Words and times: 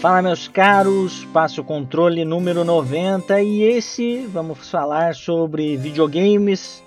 Fala 0.00 0.22
meus 0.22 0.48
caros, 0.48 1.26
passo 1.26 1.60
o 1.60 1.64
controle 1.64 2.24
número 2.24 2.64
90 2.64 3.42
e 3.42 3.62
esse 3.64 4.26
vamos 4.32 4.70
falar 4.70 5.14
sobre 5.14 5.76
videogames, 5.76 6.82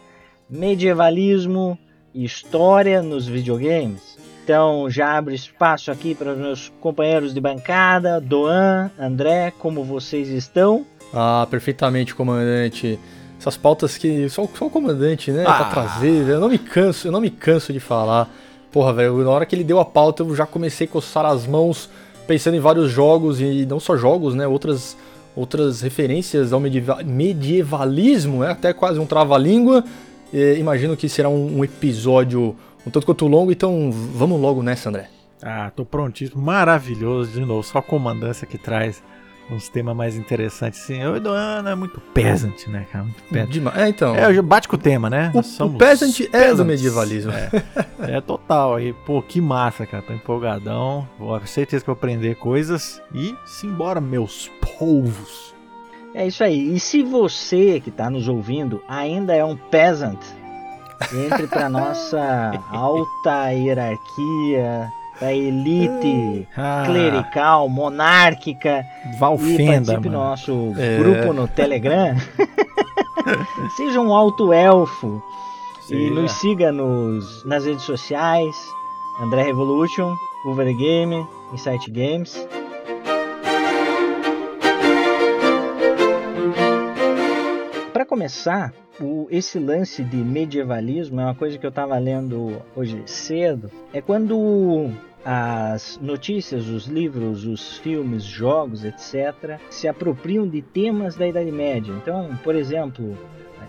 medievalismo 0.49 1.77
e 2.11 2.25
história 2.25 3.03
nos 3.03 3.27
videogames. 3.27 4.17
Então 4.43 4.89
já 4.89 5.15
abro 5.15 5.31
espaço 5.31 5.91
aqui 5.91 6.15
para 6.15 6.31
os 6.31 6.39
meus 6.39 6.73
companheiros 6.81 7.35
de 7.35 7.39
bancada, 7.39 8.19
Doan, 8.19 8.89
André, 8.97 9.53
como 9.59 9.83
vocês 9.83 10.29
estão? 10.29 10.83
Ah, 11.13 11.45
perfeitamente, 11.51 12.15
comandante. 12.15 12.99
Essas 13.37 13.55
pautas 13.55 13.95
que 13.95 14.27
só, 14.27 14.47
só 14.57 14.65
o 14.65 14.71
comandante, 14.71 15.29
né, 15.29 15.43
ah. 15.45 15.53
pra 15.53 15.65
trazer, 15.65 16.27
eu 16.27 16.39
não 16.39 16.49
me 16.49 16.57
canso, 16.57 17.09
eu 17.09 17.11
não 17.11 17.21
me 17.21 17.29
canso 17.29 17.71
de 17.71 17.79
falar. 17.79 18.27
Porra, 18.71 18.91
velho, 18.91 19.23
na 19.23 19.29
hora 19.29 19.45
que 19.45 19.55
ele 19.55 19.63
deu 19.63 19.79
a 19.79 19.85
pauta 19.85 20.23
eu 20.23 20.35
já 20.35 20.47
comecei 20.47 20.87
a 20.87 20.89
coçar 20.89 21.27
as 21.27 21.45
mãos 21.45 21.91
pensando 22.27 22.55
em 22.55 22.59
vários 22.59 22.91
jogos 22.91 23.39
e 23.41 23.65
não 23.65 23.79
só 23.79 23.97
jogos, 23.97 24.35
né? 24.35 24.47
Outras, 24.47 24.97
outras 25.35 25.81
referências 25.81 26.53
ao 26.53 26.59
medievalismo, 26.59 28.43
é 28.43 28.51
até 28.51 28.73
quase 28.73 28.99
um 28.99 29.05
trava-língua. 29.05 29.83
Imagino 30.57 30.97
que 30.97 31.07
será 31.07 31.29
um, 31.29 31.59
um, 31.59 31.63
episódio 31.63 32.55
um 32.85 32.89
tanto 32.89 33.05
quanto 33.05 33.27
longo, 33.27 33.51
então 33.51 33.91
vamos 33.91 34.39
logo 34.41 34.63
nessa, 34.63 34.89
André. 34.89 35.09
Ah, 35.41 35.71
tô 35.75 35.85
prontíssimo, 35.85 36.41
maravilhoso 36.41 37.31
de 37.31 37.41
novo, 37.41 37.63
só 37.63 37.79
a 37.79 37.81
comandância 37.83 38.47
que 38.47 38.57
traz 38.57 39.03
uns 39.49 39.69
temas 39.69 39.95
mais 39.95 40.15
interessantes, 40.15 40.81
assim. 40.81 41.03
O 41.05 41.15
Eduano 41.15 41.69
é 41.69 41.75
muito 41.75 41.99
peasant, 42.13 42.67
né, 42.67 42.85
cara? 42.91 43.05
Muito 43.05 43.23
peasant. 43.23 43.75
É, 43.75 43.89
então. 43.89 44.15
É, 44.15 44.41
bate 44.41 44.67
com 44.67 44.75
o 44.75 44.79
tema, 44.79 45.09
né? 45.09 45.31
O, 45.33 45.65
o 45.65 45.77
peasant 45.77 46.19
é 46.31 46.53
do 46.53 46.65
medievalismo. 46.65 47.31
É, 47.31 47.49
é, 47.99 48.21
total. 48.21 48.79
E, 48.79 48.93
pô, 48.93 49.21
que 49.21 49.41
massa, 49.41 49.85
cara. 49.85 50.03
Tô 50.03 50.13
empolgadão. 50.13 51.07
Vou 51.17 51.39
certeza 51.45 51.83
que 51.83 51.87
vou 51.87 51.93
aprender 51.93 52.35
coisas. 52.35 53.01
E 53.13 53.35
simbora, 53.45 53.99
meus 53.99 54.49
povos. 54.77 55.53
É 56.13 56.27
isso 56.27 56.43
aí. 56.43 56.75
E 56.75 56.79
se 56.79 57.01
você 57.03 57.79
que 57.79 57.89
está 57.89 58.09
nos 58.09 58.27
ouvindo 58.27 58.81
ainda 58.87 59.35
é 59.35 59.43
um 59.43 59.55
peasant, 59.55 60.19
entre 61.11 61.47
para 61.47 61.67
nossa 61.69 62.51
alta 62.69 63.49
hierarquia 63.49 64.91
da 65.19 65.33
elite 65.33 66.47
ah. 66.57 66.83
clerical, 66.85 67.69
monárquica. 67.69 68.85
Valfenda, 69.19 69.61
e 69.61 69.67
participe 69.67 69.99
do 70.01 70.09
nosso 70.09 70.73
é. 70.77 70.97
grupo 70.97 71.33
no 71.33 71.47
Telegram. 71.47 72.15
Seja 73.77 73.99
um 73.99 74.13
alto 74.13 74.51
elfo. 74.51 75.21
E 75.89 76.09
nos 76.09 76.31
siga 76.33 76.71
nos, 76.71 77.45
nas 77.45 77.65
redes 77.65 77.83
sociais. 77.83 78.55
André 79.21 79.43
Revolution, 79.43 80.15
the 80.43 80.73
Game, 80.73 81.27
Insight 81.53 81.91
Games. 81.91 82.47
Para 87.93 88.05
começar, 88.05 88.73
o, 88.99 89.27
esse 89.29 89.59
lance 89.59 90.03
de 90.03 90.17
medievalismo 90.17 91.19
é 91.19 91.25
uma 91.25 91.35
coisa 91.35 91.57
que 91.57 91.65
eu 91.65 91.69
estava 91.69 91.97
lendo 91.97 92.61
hoje 92.75 93.01
cedo. 93.05 93.71
É 93.91 94.01
quando 94.01 94.91
as 95.25 95.97
notícias, 96.01 96.67
os 96.67 96.85
livros, 96.85 97.45
os 97.45 97.77
filmes, 97.77 98.23
jogos, 98.23 98.83
etc., 98.83 99.59
se 99.69 99.87
apropriam 99.87 100.47
de 100.47 100.61
temas 100.61 101.15
da 101.15 101.27
Idade 101.27 101.51
Média. 101.51 101.93
Então, 101.93 102.37
por 102.43 102.55
exemplo, 102.55 103.17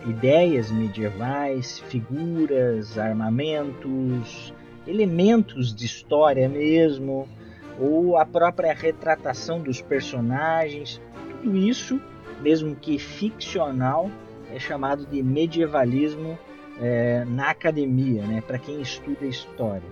ideias 0.06 0.70
medievais, 0.70 1.78
figuras, 1.78 2.98
armamentos, 2.98 4.52
elementos 4.86 5.74
de 5.74 5.86
história 5.86 6.48
mesmo, 6.48 7.28
ou 7.78 8.16
a 8.16 8.26
própria 8.26 8.74
retratação 8.74 9.60
dos 9.60 9.80
personagens, 9.80 11.00
tudo 11.42 11.56
isso, 11.56 12.00
mesmo 12.40 12.76
que 12.76 12.98
ficcional, 12.98 14.10
é 14.54 14.58
chamado 14.58 15.04
de 15.04 15.22
medievalismo 15.22 16.38
é, 16.80 17.24
na 17.26 17.50
academia, 17.50 18.22
né, 18.22 18.42
para 18.46 18.58
quem 18.58 18.80
estuda 18.80 19.26
história. 19.26 19.82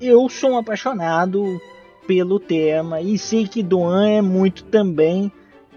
Eu 0.00 0.28
sou 0.28 0.52
um 0.52 0.58
apaixonado 0.58 1.60
pelo 2.06 2.38
tema 2.38 3.00
e 3.00 3.18
sei 3.18 3.46
que 3.46 3.62
Doan 3.62 4.08
é 4.08 4.22
muito 4.22 4.64
também. 4.64 5.30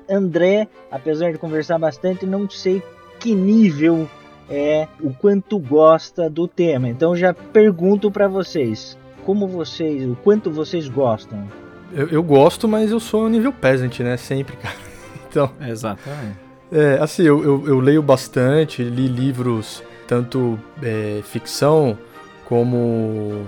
André, 0.07 0.67
apesar 0.91 1.31
de 1.31 1.39
conversar 1.39 1.79
bastante, 1.79 2.25
não 2.25 2.47
sei 2.47 2.81
que 3.19 3.33
nível 3.33 4.07
é 4.47 4.87
o 5.01 5.11
quanto 5.11 5.57
gosta 5.57 6.29
do 6.29 6.47
tema. 6.47 6.87
Então 6.87 7.15
já 7.15 7.33
pergunto 7.33 8.11
para 8.11 8.27
vocês, 8.27 8.97
como 9.25 9.47
vocês, 9.47 10.07
o 10.07 10.15
quanto 10.23 10.51
vocês 10.51 10.87
gostam? 10.87 11.47
Eu, 11.91 12.07
eu 12.09 12.23
gosto, 12.23 12.67
mas 12.67 12.91
eu 12.91 12.99
sou 12.99 13.25
um 13.25 13.29
nível 13.29 13.51
peasant, 13.51 13.99
né? 13.99 14.17
Sempre, 14.17 14.55
cara. 14.57 14.75
Então. 15.27 15.51
Exatamente. 15.59 16.44
É, 16.71 16.97
assim, 16.99 17.23
eu, 17.23 17.43
eu, 17.43 17.67
eu, 17.67 17.79
leio 17.79 18.01
bastante, 18.01 18.83
li 18.83 19.07
livros, 19.07 19.83
tanto 20.07 20.59
é, 20.81 21.21
ficção 21.23 21.97
como 22.45 23.47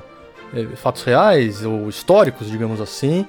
é, 0.53 0.63
fatos 0.75 1.03
reais 1.03 1.65
ou 1.65 1.89
históricos, 1.89 2.49
digamos 2.49 2.79
assim. 2.79 3.25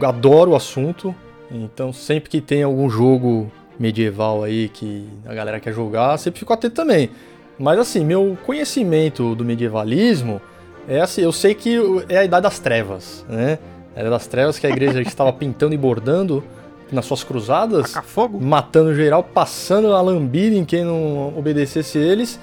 Adoro 0.00 0.52
o 0.52 0.56
assunto, 0.56 1.14
então 1.50 1.92
sempre 1.92 2.30
que 2.30 2.40
tem 2.40 2.62
algum 2.62 2.88
jogo 2.88 3.50
medieval 3.78 4.44
aí 4.44 4.68
que 4.68 5.08
a 5.26 5.34
galera 5.34 5.58
quer 5.58 5.72
jogar, 5.72 6.18
sempre 6.18 6.38
fico 6.38 6.52
atento 6.52 6.74
também. 6.74 7.10
Mas 7.58 7.78
assim, 7.78 8.04
meu 8.04 8.36
conhecimento 8.46 9.34
do 9.34 9.44
medievalismo 9.44 10.40
é 10.86 11.00
assim, 11.00 11.22
eu 11.22 11.32
sei 11.32 11.54
que 11.54 11.78
é 12.08 12.18
a 12.18 12.24
idade 12.24 12.42
das 12.42 12.58
trevas, 12.58 13.24
né? 13.28 13.58
A 13.96 14.00
idade 14.00 14.10
das 14.10 14.26
trevas 14.26 14.58
que 14.58 14.66
a 14.66 14.70
igreja 14.70 15.00
estava 15.02 15.32
pintando 15.32 15.74
e 15.74 15.78
bordando 15.78 16.44
nas 16.92 17.04
suas 17.06 17.22
cruzadas, 17.22 17.94
matando 18.40 18.94
geral, 18.94 19.22
passando 19.22 19.94
a 19.94 20.00
lambida 20.00 20.56
em 20.56 20.64
quem 20.64 20.84
não 20.84 21.36
obedecesse 21.36 21.98
eles. 21.98 22.38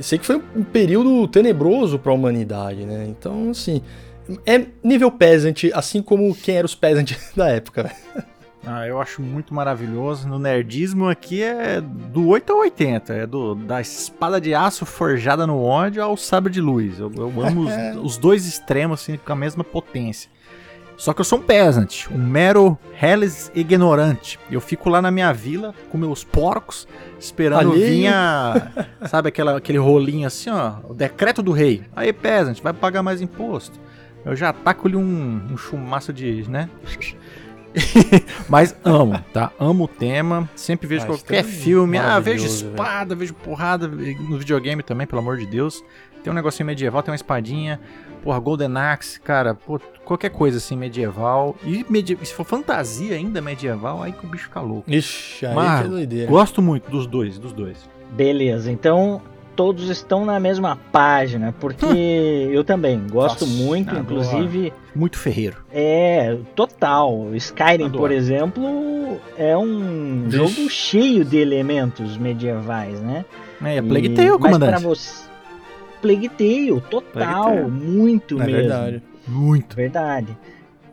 Sei 0.00 0.18
que 0.18 0.26
foi 0.26 0.42
um 0.56 0.64
período 0.64 1.26
tenebroso 1.28 1.98
para 1.98 2.10
a 2.10 2.14
humanidade, 2.14 2.84
né? 2.84 3.06
Então, 3.08 3.50
assim, 3.50 3.80
é 4.44 4.66
nível 4.82 5.10
peasant, 5.10 5.64
assim 5.72 6.02
como 6.02 6.34
quem 6.34 6.56
era 6.56 6.66
os 6.66 6.74
peasant 6.74 7.12
da 7.36 7.48
época. 7.48 7.90
Ah, 8.66 8.86
eu 8.86 9.00
acho 9.00 9.20
muito 9.20 9.52
maravilhoso. 9.52 10.26
No 10.26 10.38
nerdismo 10.38 11.08
aqui 11.08 11.42
é 11.42 11.80
do 11.80 12.28
8 12.28 12.52
ao 12.52 12.60
80. 12.60 13.12
É 13.12 13.26
do, 13.26 13.54
da 13.54 13.80
espada 13.80 14.40
de 14.40 14.54
aço 14.54 14.86
forjada 14.86 15.46
no 15.46 15.62
ódio 15.62 16.02
ao 16.02 16.16
sabre 16.16 16.52
de 16.52 16.60
luz. 16.60 16.98
Eu, 16.98 17.12
eu 17.14 17.42
amo 17.42 17.66
os, 17.68 17.74
os, 18.02 18.16
dois 18.16 18.46
extremos 18.46 19.02
assim, 19.02 19.18
com 19.18 19.32
a 19.32 19.36
mesma 19.36 19.62
potência. 19.62 20.30
Só 20.96 21.12
que 21.12 21.20
eu 21.20 21.24
sou 21.24 21.38
um 21.38 21.42
peasant, 21.42 22.06
um 22.10 22.18
mero 22.18 22.78
reles 22.92 23.50
ignorante. 23.54 24.38
Eu 24.50 24.60
fico 24.60 24.88
lá 24.88 25.02
na 25.02 25.10
minha 25.10 25.32
vila 25.32 25.74
com 25.90 25.98
meus 25.98 26.22
porcos, 26.22 26.86
esperando 27.18 27.72
vir 27.72 28.06
a, 28.06 28.70
sabe 29.08 29.28
aquela, 29.28 29.56
aquele 29.56 29.78
rolinho 29.78 30.26
assim, 30.26 30.50
ó, 30.50 30.74
o 30.88 30.94
decreto 30.94 31.42
do 31.42 31.52
rei. 31.52 31.82
Aí, 31.96 32.12
peasant, 32.12 32.60
vai 32.62 32.72
pagar 32.72 33.02
mais 33.02 33.20
imposto. 33.20 33.78
Eu 34.24 34.34
já 34.34 34.52
taco-lhe 34.52 34.96
um, 34.96 35.42
um 35.50 35.56
chumaço 35.56 36.12
de, 36.12 36.48
né? 36.48 36.70
Mas 38.48 38.74
amo, 38.84 39.18
tá? 39.32 39.50
Amo 39.58 39.84
o 39.84 39.88
tema. 39.88 40.48
Sempre 40.54 40.86
vejo 40.86 41.04
ah, 41.04 41.06
qualquer 41.06 41.44
filme. 41.44 41.98
Ah, 41.98 42.18
vejo 42.20 42.46
espada, 42.46 43.14
véio. 43.14 43.18
vejo 43.18 43.34
porrada 43.34 43.88
no 43.88 44.38
videogame 44.38 44.82
também, 44.82 45.06
pelo 45.06 45.20
amor 45.20 45.36
de 45.36 45.46
Deus. 45.46 45.82
Tem 46.22 46.32
um 46.32 46.36
negocinho 46.36 46.66
medieval, 46.66 47.02
tem 47.02 47.12
uma 47.12 47.16
espadinha. 47.16 47.80
Porra, 48.22 48.38
Golden 48.38 48.76
Axe, 48.78 49.20
cara, 49.20 49.54
pô, 49.54 49.78
qualquer 50.04 50.30
coisa 50.30 50.58
assim 50.58 50.76
medieval. 50.76 51.56
E 51.64 51.84
medie... 51.88 52.18
se 52.22 52.32
for 52.32 52.44
fantasia 52.44 53.16
ainda 53.16 53.40
medieval, 53.40 54.02
aí 54.02 54.12
que 54.12 54.24
o 54.24 54.28
bicho 54.28 54.44
fica 54.44 54.60
louco. 54.60 54.90
Ixi, 54.90 55.46
aí 55.46 55.54
Mas, 55.54 55.80
que 55.80 55.86
é 55.86 55.90
doideira. 55.90 56.30
Gosto 56.30 56.62
muito 56.62 56.90
dos 56.90 57.06
dois, 57.06 57.38
dos 57.38 57.52
dois. 57.52 57.88
Beleza, 58.12 58.70
então 58.70 59.20
todos 59.56 59.88
estão 59.88 60.24
na 60.24 60.38
mesma 60.38 60.76
página, 60.92 61.54
porque 61.58 61.86
eu 62.52 62.64
também 62.64 63.00
gosto 63.08 63.46
Nossa, 63.46 63.62
muito, 63.62 63.94
inclusive. 63.96 64.72
Muito 64.94 65.18
ferreiro. 65.18 65.56
É, 65.72 66.36
total. 66.54 67.34
Skyrim, 67.34 67.86
Adoro. 67.86 67.98
por 67.98 68.12
exemplo, 68.12 69.20
é 69.36 69.56
um 69.56 70.24
Vixe. 70.24 70.36
jogo 70.36 70.70
cheio 70.70 71.24
de 71.24 71.38
elementos 71.38 72.16
medievais, 72.16 73.00
né? 73.00 73.24
É, 73.62 73.76
é 73.76 73.82
Plague 73.82 74.10
Tale, 74.10 74.30
comandante. 74.30 74.70
Mas 74.72 74.80
pra 74.82 74.88
você 74.88 75.24
Plague 76.04 76.28
Tale, 76.28 76.80
total, 76.90 77.12
Plague 77.12 77.60
Tale. 77.60 77.70
muito 77.70 78.34
é 78.40 78.44
mesmo. 78.44 78.60
Verdade. 78.60 79.02
Muito. 79.26 79.76
Verdade. 79.76 80.36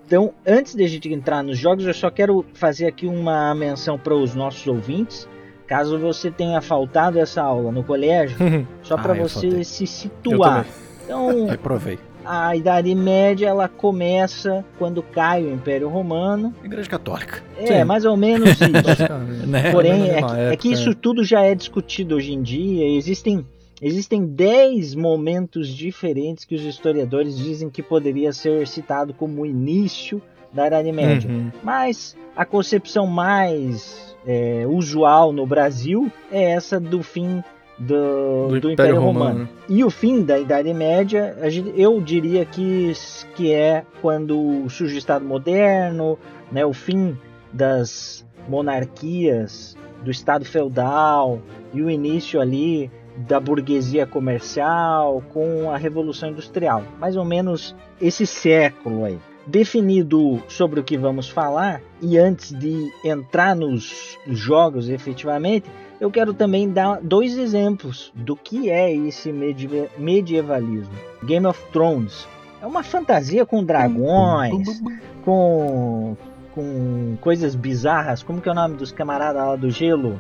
Então, 0.06 0.34
antes 0.46 0.76
de 0.76 0.84
a 0.84 0.88
gente 0.88 1.12
entrar 1.12 1.42
nos 1.42 1.58
jogos, 1.58 1.86
eu 1.86 1.94
só 1.94 2.10
quero 2.10 2.46
fazer 2.54 2.86
aqui 2.86 3.08
uma 3.08 3.56
menção 3.56 3.98
para 3.98 4.14
os 4.14 4.36
nossos 4.36 4.66
ouvintes. 4.68 5.28
Caso 5.66 5.98
você 5.98 6.30
tenha 6.30 6.60
faltado 6.60 7.18
essa 7.18 7.42
aula 7.42 7.72
no 7.72 7.82
colégio, 7.82 8.38
só 8.84 8.98
para 8.98 9.14
ah, 9.14 9.16
você 9.16 9.64
se 9.64 9.88
situar. 9.88 10.66
Então, 11.06 11.48
provei. 11.64 11.98
A 12.26 12.56
Idade 12.56 12.94
Média 12.94 13.48
ela 13.48 13.68
começa 13.68 14.66
quando 14.78 15.02
cai 15.02 15.44
o 15.44 15.52
Império 15.52 15.88
Romano. 15.88 16.54
Igreja 16.64 16.90
Católica. 16.90 17.42
É, 17.58 17.80
Sim. 17.80 17.84
mais 17.86 18.06
ou 18.06 18.16
menos 18.18 18.52
isso. 18.52 19.14
né? 19.48 19.72
Porém, 19.72 20.10
é, 20.10 20.52
é, 20.52 20.56
que 20.58 20.72
isso 20.72 20.94
tudo 20.94 21.24
já 21.24 21.42
é 21.42 21.56
discutido 21.56 22.16
hoje 22.16 22.34
em 22.34 22.42
dia. 22.42 22.86
Existem 22.98 23.46
Existem 23.82 24.26
10 24.26 24.94
momentos 24.94 25.68
diferentes 25.68 26.46
que 26.46 26.54
os 26.54 26.62
historiadores 26.62 27.38
dizem 27.38 27.70
que 27.70 27.82
poderia 27.82 28.32
ser 28.32 28.68
citado 28.68 29.14
como 29.14 29.42
o 29.42 29.46
início 29.46 30.22
da 30.54 30.68
Idade 30.68 30.92
Média. 30.92 31.30
Uhum. 31.30 31.52
Mas 31.64 32.16
a 32.36 32.46
concepção 32.46 33.08
mais 33.08 34.16
é, 34.26 34.66
usual 34.68 35.34
no 35.34 35.48
Brasil 35.48 36.12
é 36.32 36.52
essa 36.52 36.80
do 36.80 37.02
fim 37.02 37.44
do, 37.80 38.50
Do, 38.50 38.60
do 38.60 38.72
Império, 38.72 39.02
Romano. 39.02 39.50
e 39.68 39.84
o 39.84 39.90
fim 39.90 40.24
da 40.24 40.38
Idade 40.38 40.72
Média, 40.72 41.36
eu 41.76 42.00
diria 42.00 42.46
que, 42.46 42.94
que 43.36 43.52
é 43.52 43.84
quando 44.02 44.70
surge 44.70 44.96
o 44.96 44.98
Estado 45.00 45.26
moderno, 45.26 46.20
né, 46.52 46.64
o 46.64 46.74
fim 46.74 47.18
das 47.52 48.24
monarquias, 48.48 49.76
do 50.04 50.12
Estado 50.12 50.46
feudal 50.46 51.42
e 51.74 51.82
o 51.82 51.90
início 51.90 52.40
ali 52.40 52.92
da 53.16 53.40
burguesia 53.40 54.06
comercial 54.06 55.22
com 55.34 55.72
a 55.72 55.78
Revolução 55.78 56.30
Industrial. 56.30 56.84
Mais 57.00 57.16
ou 57.16 57.26
menos 57.26 57.76
esse 58.00 58.26
século 58.26 59.06
aí. 59.06 59.20
Definido 59.46 60.42
sobre 60.48 60.80
o 60.80 60.84
que 60.84 60.98
vamos 60.98 61.28
falar, 61.28 61.82
e 62.00 62.18
antes 62.18 62.52
de 62.58 62.92
entrar 63.04 63.56
nos 63.56 64.18
jogos 64.28 64.88
efetivamente, 64.88 65.70
eu 66.00 66.12
quero 66.12 66.34
também 66.34 66.70
dar 66.70 67.00
dois 67.02 67.38
exemplos 67.38 68.12
do 68.16 68.36
que 68.36 68.70
é 68.70 68.94
esse 68.94 69.32
medie- 69.32 69.90
medievalismo. 69.98 70.94
Game 71.24 71.46
of 71.48 71.60
Thrones 71.72 72.28
é 72.62 72.66
uma 72.68 72.84
fantasia 72.84 73.46
com 73.46 73.64
dragões, 73.64 74.82
com, 75.26 76.16
com 76.54 77.18
coisas 77.20 77.56
bizarras. 77.56 78.22
Como 78.22 78.42
que 78.42 78.48
é 78.48 78.52
o 78.52 78.56
nome 78.56 78.76
dos 78.76 78.92
camaradas 78.92 79.44
lá 79.44 79.56
do 79.56 79.70
gelo? 79.72 80.20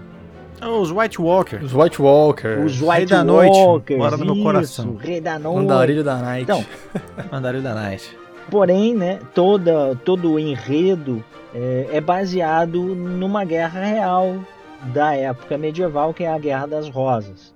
Os 0.62 0.92
White 0.92 1.20
Walker. 1.20 1.58
Os 1.64 1.74
White 1.74 2.02
Walkers. 2.02 2.66
Os 2.66 2.80
Rei 2.80 2.90
White 2.90 3.06
da 3.08 3.24
Noite, 3.24 3.58
Walkers. 3.58 4.00
mora 4.00 4.18
no 4.18 4.26
meu 4.26 4.44
coração. 4.44 4.96
Rei 4.96 5.20
da 5.20 5.40
Noite. 5.40 5.60
Andarilho 5.60 6.04
da 6.04 6.18
Night. 6.18 6.44
Então, 6.44 6.66
Mandarim 7.32 7.62
da 7.62 7.74
Night. 7.74 8.18
Porém, 8.50 8.96
né, 8.96 9.20
toda, 9.34 9.96
todo 10.06 10.34
o 10.34 10.40
enredo 10.40 11.24
é, 11.54 11.88
é 11.94 12.02
baseado 12.02 12.80
numa 12.96 13.44
guerra 13.44 13.82
real 13.84 14.36
da 14.94 15.16
época 15.16 15.58
medieval, 15.58 16.14
que 16.14 16.24
é 16.24 16.32
a 16.32 16.38
Guerra 16.38 16.68
das 16.68 16.90
Rosas. 16.90 17.54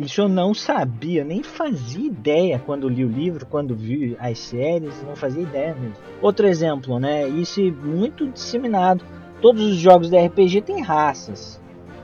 Isso 0.00 0.22
eu 0.22 0.28
não 0.28 0.54
sabia, 0.54 1.22
nem 1.22 1.42
fazia 1.42 2.06
ideia 2.06 2.60
quando 2.64 2.88
li 2.88 3.04
o 3.04 3.08
livro, 3.08 3.46
quando 3.46 3.74
vi 3.74 4.16
as 4.18 4.38
séries, 4.38 4.94
não 5.06 5.14
fazia 5.14 5.42
ideia 5.42 5.74
mesmo. 5.74 5.94
Outro 6.20 6.46
exemplo, 6.46 6.98
né, 6.98 7.28
isso 7.28 7.60
é 7.60 7.70
muito 7.70 8.26
disseminado. 8.26 9.04
Todos 9.40 9.62
os 9.62 9.76
jogos 9.76 10.08
de 10.08 10.18
RPG 10.18 10.62
têm 10.62 10.80
raças. 10.82 11.60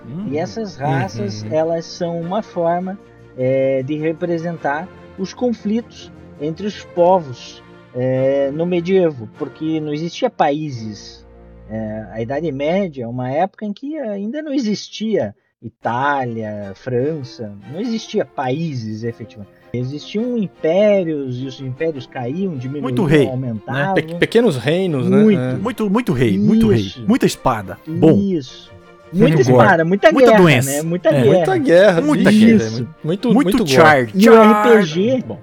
Hum. 0.09 0.29
E 0.31 0.39
essas 0.39 0.77
raças, 0.77 1.43
Uhum. 1.43 1.53
elas 1.53 1.85
são 1.85 2.21
uma 2.21 2.43
forma 2.43 2.99
é, 3.37 3.83
de 3.83 3.97
representar 3.97 4.89
os 5.19 5.33
conflitos 5.35 6.11
entre 6.41 6.67
os 6.67 6.83
povos 6.85 7.63
é, 7.95 8.51
no 8.53 8.65
medievo, 8.67 9.29
porque 9.39 9.81
não 9.81 9.93
existia 9.93 10.29
países. 10.31 11.27
É, 11.71 12.07
a 12.13 12.23
Idade 12.23 12.51
Média 12.51 13.05
é 13.05 13.07
uma 13.07 13.31
época 13.31 13.65
em 13.67 13.73
que 13.73 13.97
ainda 13.99 14.41
não 14.43 14.53
existia 14.53 15.35
Itália, 15.83 16.73
França, 16.75 17.53
não 17.73 17.81
existia 17.81 18.25
países 18.25 19.03
efetivamente. 19.05 19.53
Existiam 19.73 20.39
impérios 20.39 21.41
e 21.43 21.47
os 21.47 21.61
impérios 21.61 22.07
caíam, 22.07 22.57
diminuíam, 22.57 22.83
Muito 22.83 23.05
rei, 23.05 23.25
né? 23.27 23.31
aumentavam. 23.31 23.95
Pe- 23.95 24.15
pequenos 24.15 24.57
reinos, 24.57 25.07
Muito. 25.09 25.39
né? 25.39 25.55
Muito, 25.61 25.91
muito 25.91 26.13
rei, 26.13 26.39
muito 26.39 26.73
Isso. 26.73 26.99
rei. 26.99 27.07
Muita 27.09 27.27
espada. 27.27 27.79
Bom. 27.87 28.13
Isso. 28.19 28.73
Muita 29.13 29.37
Muito 29.37 29.41
espada, 29.51 29.85
muita, 29.85 30.13
Muita 30.13 30.31
guerra, 30.31 30.43
doença. 30.43 30.71
né? 30.71 30.83
Muita 30.83 31.09
É. 31.09 31.13
guerra. 31.23 31.33
Muita 31.35 31.59
guerra, 31.59 32.01
Muita 32.03 32.31
guerra. 32.31 32.71
Muito, 33.03 33.33
Muito, 33.33 33.35
muito, 33.35 33.59
gore. 33.59 33.71
char. 33.71 34.09
E 34.15 34.29
o. 34.29 34.35
RPG? 34.43 35.25
Bom. 35.27 35.41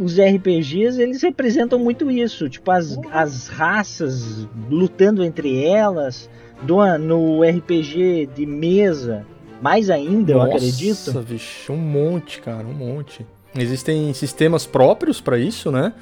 os 0.00 0.18
RPGs 0.18 1.00
eles 1.02 1.20
representam 1.22 1.78
muito 1.78 2.10
isso, 2.10 2.48
tipo 2.48 2.70
as, 2.70 2.98
as 3.12 3.48
raças 3.48 4.48
lutando 4.70 5.22
entre 5.22 5.62
elas, 5.66 6.30
do, 6.62 6.78
no 6.98 7.42
RPG 7.42 8.30
de 8.34 8.46
mesa, 8.46 9.26
mais 9.60 9.90
ainda, 9.90 10.32
eu 10.32 10.38
Nossa, 10.38 10.56
acredito. 10.56 11.12
bicho, 11.28 11.72
um 11.74 11.76
monte, 11.76 12.40
cara, 12.40 12.66
um 12.66 12.72
monte. 12.72 13.26
Existem 13.56 14.14
sistemas 14.14 14.64
próprios 14.64 15.20
pra 15.20 15.38
isso, 15.38 15.70
né? 15.70 15.92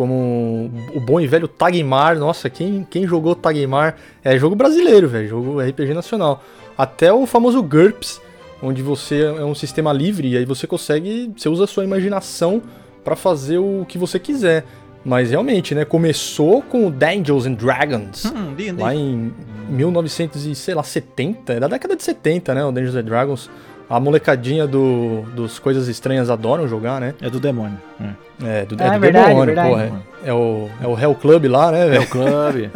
Como 0.00 0.70
o 0.94 0.98
bom 0.98 1.20
e 1.20 1.26
velho 1.26 1.46
Tagmar. 1.46 2.18
Nossa, 2.18 2.48
quem, 2.48 2.86
quem 2.88 3.06
jogou 3.06 3.34
Tagmar 3.34 3.96
é 4.24 4.38
jogo 4.38 4.56
brasileiro, 4.56 5.06
velho, 5.06 5.28
jogo 5.28 5.60
RPG 5.60 5.92
nacional. 5.92 6.42
Até 6.78 7.12
o 7.12 7.26
famoso 7.26 7.62
GURPS, 7.62 8.18
onde 8.62 8.80
você 8.80 9.24
é 9.24 9.44
um 9.44 9.54
sistema 9.54 9.92
livre 9.92 10.28
e 10.28 10.38
aí 10.38 10.46
você 10.46 10.66
consegue, 10.66 11.30
você 11.36 11.50
usa 11.50 11.64
a 11.64 11.66
sua 11.66 11.84
imaginação 11.84 12.62
pra 13.04 13.14
fazer 13.14 13.58
o 13.58 13.84
que 13.86 13.98
você 13.98 14.18
quiser. 14.18 14.64
Mas 15.04 15.32
realmente, 15.32 15.74
né, 15.74 15.84
começou 15.84 16.62
com 16.62 16.86
o 16.86 16.90
Dungeons 16.90 17.44
and 17.44 17.52
Dragons. 17.52 18.24
Hum. 18.24 18.54
Lá 18.78 18.94
em 18.94 19.34
1970, 19.68 21.52
é 21.52 21.60
da 21.60 21.68
década 21.68 21.94
de 21.94 22.02
70, 22.02 22.54
né? 22.54 22.64
O 22.64 22.72
Dungeons 22.72 22.94
and 22.94 23.04
Dragons. 23.04 23.50
A 23.90 23.98
molecadinha 23.98 24.66
do, 24.68 25.22
dos 25.34 25.58
Coisas 25.58 25.88
Estranhas 25.88 26.30
adoram 26.30 26.68
jogar, 26.68 27.00
né? 27.00 27.12
É 27.20 27.28
do 27.28 27.40
demônio. 27.40 27.76
É. 28.00 28.60
É, 28.60 28.64
do, 28.64 28.76
Ah, 28.78 28.84
é 28.84 28.88
é 28.88 28.94
do 28.94 29.00
verdade, 29.00 29.28
demônio, 29.30 29.54
verdade. 29.54 29.68
pô. 29.68 29.78
É, 30.24 30.30
é 30.30 30.32
o, 30.32 30.68
é 30.80 30.86
o 30.86 30.98
Hell 30.98 31.14
Club 31.16 31.44
lá, 31.46 31.72
né, 31.72 31.86
É 31.86 31.90
velho? 31.90 32.02
o 32.02 32.06
clube. 32.06 32.70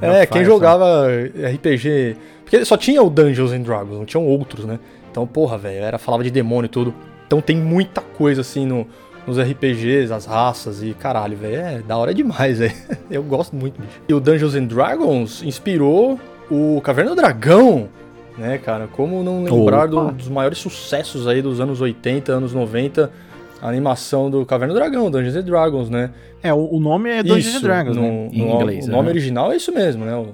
É, 0.00 0.24
quem 0.26 0.44
jogava 0.44 1.08
RPG. 1.54 2.16
Porque 2.44 2.64
só 2.64 2.76
tinha 2.76 3.02
o 3.02 3.10
Dungeons 3.10 3.52
and 3.52 3.62
Dragons, 3.62 3.98
não 3.98 4.04
tinham 4.04 4.24
outros, 4.24 4.64
né? 4.64 4.78
Então, 5.10 5.26
porra, 5.26 5.58
velho, 5.58 5.82
era 5.84 5.98
falava 5.98 6.22
de 6.22 6.30
demônio 6.30 6.66
e 6.66 6.68
tudo. 6.68 6.94
Então 7.26 7.40
tem 7.40 7.56
muita 7.56 8.00
coisa 8.00 8.42
assim 8.42 8.64
no, 8.66 8.86
nos 9.26 9.38
RPGs, 9.38 10.12
as 10.12 10.24
raças 10.26 10.82
e 10.82 10.92
caralho, 10.94 11.36
velho. 11.36 11.56
É 11.56 11.78
da 11.78 11.96
hora 11.96 12.14
demais, 12.14 12.58
velho. 12.60 12.74
Eu 13.10 13.22
gosto 13.24 13.56
muito, 13.56 13.80
bicho. 13.80 14.00
E 14.08 14.14
o 14.14 14.20
Dungeons 14.20 14.54
and 14.54 14.64
Dragons 14.66 15.42
inspirou 15.42 16.18
o 16.50 16.80
Caverna 16.82 17.10
do 17.10 17.16
Dragão, 17.16 17.88
né, 18.38 18.58
cara? 18.58 18.86
Como 18.88 19.22
não 19.22 19.42
lembrar 19.44 19.86
do- 19.86 20.10
dos 20.12 20.28
maiores 20.28 20.58
sucessos 20.58 21.26
aí 21.28 21.40
dos 21.42 21.60
anos 21.60 21.80
80, 21.80 22.32
anos 22.32 22.52
90, 22.52 23.10
a 23.62 23.68
animação 23.68 24.30
do 24.30 24.44
Caverna 24.44 24.74
do 24.74 24.78
Dragão, 24.80 25.10
Dungeons 25.10 25.36
and 25.36 25.42
Dragons, 25.44 25.88
né? 25.90 26.10
É, 26.42 26.52
o, 26.52 26.78
nome 26.78 27.10
é 27.10 27.22
Dungeons 27.22 27.46
Isso, 27.46 27.58
and 27.58 27.60
Dragons, 27.62 27.96
no, 27.96 28.02
né? 28.02 28.28
Em 28.32 28.44
no- 28.46 28.54
inglês. 28.56 28.86
O 28.86 28.90
nome 28.90 29.04
né? 29.04 29.10
original 29.10 29.52
é 29.52 29.56
isso 29.56 29.72
mesmo, 29.72 30.04
né? 30.04 30.14
O 30.16 30.28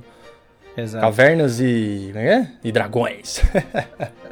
Exato. 0.76 1.04
Cavernas 1.04 1.60
e. 1.60 2.10
Como 2.12 2.18
é 2.18 2.22
que 2.22 2.28
é? 2.28 2.48
E 2.64 2.72
dragões. 2.72 3.42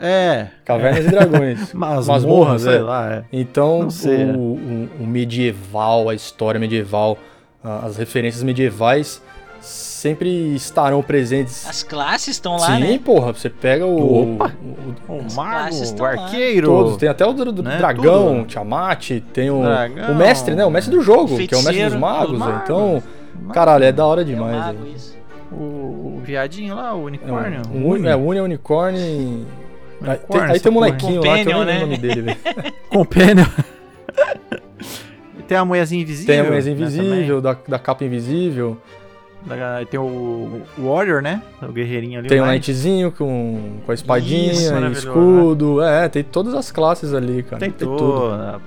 É. 0.01 0.47
Cavernas 0.65 1.05
e 1.05 1.09
dragões. 1.11 1.73
Masmorras, 1.75 2.63
sei 2.63 2.77
é. 2.77 2.81
lá, 2.81 3.13
é. 3.13 3.25
Então, 3.33 3.91
sei, 3.91 4.25
o, 4.25 4.29
é. 4.29 4.33
o- 4.33 4.89
o 5.03 5.07
medieval, 5.07 6.09
a 6.09 6.15
história 6.15 6.59
medieval, 6.59 7.19
as 7.63 7.97
referências 7.97 8.43
medievais 8.43 9.21
sempre 9.99 10.55
estarão 10.55 11.03
presentes. 11.03 11.67
As 11.69 11.83
classes 11.83 12.29
estão 12.29 12.53
lá, 12.57 12.77
Sim, 12.77 12.81
né? 12.81 13.01
porra, 13.05 13.33
você 13.33 13.51
pega 13.51 13.85
o. 13.85 14.35
Opa. 14.35 14.53
o- 15.09 15.13
o- 15.13 15.19
O 15.19 15.35
mago, 15.35 15.75
o 15.75 15.83
estão 15.83 16.07
lá. 16.07 16.13
arqueiro. 16.13 16.67
todos, 16.69 16.97
tem 16.97 17.09
até 17.09 17.27
o 17.27 17.33
do, 17.33 17.53
do 17.53 17.63
né, 17.63 17.77
dragão, 17.79 18.37
tudo. 18.39 18.47
Tiamat, 18.47 19.11
tem 19.33 19.51
o, 19.51 19.63
Dragão. 19.63 20.13
o 20.13 20.15
mestre, 20.15 20.55
né? 20.55 20.65
O 20.65 20.71
mestre 20.71 20.95
do 20.95 21.03
jogo, 21.03 21.35
O 21.35 21.39
que 21.47 21.55
é 21.55 21.59
o 21.59 21.63
mestre 21.63 21.85
dos 21.85 21.95
magos. 21.95 22.33
os 22.33 22.39
magos. 22.39 22.61
Então, 22.65 23.03
caralho, 23.53 23.85
é 23.85 23.93
da 23.93 24.07
hora 24.07 24.21
É 24.21 24.25
o 24.25 24.27
demais. 24.27 24.57
mago, 24.57 24.79
velho. 24.85 24.95
isso. 24.97 25.17
O, 25.51 25.55
o 26.17 26.21
viadinho 26.23 26.75
lá, 26.77 26.95
o 26.95 27.01
É 27.01 27.05
unicórnio. 27.05 27.63
um, 27.73 27.89
um, 27.89 28.07
é, 28.07 28.15
Uni 28.17 28.39
é 28.39 28.43
unicórnio. 28.43 29.01
Aí 29.01 29.07
tem, 29.07 30.09
Unicórnio, 30.11 30.53
aí 30.53 30.61
tem 30.61 30.71
um 30.71 30.75
molequinho 30.75 31.25
lá 31.27 31.35
que 31.43 31.49
eu 31.49 31.53
não 31.53 31.65
lembro 31.65 31.65
né? 31.67 31.77
o 31.79 31.81
nome 31.81 31.97
dele, 31.99 32.23
velho. 32.23 32.39
Companion. 32.91 33.47
tem 35.49 35.57
a 35.59 35.65
mulherzinha 35.65 36.03
invisível. 36.03 36.27
Tem 36.35 36.41
a 36.41 36.51
né, 36.51 36.71
Invisível, 36.71 37.41
da, 37.41 37.57
da 37.67 37.79
capa 37.79 38.05
invisível. 38.05 38.77
Tem 39.91 39.99
o, 39.99 40.63
Warrior, 40.77 41.23
né? 41.23 41.43
O 41.63 41.73
guerreirinho 41.73 42.19
ali. 42.19 42.29
Tem 42.29 42.41
o. 42.41 42.45
Knightzinho 42.45 43.13
com, 43.13 43.79
com 43.85 43.93
a 43.93 43.95
espadinha, 43.95 44.53
Isso, 44.53 44.75
escudo. 44.93 45.83
É, 45.83 46.09
tem 46.09 46.25
todas 46.25 46.55
as 46.55 46.71
classes 46.71 47.15
ali, 47.15 47.43
cara. 47.43 47.61
Tem 47.61 47.71
tudo. 47.71 47.97
tudo. 47.97 48.61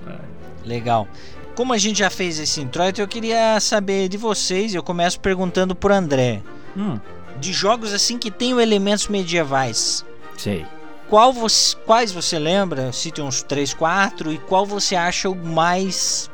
Legal. 0.65 1.07
Como 1.55 1.73
a 1.73 1.77
gente 1.77 1.99
já 1.99 2.09
fez 2.09 2.39
esse 2.39 2.61
introito, 2.61 3.01
eu 3.01 3.07
queria 3.07 3.59
saber 3.59 4.07
de 4.07 4.17
vocês. 4.17 4.73
Eu 4.73 4.81
começo 4.81 5.19
perguntando 5.19 5.75
por 5.75 5.91
André. 5.91 6.41
Hum, 6.75 6.97
De 7.39 7.51
jogos 7.51 7.93
assim 7.93 8.17
que 8.17 8.31
tenham 8.31 8.59
elementos 8.59 9.07
medievais. 9.07 10.05
sei. 10.37 10.65
Qual 11.09 11.33
você, 11.33 11.75
quais 11.85 12.13
você 12.13 12.39
lembra? 12.39 12.93
Cite 12.93 13.21
uns 13.21 13.43
3, 13.43 13.73
4 13.73 14.31
e 14.31 14.37
qual 14.37 14.65
você 14.65 14.95
acha 14.95 15.29
o 15.29 15.35
mais 15.35 16.30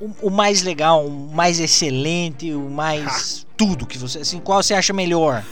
o, 0.00 0.10
o 0.22 0.30
mais 0.30 0.62
legal, 0.62 1.06
o 1.06 1.30
mais 1.34 1.60
excelente, 1.60 2.52
o 2.52 2.70
mais 2.70 3.46
tudo 3.56 3.86
que 3.86 3.98
você 3.98 4.20
assim, 4.20 4.40
qual 4.40 4.62
você 4.62 4.74
acha 4.74 4.92
melhor? 4.92 5.44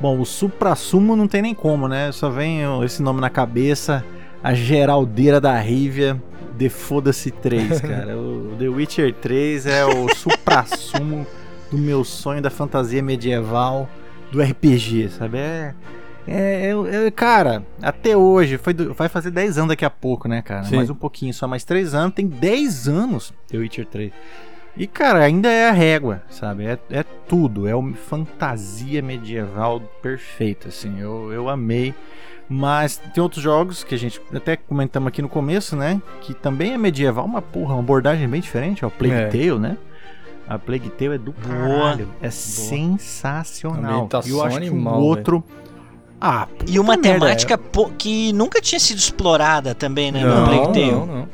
Bom, 0.00 0.18
o 0.18 0.24
supra-sumo 0.24 1.14
não 1.14 1.28
tem 1.28 1.42
nem 1.42 1.54
como, 1.54 1.86
né? 1.86 2.10
Só 2.10 2.30
vem 2.30 2.60
esse 2.84 3.02
nome 3.02 3.20
na 3.20 3.30
cabeça. 3.30 4.04
A 4.42 4.54
Geraldeira 4.54 5.40
da 5.40 5.58
Rívia. 5.58 6.20
The 6.58 6.68
Foda-se 6.68 7.30
3, 7.30 7.80
cara. 7.80 8.18
O 8.18 8.54
The 8.58 8.68
Witcher 8.68 9.14
3 9.14 9.66
é 9.66 9.84
o 9.84 10.14
supra-sumo 10.14 11.26
do 11.70 11.78
meu 11.78 12.02
sonho 12.02 12.42
da 12.42 12.50
fantasia 12.50 13.02
medieval 13.02 13.88
do 14.32 14.42
RPG, 14.42 15.10
sabe? 15.10 15.38
É. 15.38 15.74
É, 16.26 16.70
é- 16.72 17.06
é- 17.06 17.10
cara, 17.10 17.64
até 17.82 18.16
hoje, 18.16 18.58
foi 18.58 18.72
do- 18.74 18.92
vai 18.94 19.08
fazer 19.08 19.30
10 19.30 19.56
anos 19.58 19.68
daqui 19.70 19.84
a 19.84 19.90
pouco, 19.90 20.28
né, 20.28 20.42
cara? 20.42 20.64
Sim. 20.64 20.76
Mais 20.76 20.90
um 20.90 20.94
pouquinho, 20.94 21.32
só 21.34 21.48
mais 21.48 21.64
3 21.64 21.94
anos. 21.94 22.14
Tem 22.14 22.26
10 22.26 22.88
anos 22.88 23.32
The 23.48 23.58
Witcher 23.58 23.86
3. 23.86 24.12
E, 24.76 24.86
cara, 24.86 25.18
ainda 25.24 25.48
é 25.50 25.68
a 25.68 25.72
régua, 25.72 26.22
sabe? 26.30 26.64
É, 26.64 26.78
é 26.90 27.02
tudo. 27.26 27.66
É 27.66 27.74
uma 27.74 27.94
fantasia 27.94 29.02
medieval 29.02 29.80
perfeita, 30.00 30.68
assim. 30.68 31.00
Eu, 31.00 31.32
eu 31.32 31.48
amei. 31.48 31.94
Mas 32.48 32.96
tem 33.14 33.22
outros 33.22 33.42
jogos 33.42 33.84
que 33.84 33.94
a 33.94 33.98
gente 33.98 34.20
até 34.34 34.56
comentamos 34.56 35.08
aqui 35.08 35.22
no 35.22 35.28
começo, 35.28 35.76
né? 35.76 36.00
Que 36.20 36.34
também 36.34 36.72
é 36.72 36.78
medieval, 36.78 37.24
uma 37.24 37.40
porra, 37.42 37.74
uma 37.74 37.80
abordagem 37.82 38.28
bem 38.28 38.40
diferente. 38.40 38.84
O 38.84 38.90
Plague 38.90 39.14
É. 39.14 39.26
Tale, 39.28 39.58
né? 39.58 39.76
A 40.48 40.58
Plague 40.58 40.90
Tale 40.90 41.14
é 41.14 41.18
do 41.18 41.32
Boa. 41.32 41.46
caralho. 41.56 42.08
É 42.20 42.28
sensacional. 42.30 43.92
Ambientação 43.94 44.30
E 44.30 44.34
eu 44.34 44.42
acho 44.42 44.56
animal, 44.56 44.94
que 44.94 45.00
o 45.00 45.02
outro... 45.02 45.44
Ah, 46.20 46.46
E 46.66 46.78
uma 46.78 46.96
merda, 46.96 47.18
temática 47.26 47.58
que 47.96 48.32
nunca 48.32 48.60
tinha 48.60 48.78
sido 48.78 48.98
explorada 48.98 49.74
também, 49.74 50.12
né? 50.12 50.22
Não, 50.22 50.40
no 50.40 50.46
Plague 50.46 50.66
Tale. 50.74 50.92
não, 50.92 51.06
não. 51.06 51.28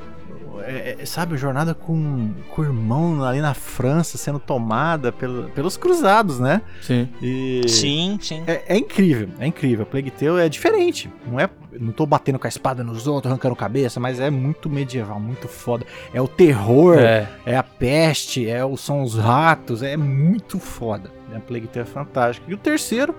é, 0.65 0.97
é, 1.01 1.07
sabe, 1.07 1.37
jornada 1.37 1.75
com, 1.75 2.31
com 2.51 2.63
o 2.63 2.65
irmão 2.65 3.25
ali 3.25 3.41
na 3.41 3.53
França 3.55 4.17
sendo 4.17 4.39
tomada 4.39 5.11
pelo, 5.13 5.45
pelos 5.51 5.77
cruzados, 5.77 6.39
né? 6.39 6.63
Sim. 6.83 7.09
E 7.21 7.63
Sim, 7.69 8.19
sim. 8.21 8.43
É, 8.47 8.63
é 8.69 8.77
incrível, 8.79 9.29
é 9.41 9.47
incrível. 9.47 9.83
A 9.83 9.87
Plague 9.87 10.11
Tale 10.11 10.41
é 10.41 10.49
diferente. 10.49 11.11
Não 11.27 11.39
é, 11.41 11.49
não 11.81 11.93
tô 11.93 12.07
batendo 12.07 12.39
com 12.39 12.47
a 12.47 12.49
espada 12.49 12.85
nos 12.85 13.07
outros, 13.09 13.31
arrancando 13.31 13.57
cabeça, 13.57 13.99
mas 13.99 14.21
é 14.21 14.31
muito 14.31 14.69
medieval, 14.71 15.19
muito 15.19 15.49
foda. 15.49 15.85
É 16.15 16.21
o 16.21 16.29
terror, 16.29 16.97
é, 16.99 17.29
É. 17.45 17.57
a 17.57 17.63
peste, 17.63 18.49
é 18.49 18.65
o, 18.65 18.77
são 18.77 19.03
os 19.03 19.17
ratos, 19.17 19.83
é 19.83 19.97
muito 19.97 20.59
foda. 20.61 21.11
A 21.35 21.41
Plague 21.41 21.67
Tale 21.67 21.83
é 21.87 21.91
fantástico. 21.91 22.49
E 22.51 22.55
o 22.55 22.57
terceiro, 22.57 23.15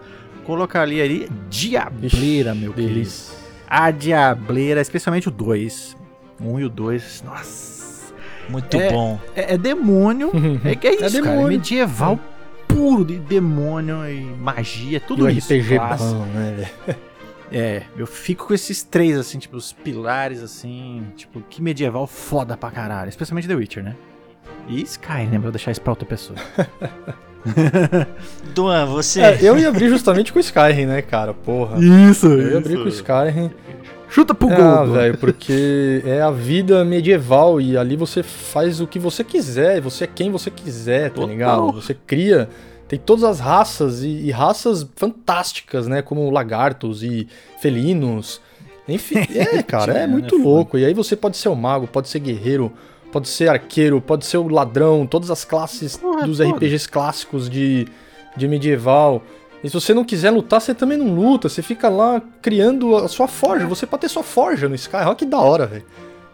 colocar 0.47 0.81
ali 0.81 0.99
Diableira, 1.49 2.55
meu 2.55 2.73
querido. 2.73 2.93
Delícia. 2.93 3.35
A 3.69 3.91
Diableira, 3.91 4.81
especialmente 4.81 5.27
o 5.27 5.31
2. 5.31 5.95
O 6.39 6.53
1 6.53 6.59
e 6.61 6.63
o 6.65 6.69
2, 6.69 7.23
nossa. 7.25 8.13
Muito 8.49 8.79
É. 8.79 8.91
bom. 8.91 9.19
É, 9.35 9.53
é 9.55 9.57
demônio, 9.57 10.31
é 10.63 10.73
que 10.75 10.87
é 10.87 11.05
isso, 11.05 11.21
cara. 11.21 11.41
É 11.41 11.45
medieval 11.45 12.17
puro 12.67 13.03
de 13.03 13.17
demônio 13.19 14.07
e 14.09 14.21
magia, 14.21 14.97
E 14.97 15.01
tudo 15.01 15.25
o 15.25 15.29
isso. 15.29 15.53
RPG 15.53 15.77
bom, 15.97 16.25
né? 16.27 16.69
É, 17.51 17.83
eu 17.97 18.05
fico 18.07 18.47
com 18.47 18.53
esses 18.53 18.83
três, 18.83 19.17
assim, 19.17 19.39
tipo, 19.39 19.55
os 19.57 19.71
pilares, 19.73 20.41
assim, 20.43 21.03
tipo, 21.15 21.41
que 21.49 21.61
medieval 21.61 22.05
foda 22.07 22.57
pra 22.57 22.69
caralho. 22.71 23.07
Especialmente 23.09 23.47
The 23.47 23.55
Witcher, 23.55 23.83
né? 23.83 23.95
E 24.67 24.81
Sky, 24.81 25.25
né? 25.31 25.37
Vou 25.39 25.51
deixar 25.51 25.71
isso 25.71 25.81
pra 25.81 25.91
outra 25.93 26.05
pessoa. 26.05 26.37
Duan, 28.53 28.85
você. 28.85 29.21
É, 29.21 29.37
eu 29.41 29.57
ia 29.57 29.69
abrir 29.69 29.89
justamente 29.89 30.31
com 30.33 30.39
o 30.39 30.41
Skyrim, 30.41 30.85
né, 30.85 31.01
cara? 31.01 31.33
Porra. 31.33 31.77
Isso, 31.79 32.27
Eu 32.27 32.51
ia 32.51 32.57
abrir 32.57 32.77
com 32.77 32.85
o 32.85 32.87
Skyrim. 32.87 33.51
Chuta 34.09 34.33
pro 34.33 34.49
Ah, 34.49 34.85
gol. 34.85 34.93
velho, 34.93 35.17
porque 35.17 36.01
é 36.05 36.21
a 36.21 36.31
vida 36.31 36.83
medieval 36.85 37.59
e 37.59 37.77
ali 37.77 37.95
você 37.97 38.23
faz 38.23 38.79
o 38.79 38.87
que 38.87 38.97
você 38.97 39.21
quiser, 39.23 39.81
você 39.81 40.05
é 40.05 40.07
quem 40.07 40.31
você 40.31 40.49
quiser, 40.49 41.09
tá 41.09 41.15
Total. 41.15 41.29
ligado? 41.29 41.71
Você 41.73 41.93
cria, 41.93 42.47
tem 42.87 42.97
todas 42.97 43.25
as 43.25 43.39
raças 43.41 44.03
e, 44.03 44.07
e 44.07 44.31
raças 44.31 44.87
fantásticas, 44.95 45.87
né? 45.87 46.01
Como 46.01 46.29
lagartos 46.31 47.03
e 47.03 47.27
felinos. 47.61 48.39
Enfim, 48.87 49.19
é, 49.35 49.61
cara, 49.61 49.93
é 49.93 50.07
muito 50.07 50.35
é 50.35 50.37
foda. 50.37 50.43
louco. 50.49 50.77
E 50.77 50.85
aí 50.85 50.93
você 50.93 51.13
pode 51.15 51.35
ser 51.35 51.49
o 51.49 51.55
mago, 51.55 51.85
pode 51.85 52.07
ser 52.07 52.19
guerreiro, 52.19 52.71
pode 53.17 53.29
ser 53.29 53.50
arqueiro, 53.50 54.00
pode 54.00 54.25
ser 54.25 54.38
o 54.38 54.47
ladrão, 54.47 55.07
todas 55.07 55.31
as 55.31 55.43
classes 55.43 55.97
Porra, 55.97 56.25
dos. 56.25 56.39
RPGs 56.39 56.88
clássicos 56.88 57.50
de, 57.50 57.88
de 58.36 58.47
medieval. 58.47 59.24
E 59.63 59.67
se 59.69 59.74
você 59.74 59.91
não 59.93 60.03
quiser 60.05 60.29
lutar, 60.29 60.62
você 60.62 60.74
também 60.74 60.97
não 61.00 61.15
luta. 61.15 61.50
Você 61.50 61.63
fica 61.63 61.89
lá 61.89 62.21
criando 62.43 62.95
a 62.95 63.07
sua 63.07 63.27
forja. 63.27 63.65
Você 63.65 63.88
pode 63.88 64.01
ter 64.01 64.09
sua 64.09 64.21
forja 64.24 64.69
no 64.69 64.75
Sky. 64.75 64.97
Olha 64.97 65.15
que 65.15 65.25
da 65.25 65.39
hora, 65.39 65.65
velho. 65.65 65.83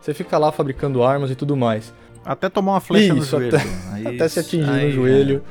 Você 0.01 0.13
fica 0.13 0.37
lá 0.37 0.51
fabricando 0.51 1.01
armas 1.01 1.31
e 1.31 1.35
tudo 1.35 1.55
mais. 1.55 1.93
Até 2.25 2.49
tomar 2.49 2.73
uma 2.73 2.79
flecha 2.81 3.13
no 3.13 3.19
Isso, 3.21 3.31
joelho. 3.31 3.55
até- 3.55 3.65
Aí- 3.93 4.07
Até 4.15 4.27
se 4.27 4.39
atingir 4.39 4.69
aí, 4.69 4.85
no 4.87 4.91
joelho. 4.91 5.41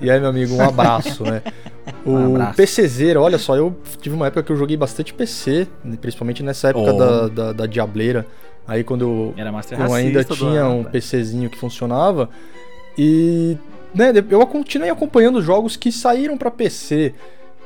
E 0.00 0.10
aí, 0.10 0.20
meu 0.20 0.28
amigo, 0.28 0.54
um 0.54 0.60
abraço, 0.68 1.24
né? 1.24 1.42
O 2.04 2.10
Um 2.10 2.26
abraço. 2.36 2.82
Olha 3.18 3.38
só, 3.38 3.56
eu 3.56 3.74
tive 4.02 4.14
uma 4.14 4.26
época 4.26 4.42
que 4.42 4.52
eu 4.52 4.56
joguei 4.56 4.76
bastante 4.76 5.14
PC, 5.14 5.66
principalmente 6.02 6.42
nessa 6.42 6.68
época 6.68 6.92
Oh. 6.92 6.98
da, 6.98 7.28
da, 7.28 7.52
da 7.52 7.66
Diableira. 7.66 8.26
Aí 8.66 8.84
quando 8.84 9.02
eu, 9.02 9.34
eu 9.78 9.92
ainda 9.92 10.24
tinha 10.24 10.66
um 10.68 10.84
tá? 10.84 10.90
PCzinho 10.90 11.50
que 11.50 11.58
funcionava. 11.58 12.28
E 12.96 13.56
né, 13.94 14.12
eu 14.30 14.46
continuei 14.46 14.90
acompanhando 14.90 15.38
os 15.38 15.44
jogos 15.44 15.76
que 15.76 15.90
saíram 15.90 16.36
pra 16.36 16.50
PC. 16.50 17.14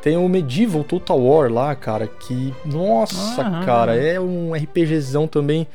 Tem 0.02 0.16
o 0.16 0.28
Medieval 0.28 0.84
Total 0.84 1.20
War 1.20 1.50
lá, 1.50 1.74
cara, 1.74 2.06
que, 2.06 2.54
nossa, 2.64 3.42
Aham. 3.42 3.64
cara, 3.64 3.96
é 3.96 4.20
um 4.20 4.54
RPGzão 4.54 5.26
também 5.26 5.66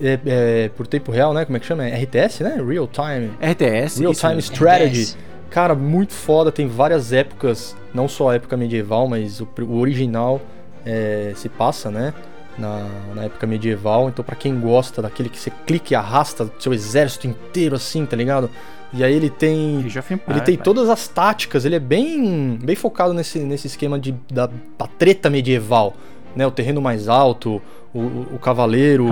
é, 0.00 0.18
é, 0.24 0.68
por 0.76 0.86
tempo 0.86 1.10
real, 1.10 1.34
né? 1.34 1.44
Como 1.44 1.56
é 1.56 1.60
que 1.60 1.66
chama? 1.66 1.88
É 1.88 2.02
RTS, 2.02 2.44
né? 2.44 2.62
Real 2.64 2.86
Time. 2.88 3.32
RTS. 3.40 4.00
Real 4.00 4.14
Time. 4.14 4.38
Strategy. 4.38 5.02
RTS. 5.02 5.18
Cara, 5.50 5.74
muito 5.74 6.14
foda, 6.14 6.50
tem 6.52 6.66
várias 6.66 7.12
épocas, 7.12 7.76
não 7.92 8.08
só 8.08 8.30
a 8.30 8.36
época 8.36 8.56
medieval, 8.56 9.06
mas 9.06 9.40
o, 9.40 9.48
o 9.68 9.78
original 9.78 10.40
é, 10.86 11.32
se 11.36 11.48
passa, 11.48 11.90
né? 11.90 12.14
Na, 12.58 12.86
na 13.14 13.24
época 13.24 13.46
medieval. 13.46 14.08
Então, 14.08 14.22
pra 14.24 14.36
quem 14.36 14.60
gosta 14.60 15.00
daquele 15.00 15.28
que 15.30 15.38
você 15.38 15.50
clica 15.66 15.94
e 15.94 15.96
arrasta 15.96 16.50
seu 16.58 16.72
exército 16.74 17.26
inteiro 17.26 17.74
assim, 17.76 18.04
tá 18.04 18.14
ligado? 18.14 18.50
E 18.92 19.02
aí 19.02 19.14
ele 19.14 19.30
tem. 19.30 19.82
Age 19.86 19.98
of 19.98 20.12
Ele 20.12 20.40
tem 20.42 20.56
pai. 20.56 20.64
todas 20.64 20.90
as 20.90 21.08
táticas, 21.08 21.64
ele 21.64 21.76
é 21.76 21.80
bem, 21.80 22.58
bem 22.62 22.76
focado 22.76 23.14
nesse, 23.14 23.38
nesse 23.38 23.66
esquema 23.66 23.98
de, 23.98 24.14
da, 24.30 24.46
da 24.46 24.86
treta 24.98 25.30
medieval. 25.30 25.94
Né? 26.36 26.46
O 26.46 26.50
terreno 26.50 26.80
mais 26.82 27.08
alto, 27.08 27.60
o, 27.94 27.98
o, 27.98 28.26
o 28.34 28.38
cavaleiro, 28.38 29.06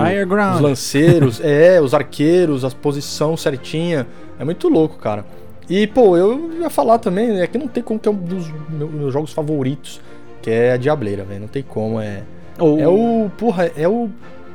os 0.55 0.61
lanceiros, 0.61 1.41
é, 1.43 1.81
os 1.81 1.93
arqueiros, 1.93 2.63
a 2.63 2.69
posição 2.69 3.35
certinha. 3.35 4.05
É 4.37 4.45
muito 4.45 4.69
louco, 4.69 4.97
cara. 4.97 5.25
E, 5.67 5.87
pô, 5.87 6.15
eu 6.15 6.51
ia 6.59 6.69
falar 6.69 6.99
também, 6.99 7.29
né, 7.29 7.47
que 7.47 7.57
não 7.57 7.67
tem 7.67 7.81
como 7.81 7.99
que 7.99 8.07
é 8.07 8.11
um 8.11 8.15
dos 8.15 8.51
meus, 8.69 8.91
meus 8.91 9.13
jogos 9.13 9.31
favoritos, 9.31 10.01
que 10.41 10.49
é 10.49 10.73
a 10.73 10.77
Diableira, 10.77 11.23
velho. 11.23 11.41
Não 11.41 11.47
tem 11.47 11.63
como, 11.63 11.99
é. 11.99 12.23
Ou 12.61 12.79
É 12.79 12.87
o. 12.87 13.29
Porra, 13.37 13.71
é 13.75 13.87
o. 13.87 14.09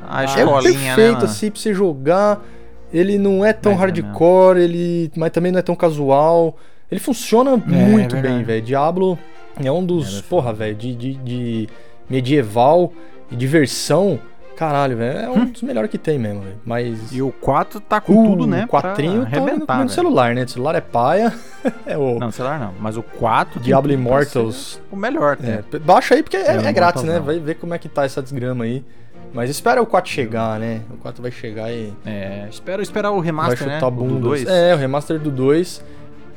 a 0.07 0.23
É 0.23 0.25
o 0.25 0.59
escolinha, 0.59 0.95
perfeito, 0.95 1.19
né, 1.19 1.25
assim, 1.25 1.51
pra 1.51 1.59
você 1.59 1.73
jogar. 1.73 2.43
Ele 2.91 3.17
não 3.17 3.43
é 3.43 3.51
tão 3.51 3.73
é 3.73 3.75
hardcore, 3.75 4.59
ele. 4.59 5.11
Mas 5.15 5.31
também 5.31 5.51
não 5.51 5.59
é 5.59 5.61
tão 5.61 5.75
casual. 5.75 6.57
Ele 6.89 6.99
funciona 6.99 7.57
muito 7.57 8.15
é 8.15 8.21
verdade. 8.21 8.21
bem, 8.21 8.43
velho. 8.43 8.61
Diablo 8.61 9.19
é 9.63 9.71
um 9.71 9.85
dos. 9.85 10.19
É, 10.19 10.21
porra, 10.23 10.53
velho, 10.53 10.75
de, 10.75 10.95
de, 10.95 11.13
de 11.15 11.69
medieval 12.09 12.93
e 13.29 13.35
diversão. 13.35 14.19
Caralho, 14.57 14.97
velho. 14.97 15.19
É 15.19 15.29
um 15.29 15.45
dos 15.45 15.61
melhores 15.61 15.89
que 15.89 15.99
tem 15.99 16.17
mesmo, 16.17 16.41
velho. 16.41 16.55
Mas. 16.65 17.11
E 17.11 17.21
o 17.21 17.31
4 17.31 17.79
tá 17.79 18.01
com 18.01 18.31
tudo, 18.31 18.47
né? 18.47 18.65
O 18.65 18.67
quatrinho 18.67 19.25
pra 19.25 19.65
tá 19.65 19.77
no, 19.77 19.83
no 19.83 19.89
celular, 19.89 20.33
né? 20.33 20.43
O 20.43 20.49
celular 20.49 20.73
é 20.75 20.81
paia. 20.81 21.31
é 21.85 21.95
o 21.95 22.17
Não, 22.19 22.31
celular 22.31 22.59
não. 22.59 22.73
Mas 22.79 22.97
o 22.97 23.03
4 23.03 23.53
tem 23.59 23.63
Diablo 23.63 23.93
Immortals. 23.93 24.81
O 24.91 24.95
melhor, 24.95 25.37
né? 25.39 25.63
É, 25.71 25.79
baixa 25.79 26.15
aí 26.15 26.23
porque 26.23 26.37
é, 26.37 26.55
É, 26.55 26.55
é 26.57 26.73
grátis, 26.73 27.03
né? 27.03 27.17
não. 27.19 27.23
Vai 27.23 27.39
ver 27.39 27.55
como 27.55 27.75
é 27.75 27.77
que 27.77 27.87
tá 27.87 28.03
essa 28.03 28.21
desgrama 28.21 28.63
aí. 28.65 28.83
Mas 29.31 29.49
espera 29.51 29.79
o 29.81 29.85
4 29.85 30.09
chegar, 30.09 30.59
né? 30.59 30.81
O 30.89 30.97
4 30.97 31.21
vai 31.21 31.29
chegar 31.31 31.71
e 31.71 31.93
É, 32.03 32.47
espero 32.49 32.81
esperar 32.81 33.11
o 33.11 33.17
vai 33.17 33.25
remaster, 33.25 33.57
chutar 33.59 33.81
né? 33.81 33.87
O 33.87 33.91
do 33.91 33.97
bundas. 33.97 34.21
2. 34.21 34.47
É, 34.47 34.73
o 34.73 34.77
remaster 34.77 35.19
do 35.19 35.29
2. 35.29 35.83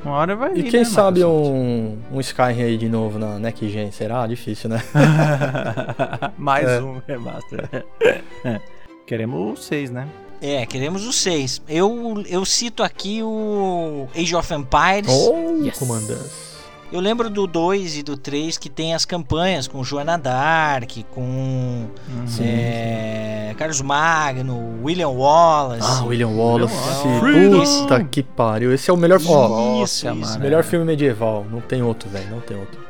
Uma 0.04 0.14
hora 0.16 0.35
vai 0.35 0.52
E 0.52 0.62
vir, 0.62 0.71
quem 0.71 0.80
né, 0.80 0.87
sabe 0.87 1.21
Microsoft? 1.21 1.50
um, 1.52 1.99
um 2.12 2.21
Skyrim 2.21 2.62
aí 2.62 2.78
de 2.78 2.88
novo 2.88 3.19
na 3.19 3.38
Next 3.38 3.69
Gen? 3.69 3.90
Será? 3.92 4.26
Difícil, 4.26 4.71
né? 4.71 4.83
Mais 6.38 6.66
É. 6.69 6.80
um 6.83 7.00
remaster. 7.07 7.69
É. 8.45 8.61
Queremos 9.07 9.59
o 9.59 9.62
6, 9.62 9.90
né? 9.90 10.09
É, 10.40 10.64
queremos 10.64 11.07
o 11.07 11.12
6. 11.12 11.61
Eu, 11.69 12.23
eu 12.26 12.45
cito 12.47 12.83
aqui 12.83 13.23
o 13.23 14.09
Age 14.16 14.35
of 14.35 14.54
Empires. 14.54 15.11
Oh, 15.12 15.59
Yes. 15.62 15.78
comandante. 15.78 16.30
Eu 16.92 16.99
lembro 17.00 17.30
do 17.30 17.47
2 17.47 17.99
e 17.99 18.02
do 18.02 18.16
3 18.16 18.59
que 18.59 18.68
tem 18.68 18.94
as 18.94 19.04
campanhas 19.04 19.68
com 19.68 19.82
Joana 19.85 20.18
Dark, 20.18 20.90
com 21.12 21.20
Uhum. 21.23 22.26
é, 22.40 23.54
Carlos 23.56 23.80
Magno, 23.80 24.80
William 24.82 25.09
Wallace. 25.11 25.87
Ah, 25.88 26.04
William 26.04 26.28
Wallace. 26.30 26.75
Wallace. 26.75 27.80
Puta 27.82 28.04
que 28.04 28.23
pariu. 28.25 28.73
Esse 28.75 28.90
é 28.90 28.92
o 28.92 28.97
melhor, 28.97 29.20
ó, 29.25 29.82
Isso, 29.85 30.06
Nossa, 30.06 30.12
isso. 30.12 30.30
mano. 30.32 30.40
melhor 30.40 30.64
filme 30.64 30.85
medieval. 30.85 31.47
Não 31.49 31.61
tem 31.61 31.80
outro, 31.82 32.09
velho. 32.11 32.28
Não 32.28 32.40
tem 32.40 32.56
outro. 32.59 32.80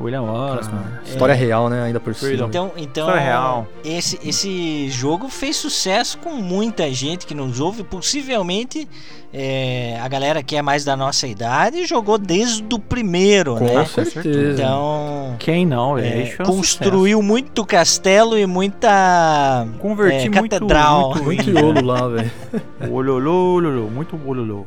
William 0.00 0.22
Wallace, 0.22 0.70
mano. 0.70 0.98
História 1.04 1.34
real, 1.34 1.68
né? 1.68 1.82
Ainda 1.84 1.98
por 2.00 2.14
cima. 2.14 2.46
Então, 2.46 2.70
então 2.76 3.06
História 3.06 3.20
real. 3.20 3.66
Esse, 3.84 4.18
esse 4.26 4.88
jogo 4.90 5.28
fez 5.28 5.56
sucesso 5.56 6.18
com 6.18 6.30
muita 6.34 6.92
gente 6.92 7.26
que 7.26 7.34
nos 7.34 7.58
ouve. 7.60 7.82
Possivelmente 7.82 8.88
é, 9.32 9.98
a 10.00 10.08
galera 10.08 10.42
que 10.42 10.56
é 10.56 10.62
mais 10.62 10.84
da 10.84 10.96
nossa 10.96 11.26
idade 11.26 11.84
jogou 11.84 12.16
desde 12.16 12.64
o 12.72 12.78
primeiro, 12.78 13.56
Com 13.56 13.64
né? 13.64 13.84
certeza. 13.84 14.62
Então 14.62 15.36
Quem 15.38 15.66
não? 15.66 15.98
é, 15.98 16.36
construiu 16.44 17.20
muito 17.20 17.64
castelo 17.64 18.38
e 18.38 18.46
muita 18.46 18.88
sucesso. 19.66 19.78
Converti 19.80 20.26
é, 20.26 20.30
muito, 20.30 20.52
catedral. 20.52 21.08
muito, 21.10 21.24
Muito 21.24 21.50
em- 21.50 21.58
iolo 21.58 21.84
lá, 21.84 22.08
velho. 22.08 22.30
Ololô, 22.90 23.60
muito 23.90 24.18
ololô. 24.26 24.64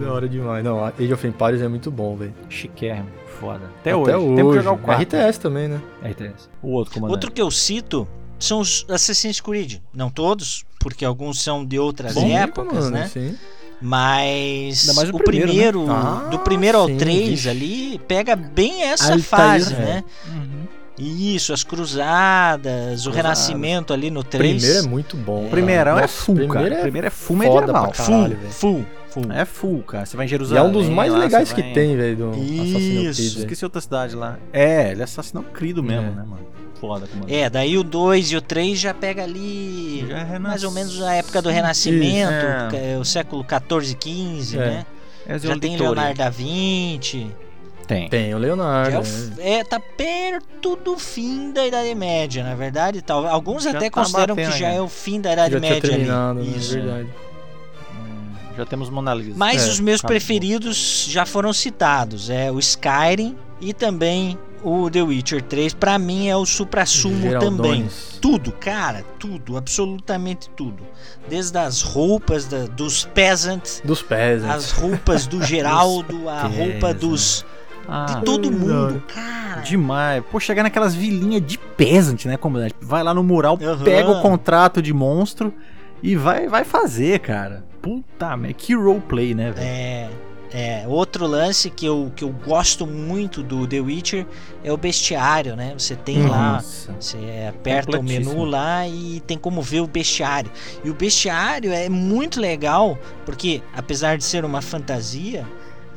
Da 0.00 0.12
hora 0.12 0.28
demais. 0.28 0.62
Não, 0.64 0.84
Age 0.84 1.12
of 1.12 1.26
Empires 1.26 1.62
é 1.62 1.68
muito 1.68 1.90
bom, 1.90 2.16
velho. 2.16 2.34
Chiquérrimo, 2.48 3.06
foda. 3.44 3.64
Até, 3.80 3.90
Até 3.90 3.96
hoje. 3.96 4.12
hoje. 4.16 4.36
Temos 4.36 4.52
que 4.56 4.62
jogar 4.62 4.72
o 4.72 4.78
4. 4.78 5.02
RTS 5.18 5.38
também, 5.40 5.68
né? 5.68 5.80
RTS. 6.02 6.48
O 6.62 6.70
outro 6.72 6.94
comandante. 6.94 7.14
Outro 7.16 7.30
que 7.32 7.42
eu 7.42 7.50
cito 7.50 8.06
são 8.38 8.60
os 8.60 8.84
Assassin's 8.88 9.40
Creed. 9.40 9.78
Não 9.92 10.10
todos, 10.10 10.64
porque 10.80 11.04
alguns 11.04 11.42
são 11.42 11.64
de 11.64 11.78
outras 11.78 12.14
Sim, 12.14 12.34
épocas, 12.36 12.84
mano, 12.84 12.90
né? 12.90 13.08
Sim. 13.12 13.36
Mas 13.80 14.88
o 15.12 15.16
o 15.16 15.22
primeiro, 15.22 15.48
primeiro, 15.48 15.86
né? 15.86 15.92
Ah, 15.94 16.28
do 16.30 16.38
primeiro 16.38 16.78
ao 16.78 16.86
sim, 16.88 16.96
3 16.96 17.28
vixe. 17.28 17.48
ali, 17.48 18.00
pega 18.08 18.34
bem 18.34 18.82
essa 18.84 19.12
Altair, 19.12 19.22
fase, 19.24 19.74
é. 19.74 19.78
né? 19.78 20.04
Uhum. 20.28 20.64
Isso, 20.96 21.52
as 21.52 21.64
cruzadas, 21.64 23.06
o 23.06 23.10
renascimento 23.10 23.92
ali 23.92 24.10
no 24.10 24.20
O 24.20 24.24
3. 24.24 24.62
primeiro 24.62 24.86
é 24.86 24.88
muito 24.88 25.16
bom. 25.16 25.38
O 25.38 25.38
cara. 25.40 25.50
primeiro 25.50 25.90
é 25.98 26.06
full, 26.06 26.34
primeiro 26.36 26.62
cara. 26.62 26.74
é 26.74 26.78
O 26.78 26.82
primeiro 26.82 27.06
é 27.06 27.10
full 27.10 27.36
foda 27.36 27.60
medieval. 27.60 27.92
full, 27.92 28.36
full, 28.50 28.86
full. 29.22 29.32
É 29.32 29.44
full, 29.44 29.82
cara. 29.82 30.04
Você 30.06 30.16
vai 30.16 30.24
em 30.24 30.28
E 30.28 30.30
Jerusalém. 30.30 30.62
é 30.64 30.66
um 30.66 30.72
dos 30.72 30.88
mais 30.88 31.12
lá, 31.12 31.18
legais 31.18 31.52
que 31.52 31.62
vai 31.62 31.72
tem, 31.72 31.96
velho, 31.96 32.16
do 32.16 32.30
Creed. 32.32 32.50
Isso. 32.50 33.20
velho. 33.34 33.38
Esqueci 33.40 33.64
outra 33.64 33.80
cidade 33.80 34.14
lá. 34.16 34.38
É, 34.52 34.90
ele 34.90 35.00
é 35.00 35.04
assassinou 35.04 35.44
crido 35.44 35.82
mesmo, 35.82 36.06
É. 36.08 36.10
né, 36.10 36.24
mano? 36.26 36.44
Foda, 36.80 37.06
como 37.06 37.24
É, 37.28 37.48
daí 37.48 37.78
o 37.78 37.84
2 37.84 38.32
e 38.32 38.36
o 38.36 38.42
3 38.42 38.78
já 38.78 38.92
pega 38.92 39.22
ali 39.22 40.04
Já 40.08 40.18
é 40.18 40.24
renas- 40.24 40.42
mais 40.42 40.64
ou 40.64 40.70
menos 40.72 41.00
a 41.00 41.14
época 41.14 41.40
do 41.40 41.48
Renascimento, 41.48 42.30
Isso, 42.32 42.68
que 42.70 42.76
é 42.76 42.98
o 42.98 43.04
século 43.04 43.42
14 43.44 43.94
15, 43.94 44.58
É. 44.58 44.60
né? 44.60 44.86
Ezio 45.28 45.50
Já 45.50 45.58
tem. 45.58 45.76
Leonardo 45.78 46.18
da 46.18 46.28
Vinci. 46.28 47.28
Tem. 47.86 48.08
Tem 48.08 48.34
o 48.34 48.38
Leonardo. 48.38 48.96
é, 48.96 48.98
o 48.98 49.02
né? 49.02 49.58
é, 49.60 49.64
tá 49.64 49.78
perto 49.80 50.76
do 50.76 50.98
fim 50.98 51.52
da 51.52 51.66
Idade 51.66 51.94
Média, 51.94 52.42
na 52.44 52.54
verdade. 52.54 53.00
Tal. 53.02 53.26
Alguns 53.26 53.64
Já 53.64 53.70
até 53.70 53.88
tá 53.88 54.00
consideram 54.00 54.34
batendo, 54.34 54.52
que 54.52 54.58
já 54.58 54.68
né? 54.68 54.76
é 54.76 54.80
o 54.82 54.88
fim 54.88 55.20
da 55.20 55.32
Idade 55.32 55.52
Já 55.52 55.60
tinha 55.60 55.72
Média 55.72 55.90
terminado, 55.90 56.40
ali. 56.40 56.48
né? 56.50 56.56
Isso. 56.56 56.76
É 56.76 56.80
verdade. 56.80 57.08
Já 58.56 58.64
temos 58.64 58.88
Mona 58.90 59.12
Lisa. 59.14 59.34
Mas 59.36 59.66
É, 59.66 59.70
os 59.70 59.80
meus 59.80 60.00
acabou. 60.00 60.14
preferidos 60.14 61.06
já 61.10 61.26
foram 61.26 61.52
citados. 61.52 62.30
É 62.30 62.50
o 62.52 62.58
Skyrim 62.58 63.36
e 63.60 63.72
também 63.72 64.38
o 64.62 64.88
The 64.88 65.02
Witcher 65.02 65.42
3. 65.42 65.74
Pra 65.74 65.98
mim 65.98 66.28
é 66.28 66.36
o 66.36 66.46
supra-sumo 66.46 67.38
também. 67.40 67.86
Tudo, 68.20 68.52
cara, 68.52 69.04
tudo, 69.18 69.56
absolutamente 69.56 70.48
tudo. 70.50 70.82
Desde 71.28 71.58
as 71.58 71.82
roupas 71.82 72.46
da- 72.46 72.66
dos 72.66 73.04
peasants, 73.06 73.82
Dos 73.84 74.02
pés, 74.02 74.42
né? 74.42 74.50
as 74.54 74.70
roupas 74.70 75.26
do 75.26 75.42
Geraldo, 75.42 76.28
a 76.30 76.42
roupa 76.42 76.80
peasants. 76.94 77.00
dos 77.00 77.46
Ah, 77.86 78.06
de 78.06 78.24
todo 78.24 78.50
mundo, 78.50 79.02
cara. 79.14 79.60
Demais. 79.60 80.22
Pô, 80.30 80.40
chegar 80.40 80.62
naquelas 80.62 80.94
vilinhas 80.94 81.42
de 81.46 81.58
peasant, 81.58 82.24
né, 82.24 82.36
comandante? 82.38 82.74
Vai 82.80 83.02
lá 83.02 83.12
no 83.12 83.22
mural, 83.22 83.58
Aham. 83.62 83.84
pega 83.84 84.10
o 84.10 84.22
contrato 84.22 84.80
de 84.80 84.92
monstro 84.94 85.52
e 86.02 86.16
vai, 86.16 86.48
vai 86.48 86.64
fazer, 86.64 87.18
cara. 87.18 87.62
Puta 87.84 88.36
merda. 88.36 88.54
Que 88.54 88.74
roleplay, 88.74 89.34
né, 89.34 89.50
velho? 89.52 89.66
É, 89.66 90.08
é, 90.52 90.84
outro 90.88 91.26
lance 91.26 91.68
que 91.68 91.84
eu, 91.84 92.10
que 92.16 92.24
eu 92.24 92.30
gosto 92.30 92.86
muito 92.86 93.42
do 93.42 93.66
The 93.66 93.80
Witcher 93.80 94.26
é 94.62 94.72
o 94.72 94.76
bestiário, 94.76 95.54
né? 95.54 95.74
Você 95.76 95.94
tem 95.96 96.22
Uhum. 96.22 96.28
lá 96.30 96.52
Nossa. 96.54 96.94
Você 96.98 97.18
aperta 97.48 97.98
o 97.98 98.02
menu 98.02 98.44
lá 98.44 98.86
e 98.88 99.20
tem 99.26 99.36
como 99.36 99.60
ver 99.60 99.80
o 99.80 99.86
bestiário. 99.86 100.50
E 100.84 100.88
o 100.88 100.94
bestiário 100.94 101.72
é 101.72 101.88
muito 101.88 102.40
legal, 102.40 102.96
porque 103.26 103.62
apesar 103.74 104.16
de 104.16 104.24
ser 104.24 104.44
uma 104.44 104.62
fantasia, 104.62 105.44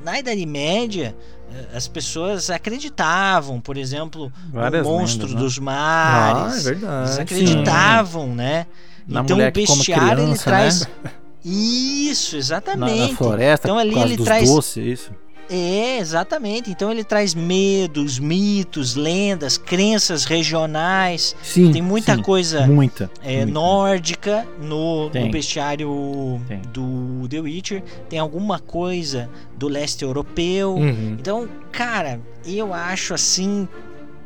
na 0.04 0.20
Idade 0.20 0.46
Média 0.46 1.16
eh, 1.54 1.78
as 1.78 1.88
pessoas 1.88 2.50
acreditavam, 2.50 3.62
por 3.62 3.78
exemplo, 3.78 4.32
Várias 4.52 4.86
no 4.86 4.92
monstro 4.94 5.28
lendas, 5.28 5.36
né? 5.36 5.40
dos 5.42 5.60
Ah, 5.60 5.62
é 5.62 6.34
mares. 6.44 6.64
verdade. 6.64 7.08
Eles 7.10 7.20
acreditavam, 7.20 8.34
né? 8.36 8.66
Na 9.08 9.22
então 9.22 9.38
o 9.38 9.52
bestiário 9.52 10.12
ele 10.20 10.22
criança, 10.24 10.44
traz 10.44 10.82
né? 10.82 11.12
isso, 11.50 12.34
Na, 12.36 12.40
exatamente. 12.40 13.12
na 13.12 13.18
floresta, 13.18 13.68
Então 13.68 13.78
ali 13.78 13.98
ele 13.98 14.18
traz- 14.18 14.50
doces, 14.50 14.86
isso. 15.00 15.12
É, 15.50 16.00
exatamente. 16.00 16.70
Então 16.70 16.92
ele 16.92 17.06
traz 17.06 17.34
medos, 17.34 18.20
mitos, 18.20 18.96
lendas, 18.96 19.58
crenças 19.58 20.26
regionais. 20.26 21.34
Sim, 21.42 21.72
Tem 21.72 21.82
muita 21.82 22.18
sim. 22.18 22.22
coisa 22.22 22.68
Muita. 22.68 23.10
é, 23.24 23.38
muita. 23.46 23.52
nórdica 23.54 24.46
no, 24.62 25.10
no 25.10 25.32
bestiário 25.32 26.42
Tem. 26.50 26.60
do 26.74 27.26
The 27.30 27.40
Witcher. 27.40 27.82
Tem 28.10 28.20
alguma 28.20 28.60
coisa 28.60 29.30
do 29.58 29.70
leste 29.70 30.04
europeu. 30.04 30.74
Uhum. 30.76 31.16
Então, 31.18 31.48
cara, 31.72 32.20
eu 32.46 32.74
acho 32.74 33.14
assim 33.14 33.70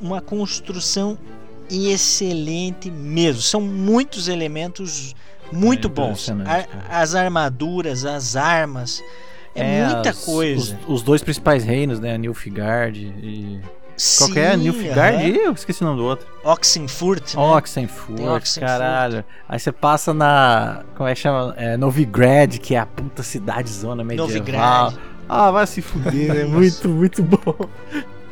uma 0.02 0.22
construção 0.22 1.20
excelente 1.70 2.90
mesmo. 2.90 3.42
São 3.44 3.62
muitos 3.62 4.28
elementos 4.28 5.16
muito 5.52 5.88
É 5.88 5.92
bons. 5.92 6.30
A- 6.30 6.66
as 7.02 7.16
armaduras, 7.16 8.06
as 8.06 8.36
armas. 8.36 9.04
É, 9.54 9.86
muita 9.86 10.12
as- 10.12 10.24
coisa. 10.24 10.78
Os, 10.88 10.96
os 10.96 11.02
dois 11.04 11.22
principais 11.22 11.64
reinos, 11.64 12.00
né? 12.00 12.18
Nilfgaard 12.18 12.98
e. 13.00 13.60
Qual 14.18 14.32
que 14.32 14.40
é? 14.40 14.52
Sim, 14.54 14.64
Nilfgaard 14.64 15.24
e 15.30 15.38
eu 15.38 15.52
esqueci 15.52 15.84
o 15.84 15.86
nome 15.86 15.98
do 16.00 16.06
outro. 16.06 16.26
Oxenfurt, 16.44 17.36
né? 17.36 17.42
Oxenfurt, 17.42 18.20
Oxenfurt. 18.20 18.60
caralho. 18.66 19.26
Aí 19.48 19.60
você 19.60 19.72
passa 19.72 20.14
na. 20.14 20.84
Como 20.96 21.08
é 21.08 21.14
que 21.14 21.20
chama? 21.20 21.54
É, 21.58 21.76
Novigrad, 21.78 22.58
que 22.60 22.74
é 22.74 22.80
a 22.80 22.86
puta 22.86 23.22
cidade-zona 23.22 24.04
medieval. 24.04 24.28
Novigrad. 24.30 24.96
Ah, 25.30 25.52
vai 25.52 25.68
se 25.68 25.82
fuder, 25.82 26.36
é 26.36 26.44
muito, 26.48 26.90
muito 26.90 27.22
bom. 27.22 27.56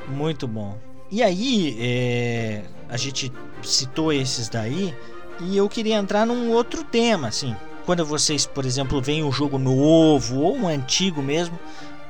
Muito 0.08 0.48
bom. 0.48 0.78
E 1.12 1.22
aí, 1.22 1.78
é, 1.80 2.62
a 2.90 2.98
gente 2.98 3.32
citou 3.62 4.12
esses 4.14 4.48
daí, 4.50 4.94
e 5.42 5.56
eu 5.58 5.68
queria 5.70 5.96
entrar 5.96 6.26
num 6.26 6.52
outro 6.52 6.84
tema, 6.84 7.28
assim. 7.28 7.56
Quando 7.86 8.06
vocês, 8.06 8.46
por 8.46 8.66
exemplo, 8.66 9.02
veem 9.02 9.24
um 9.24 9.32
jogo 9.32 9.58
novo 9.58 10.40
ou 10.42 10.56
um 10.56 10.68
antigo 10.68 11.22
mesmo, 11.22 11.58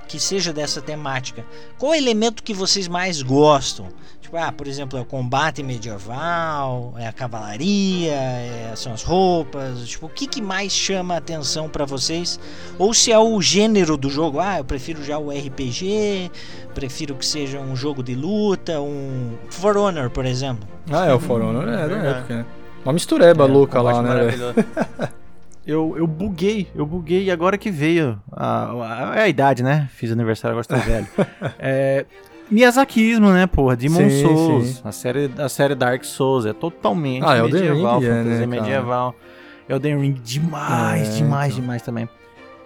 que 0.08 0.20
seja 0.20 0.52
dessa 0.52 0.82
temática, 0.82 1.46
qual 1.78 1.94
é 1.94 1.98
o 1.98 2.00
elemento 2.00 2.42
que 2.44 2.54
vocês 2.54 2.88
mais 2.88 3.22
gostam? 3.22 3.88
Tipo, 4.20 4.38
ah, 4.38 4.52
por 4.52 4.68
exemplo, 4.68 4.98
é 4.98 5.02
o 5.02 5.06
combate 5.06 5.62
medieval, 5.62 6.94
é 6.98 7.08
a 7.08 7.14
cavalaria, 7.14 8.12
é- 8.14 8.74
são 8.76 8.92
as 8.94 9.04
roupas, 9.04 9.88
tipo, 9.88 10.08
o 10.08 10.10
que, 10.10 10.26
que 10.28 10.42
mais 10.42 10.72
chama 10.72 11.14
a 11.14 11.18
atenção 11.18 11.70
pra 11.70 11.86
vocês? 11.86 12.40
Ou 12.78 12.94
se 12.94 13.12
é 13.12 13.20
o 13.20 13.40
gênero 13.42 13.96
do 13.96 14.10
jogo, 14.10 14.40
ah, 14.40 14.58
eu 14.58 14.66
prefiro 14.66 15.04
já 15.04 15.18
o 15.20 15.30
RPG, 15.32 16.32
prefiro 16.74 17.16
que 17.16 17.26
seja 17.26 17.60
um 17.60 17.76
jogo 17.76 18.02
de 18.04 18.16
luta, 18.16 18.82
um 18.82 19.36
For 19.52 19.78
Honor, 19.78 20.10
por 20.10 20.26
exemplo. 20.26 20.68
Ah, 20.92 21.06
é 21.06 21.14
o 21.14 21.20
For 21.20 21.40
Honor, 21.42 21.68
é, 21.70 21.88
da 21.88 21.96
época, 21.98 22.36
né? 22.38 22.46
Uma 22.84 22.94
mistureba 22.94 23.46
louca 23.46 23.82
lá, 23.82 24.02
né? 24.02 24.32
Eu, 25.68 25.94
eu 25.96 26.08
buguei, 26.08 26.68
eu 26.74 26.84
buguei 26.84 27.30
agora 27.30 27.56
que 27.56 27.70
veio. 27.70 28.20
A, 28.32 29.12
a, 29.12 29.16
é 29.18 29.22
a 29.24 29.28
idade, 29.30 29.62
né? 29.62 29.88
Fiz 29.94 30.12
aniversário, 30.12 30.58
agora 30.58 30.62
estou 30.62 30.80
velho. 30.80 31.08
é, 31.60 32.06
Miyazakismo, 32.50 33.30
né, 33.32 33.46
porra? 33.46 33.76
Demon 33.76 34.10
Sim, 34.10 34.24
Souls. 34.24 34.66
sim. 34.68 34.82
A 34.84 34.92
série, 34.92 35.30
a 35.38 35.48
série 35.48 35.76
Dark 35.76 36.04
Souls 36.06 36.48
é 36.48 36.54
totalmente 36.54 37.24
Ah, 37.24 37.44
medieval, 37.44 38.00
Ring 38.00 38.08
é, 38.08 38.10
fantasia 38.10 38.48
né, 38.48 38.48
cara? 38.58 38.62
medieval. 38.62 39.16
Elden 39.68 40.00
Ring 40.02 40.14
demais, 40.24 41.10
É, 41.10 41.12
demais, 41.18 41.52
então. 41.54 41.62
demais 41.62 41.82
também. 41.84 42.10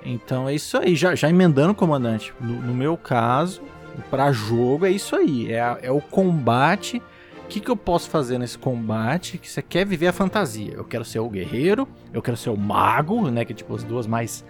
Então 0.05 0.47
é 0.47 0.53
isso 0.55 0.77
aí, 0.77 0.95
já, 0.95 1.13
já 1.13 1.29
emendando, 1.29 1.73
comandante. 1.75 2.33
No, 2.39 2.53
no 2.53 2.73
meu 2.73 2.95
caso, 2.95 3.61
pra 4.09 4.31
jogo 4.31 4.85
é 4.85 4.91
isso 4.91 5.13
aí. 5.13 5.51
É, 5.51 5.59
a- 5.59 5.77
é 5.81 5.91
o 5.91 5.99
combate. 5.99 7.01
O 7.43 7.47
que, 7.47 7.59
que 7.59 7.69
eu 7.69 7.75
posso 7.77 8.09
fazer 8.09 8.37
nesse 8.37 8.57
combate? 8.57 9.37
Que 9.37 9.49
você 9.49 9.61
quer 9.61 9.85
viver 9.85 10.07
a 10.07 10.13
fantasia. 10.13 10.73
Eu 10.75 10.83
quero 10.83 11.05
ser 11.05 11.19
o 11.19 11.29
guerreiro, 11.29 11.87
eu 12.13 12.21
quero 12.21 12.37
ser 12.37 12.49
o 12.49 12.57
mago, 12.57 13.29
né? 13.29 13.45
Que 13.45 13.53
tipo 13.53 13.75
as 13.75 13.83
duas 13.83 14.07
mais, 14.07 14.43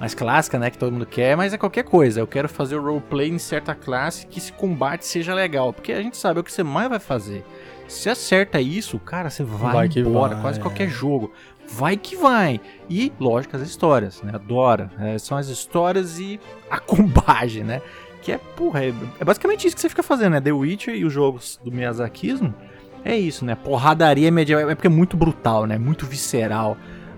mais 0.00 0.14
clássicas, 0.14 0.60
né? 0.60 0.70
Que 0.70 0.78
todo 0.78 0.92
mundo 0.92 1.06
quer, 1.06 1.36
mas 1.36 1.52
é 1.52 1.58
qualquer 1.58 1.84
coisa. 1.84 2.20
Eu 2.20 2.26
quero 2.26 2.48
fazer 2.48 2.76
o 2.76 2.82
roleplay 2.82 3.28
em 3.28 3.38
certa 3.38 3.74
classe 3.74 4.26
que 4.26 4.38
esse 4.38 4.52
combate 4.52 5.06
seja 5.06 5.34
legal. 5.34 5.72
Porque 5.72 5.92
a 5.92 6.02
gente 6.02 6.16
sabe 6.16 6.38
é 6.38 6.40
o 6.40 6.44
que 6.44 6.52
você 6.52 6.62
mais 6.64 6.88
vai 6.88 6.98
fazer. 6.98 7.44
Se 7.86 8.10
acerta 8.10 8.60
isso, 8.60 8.98
cara, 8.98 9.30
você 9.30 9.42
vai, 9.42 9.72
Vai 9.72 9.88
que 9.88 10.00
embora. 10.00 10.34
vai, 10.34 10.42
quase 10.42 10.58
é. 10.58 10.62
qualquer 10.62 10.88
jogo. 10.88 11.32
Vai 11.70 11.96
que 11.96 12.16
vai. 12.16 12.60
E, 12.88 13.12
lógico, 13.20 13.56
as 13.56 13.62
histórias, 13.62 14.22
né? 14.22 14.32
Adoro. 14.34 14.90
É, 14.98 15.18
são 15.18 15.36
as 15.38 15.48
histórias 15.48 16.18
e 16.18 16.40
a 16.70 16.78
combagem, 16.80 17.62
né? 17.62 17.80
Que 18.28 18.32
é, 18.32 18.38
porra, 18.56 18.84
é, 18.84 18.92
é 19.18 19.24
basicamente 19.24 19.66
isso 19.66 19.74
que 19.74 19.80
você 19.80 19.88
fica 19.88 20.02
fazendo, 20.02 20.32
né? 20.32 20.40
The 20.42 20.52
Witcher 20.52 20.94
e 20.94 21.02
os 21.06 21.10
jogos 21.14 21.58
do 21.64 21.72
Miyazakismo. 21.72 22.54
É 23.02 23.16
isso, 23.16 23.42
né? 23.42 23.54
Porradaria 23.54 24.30
medieval. 24.30 24.68
É 24.68 24.74
porque 24.74 24.86
é 24.86 24.90
muito 24.90 25.16
brutal, 25.16 25.64
né? 25.64 25.78
Muito 25.78 26.04
visceral 26.04 26.76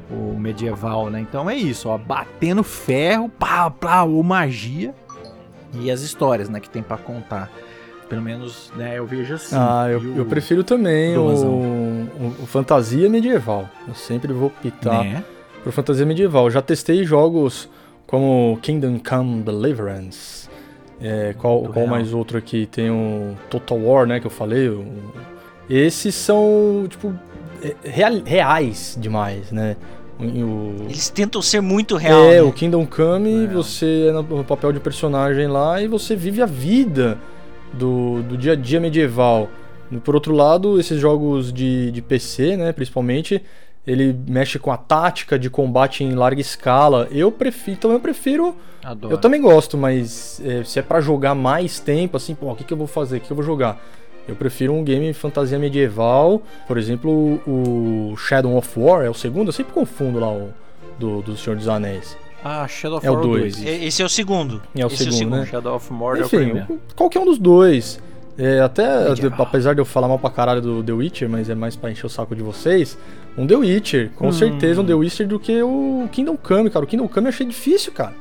o 0.08 0.38
medieval, 0.38 1.10
né? 1.10 1.18
Então 1.20 1.50
é 1.50 1.56
isso, 1.56 1.88
ó. 1.88 1.98
Batendo 1.98 2.62
ferro, 2.62 3.28
pá, 3.28 3.68
pá, 3.68 4.02
ou 4.04 4.22
magia. 4.22 4.94
E 5.74 5.90
as 5.90 6.02
histórias, 6.02 6.48
né? 6.48 6.60
Que 6.60 6.70
tem 6.70 6.80
pra 6.80 6.96
contar. 6.96 7.50
Pelo 8.08 8.22
menos, 8.22 8.72
né? 8.76 8.96
Eu 8.96 9.04
vejo 9.04 9.34
assim. 9.34 9.56
Ah, 9.58 9.88
eu, 9.90 9.98
o- 9.98 10.16
eu 10.18 10.24
prefiro 10.26 10.62
também 10.62 11.16
o, 11.16 11.22
o- 11.22 12.36
o 12.42 12.46
fantasia 12.46 13.08
medieval. 13.08 13.68
Eu 13.88 13.96
sempre 13.96 14.32
vou 14.32 14.46
optar 14.46 15.02
Né? 15.02 15.24
por 15.64 15.72
fantasia 15.72 16.06
medieval. 16.06 16.44
Eu 16.44 16.50
já 16.52 16.62
testei 16.62 17.02
jogos 17.04 17.68
como 18.06 18.56
Kingdom 18.62 19.00
Come 19.00 19.42
Deliverance. 19.42 20.39
É, 21.00 21.34
qual, 21.38 21.62
qual 21.62 21.72
real. 21.72 21.86
mais 21.88 22.12
outro 22.12 22.36
aqui? 22.36 22.66
Tem 22.66 22.90
o 22.90 23.34
Total 23.48 23.78
War, 23.78 24.06
né? 24.06 24.20
Que 24.20 24.26
eu 24.26 24.30
falei. 24.30 24.68
o- 24.68 24.84
esses 25.68 26.14
são, 26.14 26.84
tipo, 26.88 27.14
é, 27.62 27.74
real- 27.84 28.22
reais 28.24 28.96
demais, 29.00 29.50
né? 29.52 29.76
O- 30.18 30.84
Eles 30.84 31.08
tentam 31.08 31.40
ser 31.40 31.60
muito 31.62 31.96
real. 31.96 32.24
é, 32.24 32.34
né? 32.36 32.42
o 32.42 32.52
Kingdom 32.52 32.84
Come, 32.86 33.44
É. 33.44 33.46
você 33.46 34.08
é 34.08 34.12
no 34.12 34.22
no 34.22 34.44
papel 34.44 34.72
de 34.72 34.80
personagem 34.80 35.46
lá 35.46 35.80
e 35.80 35.88
você 35.88 36.14
vive 36.14 36.42
a 36.42 36.46
vida 36.46 37.16
do, 37.72 38.22
do 38.24 38.36
dia 38.36 38.52
a 38.52 38.56
dia 38.56 38.78
medieval. 38.80 39.48
Por 40.04 40.14
outro 40.14 40.34
lado, 40.34 40.78
esses 40.78 41.00
jogos 41.00 41.52
de, 41.52 41.90
de 41.90 42.02
PC, 42.02 42.56
né, 42.56 42.72
principalmente, 42.72 43.42
ele 43.86 44.16
mexe 44.28 44.58
com 44.58 44.70
a 44.70 44.76
tática 44.76 45.38
de 45.38 45.48
combate 45.50 46.04
em 46.04 46.14
larga 46.14 46.40
escala. 46.40 47.08
Eu 47.10 47.30
prefiro, 47.32 47.76
então 47.76 47.90
eu 47.92 48.00
prefiro. 48.00 48.54
Adoro. 48.84 49.12
Eu 49.14 49.18
também 49.18 49.40
gosto, 49.40 49.76
mas 49.76 50.40
é, 50.44 50.64
se 50.64 50.78
é 50.78 50.82
pra 50.82 51.00
jogar 51.00 51.34
mais 51.34 51.78
tempo, 51.80 52.16
assim, 52.16 52.34
pô, 52.34 52.50
o 52.52 52.56
que, 52.56 52.64
que 52.64 52.72
eu 52.72 52.76
vou 52.78 52.86
fazer? 52.86 53.16
O 53.16 53.20
que, 53.20 53.26
que 53.26 53.32
eu 53.32 53.36
vou 53.36 53.44
jogar? 53.44 53.80
Eu 54.28 54.36
prefiro 54.36 54.72
um 54.72 54.84
game 54.84 55.12
fantasia 55.12 55.58
medieval, 55.58 56.42
por 56.68 56.78
exemplo, 56.78 57.40
o 57.46 58.14
Shadow 58.16 58.56
of 58.56 58.78
War 58.78 59.04
é 59.04 59.10
o 59.10 59.14
segundo, 59.14 59.48
eu 59.48 59.52
sempre 59.52 59.72
confundo 59.72 60.20
lá 60.20 60.30
o 60.30 60.50
do, 60.98 61.20
do 61.22 61.36
Senhor 61.36 61.56
dos 61.56 61.66
Anéis. 61.68 62.16
Ah, 62.44 62.66
Shadow 62.68 62.98
of 62.98 63.06
É 63.06 63.10
o 63.10 63.14
War 63.14 63.22
dois. 63.22 63.56
2. 63.56 63.66
E- 63.66 63.84
Esse 63.86 64.02
é 64.02 64.04
o 64.04 64.08
segundo. 64.08 64.62
É 64.74 64.84
o 64.84 64.88
Esse 64.88 65.10
segundo, 65.10 65.36
né? 65.36 65.46
Shadow 65.46 65.74
of 65.74 65.92
Mordor 65.92 66.22
é 66.22 66.26
o 66.26 66.28
primeiro. 66.28 66.80
qualquer 66.94 67.18
um 67.18 67.24
dos 67.24 67.38
dois. 67.38 68.00
É, 68.38 68.60
até, 68.60 69.08
Medieval. 69.10 69.42
apesar 69.42 69.74
de 69.74 69.80
eu 69.80 69.84
falar 69.84 70.08
mal 70.08 70.18
pra 70.18 70.30
caralho 70.30 70.60
do 70.62 70.82
The 70.82 70.92
Witcher, 70.92 71.28
mas 71.28 71.50
é 71.50 71.54
mais 71.54 71.76
pra 71.76 71.90
encher 71.90 72.06
o 72.06 72.08
saco 72.08 72.34
de 72.34 72.42
vocês, 72.42 72.96
um 73.36 73.46
The 73.46 73.56
Witcher, 73.56 74.10
com 74.16 74.32
certeza 74.32 74.80
um 74.80 74.84
The 74.86 74.94
Witcher 74.94 75.26
do 75.28 75.38
que 75.38 75.62
o 75.62 76.08
Kingdom 76.10 76.36
Come, 76.36 76.70
cara. 76.70 76.84
O 76.84 76.88
Kingdom 76.88 77.06
Come 77.08 77.26
eu 77.26 77.28
achei 77.30 77.46
difícil, 77.46 77.92
cara. 77.92 78.14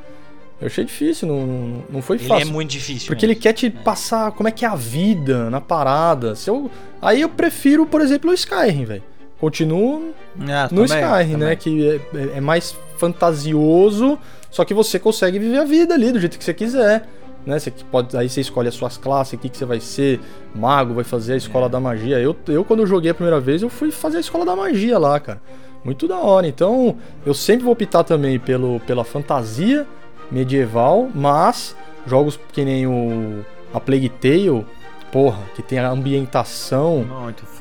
Eu 0.60 0.68
achei 0.68 0.84
difícil, 0.84 1.26
não, 1.26 1.84
não, 1.90 2.02
foi 2.02 2.18
Ele 2.18 2.28
fácil. 2.28 2.50
é 2.50 2.52
muito 2.52 2.70
difícil. 2.72 3.08
Porque 3.08 3.26
ele 3.26 3.32
mesmo. 3.32 3.44
quer 3.44 3.54
te 3.54 3.70
passar 3.70 4.32
como 4.34 4.50
é 4.50 4.52
que 4.52 4.66
é 4.66 4.68
a 4.68 4.76
vida 4.76 5.50
na 5.50 5.62
parada. 5.62 6.36
Se 6.36 6.50
eu, 6.50 6.70
aí 7.02 7.22
eu 7.22 7.30
prefiro, 7.30 7.86
por 7.86 8.02
exemplo, 8.02 8.30
o 8.30 8.34
Skyrim, 8.34 8.84
velho. 8.84 9.04
Continuo 9.40 10.14
Ah, 10.42 10.64
no 10.70 10.86
também, 10.86 11.02
Skyrim, 11.02 11.38
né? 11.38 11.56
também. 11.56 11.58
Que 11.58 11.88
é, 11.88 12.18
é- 12.18 12.38
é 12.40 12.42
mais 12.42 12.76
fantasioso, 12.98 14.18
só 14.52 14.66
que 14.66 14.74
você 14.74 15.00
consegue 15.00 15.40
viver 15.40 15.60
a 15.60 15.64
vida 15.64 15.94
ali 15.94 16.12
do 16.12 16.20
jeito 16.20 16.38
que 16.38 16.44
você 16.44 16.54
quiser. 16.54 17.08
Né? 17.46 17.58
Você 17.58 17.72
pode, 17.72 18.16
aí 18.16 18.30
você 18.30 18.42
escolhe 18.42 18.68
as 18.68 18.76
suas 18.76 18.98
classes, 18.98 19.34
o 19.34 19.38
que, 19.38 19.50
que 19.50 19.58
você 19.58 19.66
vai 19.66 19.80
ser, 19.80 20.20
mago, 20.54 20.94
vai 20.94 21.04
fazer 21.04 21.34
a 21.34 21.38
escola 21.38 21.66
É. 21.66 21.70
da 21.70 21.80
magia. 21.80 22.20
Eu, 22.20 22.36
eu, 22.48 22.64
quando 22.64 22.82
eu 22.82 22.88
joguei 22.88 23.12
a 23.12 23.14
primeira 23.14 23.40
vez, 23.40 23.62
eu 23.62 23.70
fui 23.70 23.92
fazer 23.92 24.18
a 24.18 24.20
escola 24.20 24.46
da 24.46 24.56
magia 24.56 24.98
lá, 24.98 25.20
cara. 25.20 25.42
Muito 25.84 26.08
da 26.08 26.18
hora. 26.18 26.46
Então, 26.48 26.98
eu 27.26 27.34
sempre 27.34 27.64
vou 27.64 27.74
optar 27.74 28.04
também 28.04 28.38
pelo, 28.38 28.80
pela 28.82 29.04
fantasia 29.04 29.88
medieval, 30.32 31.10
mas 31.16 31.76
jogos 32.06 32.40
que 32.52 32.64
nem 32.64 32.86
o 32.86 33.44
a 33.74 33.80
Plague 33.80 34.10
Tale, 34.10 34.66
porra, 35.12 35.40
que 35.56 35.62
tem 35.62 35.80
a 35.80 35.90
ambientação 35.90 37.06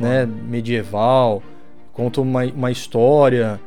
né, 0.00 0.26
medieval, 0.48 1.42
conta 1.92 2.20
uma, 2.20 2.44
uma 2.44 2.70
história 2.70 3.60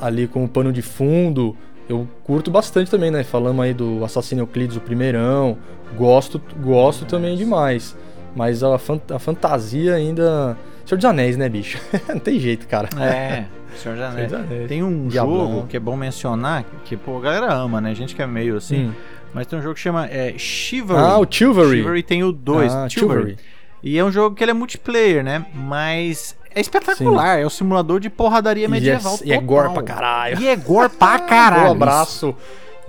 ali 0.00 0.26
com 0.28 0.44
o 0.44 0.48
pano 0.48 0.72
de 0.72 0.82
fundo. 0.82 1.56
Eu 1.88 2.08
curto 2.24 2.50
bastante 2.50 2.90
também, 2.90 3.10
né? 3.10 3.22
Falamos 3.24 3.62
aí 3.64 3.74
do 3.74 4.04
Assassino 4.04 4.42
Euclides, 4.42 4.76
o 4.76 4.80
primeirão. 4.80 5.58
Gosto, 5.96 6.40
gosto 6.60 7.04
também 7.04 7.36
demais. 7.36 7.96
Mas 8.34 8.62
a, 8.62 8.78
fan- 8.78 9.00
a 9.10 9.18
fantasia 9.18 9.94
ainda. 9.94 10.56
Senhor 10.86 10.96
dos 10.98 11.04
Anéis, 11.04 11.36
né, 11.36 11.48
bicho? 11.48 11.78
Não 12.08 12.18
tem 12.18 12.38
jeito, 12.40 12.66
cara. 12.66 12.88
É, 13.00 13.44
Senhor 13.76 13.94
dos 13.96 14.04
Anéis. 14.04 14.30
Senhor 14.30 14.42
dos 14.42 14.50
Anéis. 14.52 14.68
Tem 14.68 14.82
um 14.82 15.08
Diablão. 15.08 15.36
jogo 15.56 15.66
que 15.68 15.76
é 15.76 15.80
bom 15.80 15.96
mencionar, 15.96 16.64
que, 16.84 16.96
pô, 16.96 17.18
a 17.18 17.20
galera 17.20 17.52
ama, 17.52 17.80
né? 17.80 17.94
Gente 17.94 18.14
que 18.14 18.22
é 18.22 18.26
meio 18.26 18.56
assim. 18.56 18.86
Hum. 18.86 18.92
Mas 19.32 19.46
tem 19.46 19.58
um 19.58 19.62
jogo 19.62 19.74
que 19.74 19.80
chama 19.80 20.06
é, 20.06 20.34
Chivalry. 20.38 21.02
Ah, 21.04 21.18
o 21.18 21.26
Chivalry. 21.28 21.78
Chivalry 21.78 22.02
tem 22.02 22.22
o 22.24 22.32
2. 22.32 22.72
Ah, 22.72 22.88
Chivalry. 22.88 23.20
Chivalry. 23.20 23.36
E 23.84 23.98
é 23.98 24.04
um 24.04 24.10
jogo 24.10 24.34
que 24.34 24.42
ele 24.42 24.50
é 24.50 24.54
multiplayer, 24.54 25.22
né? 25.22 25.44
Mas 25.54 26.34
é 26.54 26.60
espetacular. 26.60 27.38
É 27.38 27.44
o 27.44 27.50
simulador 27.50 28.00
de 28.00 28.08
porradaria 28.08 28.66
medieval. 28.68 29.18
E 29.22 29.30
é, 29.30 29.34
e 29.34 29.38
é 29.38 29.40
gore 29.40 29.72
pra 29.74 29.82
caralho. 29.82 30.40
E 30.40 30.48
é 30.48 30.56
gore 30.56 30.88
pra 30.88 31.18
caralho. 31.28 31.64
Voa 31.66 31.74
braço, 31.74 32.34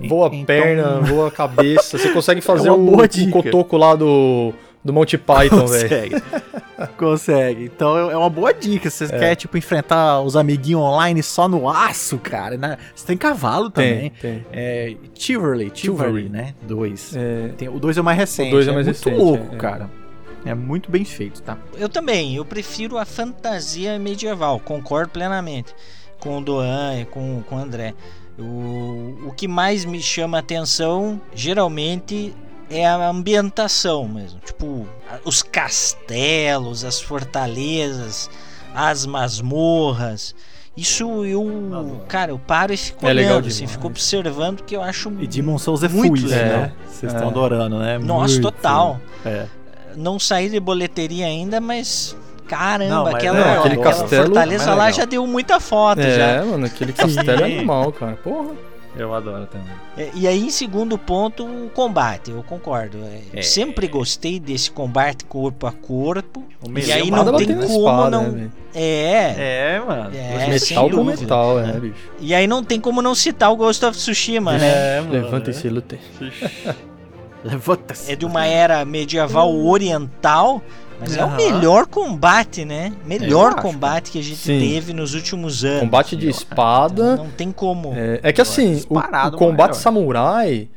voa 0.00 0.28
Então- 0.28 0.44
perna, 0.46 1.00
voa 1.00 1.30
cabeça. 1.30 1.98
Você 1.98 2.08
consegue 2.10 2.40
fazer 2.42 2.70
uma 2.70 2.78
o, 2.78 2.96
boa 2.96 3.04
o 3.06 3.30
cotoco 3.30 3.76
lá 3.76 3.94
do, 3.94 4.54
do 4.82 4.92
Monty 4.92 5.18
Python, 5.18 5.66
velho. 5.66 6.10
Consegue. 6.10 6.22
Consegue. 6.98 7.64
Então 7.64 8.10
é 8.10 8.16
uma 8.16 8.28
boa 8.28 8.52
dica. 8.52 8.90
Você 8.90 9.04
É. 9.04 9.08
quer, 9.18 9.34
tipo, 9.34 9.56
enfrentar 9.56 10.20
os 10.20 10.36
amiguinhos 10.36 10.80
online 10.82 11.22
só 11.22 11.48
no 11.48 11.68
aço, 11.70 12.18
cara. 12.18 12.56
Né? 12.58 12.76
Você 12.94 13.06
tem 13.06 13.16
cavalo 13.16 13.70
também. 13.70 14.10
Tem, 14.10 14.32
tem. 14.40 14.46
É, 14.52 14.94
Chivalry, 15.14 15.70
Chivalry, 15.74 16.22
Chivalry. 16.22 16.28
né? 16.28 16.54
Dois. 16.62 17.14
É, 17.16 17.48
Tem- 17.56 17.68
o 17.68 17.78
2 17.78 17.96
é 17.96 18.00
o 18.00 18.04
mais 18.04 18.18
recente. 18.18 18.48
O 18.48 18.52
dois 18.52 18.68
é 18.68 18.72
mais 18.72 18.86
muito 18.86 18.96
recente, 18.98 19.18
louco, 19.22 19.54
é. 19.54 19.58
cara. 19.58 19.90
É 20.46 20.54
muito 20.54 20.90
bem 20.90 21.04
feito, 21.04 21.42
tá? 21.42 21.58
Eu 21.76 21.88
também, 21.88 22.34
eu 22.36 22.44
prefiro 22.44 22.96
a 22.98 23.04
fantasia 23.04 23.98
medieval, 23.98 24.60
concordo 24.60 25.10
plenamente 25.10 25.74
com 26.20 26.38
o 26.38 26.40
Doan 26.40 27.00
e 27.00 27.04
com, 27.04 27.42
com 27.48 27.56
o 27.56 27.58
André. 27.58 27.94
O, 28.38 29.26
o 29.28 29.32
que 29.36 29.48
mais 29.48 29.84
me 29.84 30.00
chama 30.00 30.38
atenção, 30.38 31.20
geralmente, 31.34 32.34
é 32.70 32.86
a 32.86 33.08
ambientação 33.08 34.06
mesmo. 34.06 34.38
Tipo, 34.40 34.86
os 35.24 35.42
castelos, 35.42 36.84
as 36.84 37.00
fortalezas, 37.00 38.30
as 38.74 39.06
masmorras. 39.06 40.34
Isso 40.76 41.24
eu, 41.24 42.02
cara, 42.06 42.32
eu 42.32 42.38
paro 42.38 42.70
e 42.74 42.76
fico 42.76 43.06
É 43.06 43.12
legal 43.14 43.32
olhando, 43.36 43.48
assim, 43.48 43.66
fico 43.66 43.86
observando 43.86 44.62
que 44.62 44.76
eu 44.76 44.82
acho 44.82 45.10
E 45.18 45.26
Demon 45.26 45.56
Souls 45.56 45.82
é 45.82 45.88
Muito 45.88 46.20
full, 46.20 46.28
legal. 46.30 46.60
né? 46.60 46.72
Vocês 46.86 47.12
É. 47.12 47.16
estão 47.16 47.30
adorando, 47.30 47.78
né? 47.78 47.98
Nossa, 47.98 48.34
Muito 48.34 48.42
total. 48.42 49.00
É. 49.24 49.46
não 49.96 50.18
saí 50.18 50.48
de 50.50 50.60
boleteria 50.60 51.26
ainda, 51.26 51.60
mas 51.60 52.16
caramba, 52.46 52.94
Não, 52.94 53.04
mas 53.04 53.14
aquela, 53.14 53.38
é, 53.38 53.58
aquele 53.58 53.74
aquela 53.74 53.92
castelo 53.92 54.24
fortaleza 54.26 54.64
é 54.64 54.66
lá 54.68 54.74
legal. 54.74 54.92
já 54.92 55.04
deu 55.04 55.26
muita 55.26 55.58
foto 55.58 56.02
já. 56.02 56.08
É, 56.08 56.42
mano, 56.44 56.66
aquele 56.66 56.92
castelo 56.92 57.42
é 57.42 57.44
animal, 57.44 57.92
cara. 57.92 58.16
Porra. 58.16 58.50
Eu 58.98 59.12
adoro 59.12 59.46
também. 59.46 59.68
É, 59.98 60.08
E 60.14 60.26
aí, 60.26 60.46
em 60.46 60.48
segundo 60.48 60.96
ponto, 60.96 61.44
o 61.44 61.68
combate, 61.68 62.30
eu 62.30 62.42
concordo. 62.42 62.96
É, 63.04 63.40
É. 63.40 63.42
Sempre 63.42 63.86
gostei 63.88 64.40
desse 64.40 64.70
combate 64.70 65.22
corpo 65.26 65.66
a 65.66 65.72
corpo. 65.72 66.42
O 66.66 66.78
E 66.78 66.90
aí 66.90 67.10
não 67.10 67.36
tem 67.36 67.46
como 67.46 67.62
espada, 67.62 68.10
não. 68.10 68.32
né? 68.32 68.48
É, 68.74 69.74
É, 69.76 69.82
mano. 69.86 70.10
É, 70.16 70.48
metal 70.48 70.90
com 70.90 71.04
metal, 71.04 71.60
é, 71.60 71.72
bicho. 71.72 71.94
E 72.18 72.34
aí 72.34 72.46
não 72.46 72.64
tem 72.64 72.80
como 72.80 73.02
não 73.02 73.14
citar 73.14 73.52
o 73.52 73.56
Ghost 73.56 73.84
of 73.84 73.98
Tsushima, 73.98 74.56
né? 74.56 74.96
É, 74.96 75.00
mano. 75.02 75.12
Levanta 75.12 75.50
e 75.50 75.54
se 75.54 75.68
lute. 75.68 76.00
Levanta-se. 77.46 78.12
É 78.12 78.16
de 78.16 78.24
uma 78.24 78.46
era 78.46 78.84
medieval 78.84 79.54
oriental, 79.64 80.62
mas 80.98 81.16
é 81.16 81.24
o 81.24 81.30
melhor 81.36 81.86
combate, 81.86 82.64
né? 82.64 82.92
Melhor 83.04 83.54
combate 83.60 84.10
que 84.10 84.18
a 84.18 84.22
gente 84.22 84.36
Sim. 84.38 84.58
teve 84.58 84.92
nos 84.92 85.14
últimos 85.14 85.64
anos. 85.64 85.80
Combate 85.80 86.16
de 86.16 86.28
espada. 86.28 87.12
Então, 87.14 87.24
não 87.24 87.30
tem 87.30 87.52
como. 87.52 87.92
É, 87.94 88.20
é 88.22 88.32
que 88.32 88.40
assim, 88.40 88.82
o, 88.88 88.98
o 88.98 89.30
combate 89.32 89.70
maior. 89.70 89.74
samurai 89.74 90.68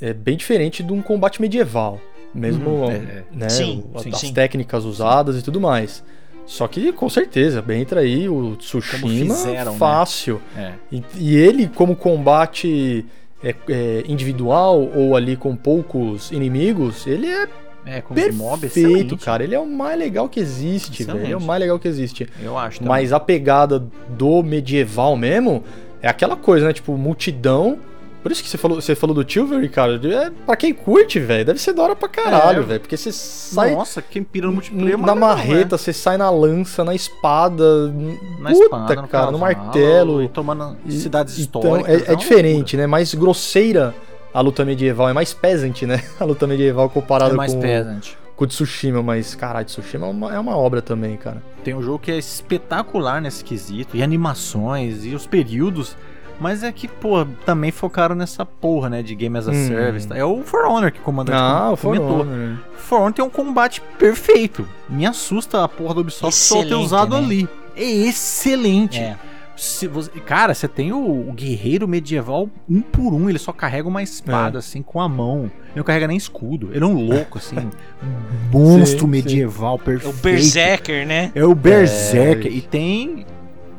é 0.00 0.12
bem 0.12 0.36
diferente 0.36 0.82
de 0.82 0.92
um 0.92 1.02
combate 1.02 1.40
medieval. 1.40 2.00
Mesmo 2.34 2.68
Uhum, 2.70 2.90
é, 2.90 3.24
né, 3.32 3.48
Sim, 3.48 3.84
o- 3.92 3.98
sim, 4.00 4.10
as 4.12 4.20
sim. 4.20 4.32
técnicas 4.32 4.84
usadas 4.84 5.36
e 5.38 5.42
tudo 5.42 5.60
mais. 5.60 6.04
Só 6.46 6.66
que, 6.68 6.92
com 6.92 7.08
certeza, 7.10 7.60
bem 7.60 7.82
entra 7.82 8.00
aí 8.00 8.28
o 8.28 8.54
Tsushima 8.56 9.06
fizeram, 9.34 9.72
né? 9.72 9.78
fácil. 9.78 10.40
É. 10.56 10.72
E, 10.90 11.02
e 11.16 11.36
ele, 11.36 11.68
como 11.68 11.94
combate 11.96 13.04
é, 13.42 13.54
é, 13.68 14.04
individual 14.06 14.80
ou 14.94 15.16
ali 15.16 15.36
com 15.36 15.54
poucos 15.56 16.30
inimigos, 16.32 17.06
ele 17.06 17.26
é 17.26 17.46
É, 17.86 18.00
com 18.02 18.14
perfeito, 18.14 18.64
excelente. 18.66 19.16
cara. 19.24 19.42
Ele 19.44 19.54
é 19.54 19.60
o 19.60 19.66
mais 19.66 19.98
legal 19.98 20.28
que 20.28 20.40
existe, 20.40 21.04
velho. 21.04 21.18
Ele 21.20 21.32
é 21.32 21.36
o 21.36 21.40
mais 21.40 21.60
legal 21.60 21.78
que 21.78 21.88
existe. 21.88 22.28
Eu 22.42 22.58
acho 22.58 22.78
também. 22.80 22.88
Mas 22.90 23.12
a 23.12 23.20
pegada 23.20 23.82
do 24.10 24.42
medieval 24.42 25.16
mesmo 25.16 25.62
é 26.02 26.08
aquela 26.08 26.36
coisa, 26.36 26.66
né? 26.66 26.72
Tipo, 26.72 26.96
multidão. 26.96 27.78
Por 28.22 28.32
isso 28.32 28.42
que 28.42 28.48
você 28.48 28.58
falou, 28.58 28.80
você 28.80 28.94
falou 28.94 29.14
do 29.14 29.30
Chivalry, 29.30 29.68
cara. 29.68 30.00
É, 30.04 30.30
pra 30.44 30.56
quem 30.56 30.74
curte, 30.74 31.20
velho, 31.20 31.44
deve 31.44 31.60
ser 31.60 31.72
da 31.72 31.82
hora 31.82 31.96
pra 31.96 32.08
caralho, 32.08 32.62
É. 32.62 32.66
velho. 32.66 32.80
Porque 32.80 32.96
você 32.96 33.12
sai 33.12 33.74
Nossa, 33.74 34.02
quem 34.02 34.22
pira 34.24 34.46
no 34.48 34.52
multiplayer... 34.54 34.98
na 34.98 34.98
manda, 34.98 35.14
marreta, 35.14 35.78
você 35.78 35.92
sai 35.92 36.16
na 36.16 36.28
lança, 36.28 36.84
na 36.84 36.94
espada. 36.94 37.88
né? 37.88 38.18
Na 38.40 38.50
puta, 38.50 38.64
espada, 38.64 39.02
no 39.02 39.08
cara, 39.08 39.30
no 39.30 39.38
martelo. 39.38 40.22
E 40.22 40.28
tomando 40.28 40.76
cidades 40.90 41.38
então, 41.38 41.60
históricas. 41.62 42.02
é, 42.02 42.06
é 42.06 42.10
uma 42.10 42.16
diferente, 42.16 42.76
né? 42.76 42.86
Mais 42.86 43.14
grosseira 43.14 43.94
a 44.34 44.40
luta 44.40 44.64
medieval. 44.64 45.08
É 45.08 45.12
mais 45.12 45.32
peasant, 45.32 45.82
né? 45.82 46.02
A 46.20 46.24
luta 46.24 46.46
medieval 46.46 46.88
comparada 46.90 47.32
É 47.32 47.36
mais 47.36 47.54
com, 47.54 47.60
peasant. 47.60 48.10
com 48.36 48.44
o 48.44 48.46
Tsushima. 48.46 49.02
Mas, 49.02 49.34
caralho, 49.34 49.64
Tsushima 49.64 50.06
é 50.06 50.10
uma, 50.10 50.34
é 50.34 50.38
uma 50.38 50.56
obra 50.56 50.82
também, 50.82 51.16
cara. 51.16 51.42
Tem 51.64 51.74
um 51.74 51.82
jogo 51.82 51.98
que 51.98 52.10
é 52.12 52.18
espetacular 52.18 53.20
nesse 53.22 53.42
quesito. 53.44 53.96
E 53.96 54.02
animações, 54.02 55.04
e 55.04 55.14
os 55.14 55.26
períodos... 55.26 55.96
Mas 56.40 56.62
é 56.62 56.70
que, 56.70 56.86
pô, 56.86 57.24
também 57.44 57.70
focaram 57.72 58.14
nessa 58.14 58.44
porra, 58.46 58.88
né? 58.88 59.02
De 59.02 59.14
Game 59.14 59.36
as 59.36 59.48
a 59.48 59.50
Hum. 59.50 59.66
Service. 59.66 60.08
É 60.12 60.24
o 60.24 60.42
For 60.42 60.64
Honor 60.66 60.92
que 60.92 61.00
o 61.00 61.02
comandante 61.02 61.36
Ah, 61.36 61.70
o 61.72 61.76
For 61.76 61.96
comentou. 61.96 62.20
Honor. 62.20 62.58
For 62.76 63.00
Honor 63.00 63.12
tem 63.12 63.24
um 63.24 63.30
combate 63.30 63.80
perfeito. 63.98 64.66
Me 64.88 65.04
assusta 65.04 65.64
a 65.64 65.68
porra 65.68 65.94
do 65.94 66.00
Ubisoft 66.02 66.34
só 66.38 66.56
ter 66.56 66.66
Excelente, 66.68 66.84
usado 66.84 67.10
né? 67.16 67.24
ali. 67.24 67.48
É 67.76 67.82
excelente. 67.84 69.00
É. 69.00 69.16
Se 69.56 69.88
você- 69.88 70.10
cara, 70.20 70.54
você 70.54 70.68
tem 70.68 70.92
o, 70.92 71.28
o 71.28 71.32
guerreiro 71.32 71.88
medieval 71.88 72.48
um 72.70 72.80
por 72.80 73.12
um, 73.12 73.28
ele 73.28 73.40
só 73.40 73.52
carrega 73.52 73.88
uma 73.88 74.00
espada 74.04 74.58
É. 74.58 74.60
assim 74.60 74.82
com 74.82 75.00
a 75.00 75.08
mão. 75.08 75.50
Ele 75.70 75.72
não 75.76 75.82
carrega 75.82 76.06
nem 76.06 76.16
escudo. 76.16 76.70
Ele 76.72 76.84
é 76.84 76.86
um 76.86 76.94
louco 77.04 77.38
assim, 77.38 77.56
um 77.58 78.56
monstro 78.56 79.00
Sim, 79.00 79.06
medieval 79.08 79.74
É 79.82 79.84
perfeito. 79.84 80.16
o 80.16 80.20
Berserker, 80.22 81.04
né? 81.04 81.32
É 81.34 81.44
o 81.44 81.56
Berserker 81.56 82.52
É. 82.52 82.54
e 82.54 82.60
tem 82.60 83.26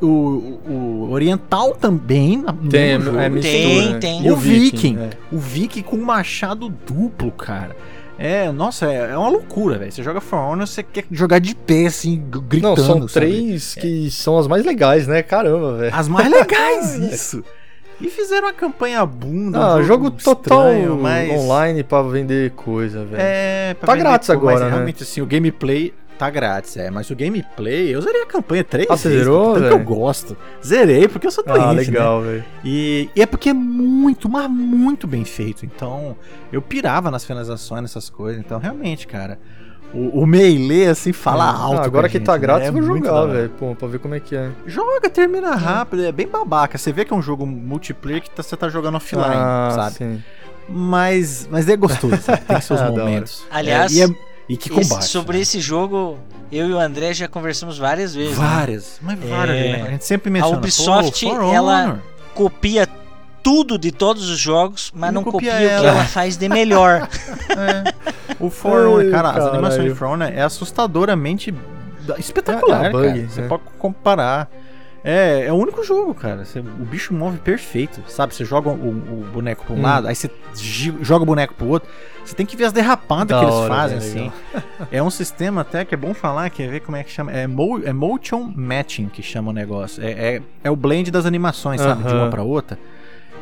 o, 0.01 0.59
o- 0.67 1.09
oriental 1.12 1.73
também 1.75 2.38
no 2.38 2.53
Tem, 2.69 2.99
jogo. 2.99 3.17
é 3.19 3.29
mistura. 3.29 3.53
Tem, 3.53 3.89
né? 3.93 3.99
tem. 3.99 4.25
E 4.25 4.31
o 4.31 4.35
Viking. 4.35 4.97
é. 4.97 5.09
O 5.31 5.38
Viking 5.38 5.81
com 5.81 5.97
machado 5.97 6.69
duplo, 6.88 7.31
cara. 7.31 7.75
É, 8.17 8.51
nossa, 8.51 8.85
é, 8.91 9.12
é 9.12 9.17
uma 9.17 9.29
loucura, 9.29 9.77
velho. 9.77 9.91
Você 9.91 10.03
joga 10.03 10.19
For 10.19 10.35
Honor, 10.38 10.67
você 10.67 10.83
quer 10.83 11.05
jogar 11.09 11.39
de 11.39 11.55
pé, 11.55 11.85
assim, 11.85 12.21
gritando. 12.49 12.75
Não, 12.75 12.85
são 12.85 13.07
sabe? 13.07 13.13
três 13.13 13.75
que 13.75 14.12
são 14.12 14.38
as 14.38 14.45
mais 14.45 14.65
legais, 14.65 15.07
né? 15.07 15.23
Caramba, 15.23 15.77
velho. 15.77 15.95
As 15.95 16.07
mais 16.09 16.29
legais, 16.29 16.95
isso. 17.13 17.41
E 18.01 18.09
fizeram 18.09 18.47
uma 18.47 18.53
campanha 18.53 19.05
bunda. 19.05 19.57
um 19.59 19.77
Ah, 19.77 19.81
jogo 19.83 20.12
total 20.12 20.67
estranho, 20.71 20.97
mas... 21.01 21.29
online 21.31 21.83
pra 21.83 22.01
vender 22.01 22.51
coisa, 22.51 23.05
velho. 23.05 23.21
É, 23.21 23.73
pra 23.73 23.88
Tá 23.88 23.93
vender 23.93 24.03
grátis 24.03 24.29
agora, 24.29 24.55
mas 24.55 24.63
né? 24.65 24.69
Realmente, 24.69 25.03
assim, 25.03 25.21
o 25.21 25.25
gameplay 25.25 25.93
tá 26.19 26.29
grátis, 26.29 26.77
é. 26.77 26.91
Mas 26.91 27.10
o 27.10 27.15
gameplay, 27.15 27.89
eu 27.95 28.01
zerei 28.01 28.21
a 28.21 28.25
campanha 28.25 28.63
três 28.63 28.88
Ah, 28.89 28.95
você 28.97 29.08
vezes. 29.10 29.23
zerou, 29.23 29.53
tanto 29.55 29.67
que 29.67 29.73
eu 29.73 29.79
gosto. 29.84 30.38
Zerei 30.63 31.08
porque 31.08 31.25
eu 31.25 31.32
sou 31.32 31.43
doente, 31.43 31.60
Ah, 31.62 31.73
né? 31.73 31.82
legal, 31.82 32.21
velho. 32.21 32.43
E, 32.63 33.10
e 33.15 33.21
é 33.21 33.25
porque 33.25 33.49
é 33.49 33.53
muito, 33.53 34.27
mas 34.29 34.49
muito 34.51 35.08
bem 35.08 35.23
feito. 35.25 35.65
Então, 35.65 36.15
eu 36.51 36.62
pirava 36.62 37.10
nas 37.10 37.23
finalizações, 37.25 37.82
nessas 37.82 38.10
coisas. 38.10 38.39
Então, 38.39 38.60
realmente, 38.60 39.08
cara, 39.08 39.39
o, 39.93 40.21
o 40.21 40.27
Melee, 40.27 40.86
assim, 40.88 41.12
fala 41.12 41.45
Ah, 41.45 41.53
alto. 41.63 41.82
agora 41.82 42.08
que 42.08 42.19
tá 42.19 42.34
gente, 42.34 42.41
grátis, 42.41 42.71
né? 42.71 42.79
eu 42.79 42.84
É 42.84 42.88
vou 42.88 42.97
jogar, 42.97 43.25
velho. 43.25 43.49
Pô, 43.58 43.73
pra 43.73 43.88
ver 43.88 43.99
como 43.99 44.13
é 44.13 44.19
que 44.19 44.36
é. 44.36 44.49
Joga, 44.67 45.10
termina 45.10 45.55
rápido, 45.55 46.03
é 46.05 46.12
bem 46.12 46.27
babaca. 46.27 46.77
Você 46.77 46.91
vê 46.91 47.05
que 47.05 47.13
é 47.13 47.15
um 47.15 47.21
jogo 47.21 47.45
multiplayer 47.45 48.21
que 48.21 48.29
tá- 48.29 48.43
você 48.43 48.55
tá 48.55 48.69
jogando 48.69 48.95
offline, 48.95 49.25
ah, 49.36 49.71
sabe? 49.73 49.95
Sim. 49.95 50.23
Mas, 50.67 51.47
mas 51.49 51.67
é 51.67 51.75
gostoso, 51.75 52.17
sabe? 52.21 52.41
Tem 52.45 52.62
seus 52.62 52.79
Ah, 52.82 52.91
momentos. 52.91 53.43
Aliás, 53.49 53.91
É, 53.91 53.95
e, 53.95 54.01
é- 54.03 54.29
e 54.49 54.57
que 54.57 54.69
Esse- 54.73 54.89
combate. 54.89 55.05
sobre 55.05 55.38
né? 55.38 55.43
esse 55.43 55.59
jogo, 55.62 56.17
eu 56.51 56.67
e 56.67 56.73
o 56.73 56.79
André 56.79 57.13
já 57.13 57.27
conversamos 57.27 57.77
várias 57.77 58.13
vezes. 58.15 58.38
né? 58.38 58.43
Várias, 58.45 58.97
mas 59.01 59.19
várias, 59.19 59.57
É. 59.57 59.71
né? 59.77 59.81
A 59.88 59.91
gente 59.91 60.05
sempre 60.05 60.29
menciona. 60.31 60.57
Ubisoft, 60.57 61.23
pô, 61.25 61.35
For 61.35 61.53
ela-. 61.53 61.99
Copia 62.33 62.88
tudo 63.43 63.77
de 63.77 63.91
todos 63.91 64.27
os 64.29 64.38
jogos, 64.39 64.91
mas 64.93 65.13
Não 65.13 65.21
não, 65.21 65.31
copia 65.31 65.51
copia, 65.53 65.77
o 65.77 65.81
que 65.81 65.85
ela. 65.88 66.03
faz 66.05 66.35
de 66.35 66.49
melhor. 66.49 67.07
É. 67.49 67.93
O 68.39 68.49
For 68.51 68.85
Honor, 68.88 69.12
cara, 69.12 69.29
as 69.31 69.45
animações 69.45 69.85
de 69.91 69.95
For 69.95 70.07
Honor 70.07 70.29
é 70.31 70.41
assustadoramente 70.41 71.53
espetacular, 72.17 72.85
É, 72.85 72.88
é 72.88 72.91
bug. 72.91 73.27
Você 73.27 73.41
né? 73.41 73.47
pode 73.47 73.63
comparar. 73.77 74.49
É, 75.03 75.45
é 75.45 75.51
o 75.53 75.55
único 75.55 75.83
jogo, 75.83 76.13
cara. 76.13 76.43
Você- 76.43 76.59
o 76.59 76.63
bicho 76.63 77.13
move 77.13 77.38
perfeito, 77.39 78.01
sabe? 78.07 78.35
Você 78.35 78.43
joga 78.43 78.69
o, 78.69 78.73
o 78.73 79.29
boneco 79.33 79.65
pra 79.65 79.73
um 79.75 79.79
Hum. 79.79 79.81
lado, 79.81 80.07
aí 80.07 80.15
você 80.15 80.29
joga 81.01 81.23
o 81.23 81.25
boneco 81.25 81.53
pro 81.53 81.67
outro. 81.67 81.89
Você 82.25 82.35
tem 82.35 82.45
que 82.45 82.55
ver 82.57 82.65
as 82.65 82.73
derrapadas 82.73 83.27
Da 83.27 83.39
que 83.39 83.45
eles 83.45 83.55
hora, 83.55 83.73
fazem, 83.73 83.99
velho, 83.99 84.31
assim. 84.53 84.65
É 84.91 85.01
um 85.01 85.09
sistema 85.09 85.62
até 85.62 85.83
que 85.85 85.95
é 85.95 85.97
bom 85.97 86.13
falar, 86.13 86.49
quer 86.49 86.69
ver 86.69 86.81
como 86.81 86.97
é 86.97 87.03
que 87.03 87.09
chama? 87.12 87.31
É, 87.31 87.47
mo 87.47 87.81
é 87.83 87.91
motion 87.93 88.51
matching 88.55 89.07
que 89.07 89.23
chama 89.23 89.49
o 89.49 89.53
negócio. 89.53 90.03
É, 90.03 90.12
é, 90.35 90.41
é 90.65 90.69
o 90.71 90.75
blend 90.75 91.09
das 91.12 91.25
animações, 91.25 91.81
sabe? 91.81 92.03
De 92.03 92.13
uma 92.13 92.29
pra 92.29 92.43
outra. 92.43 92.77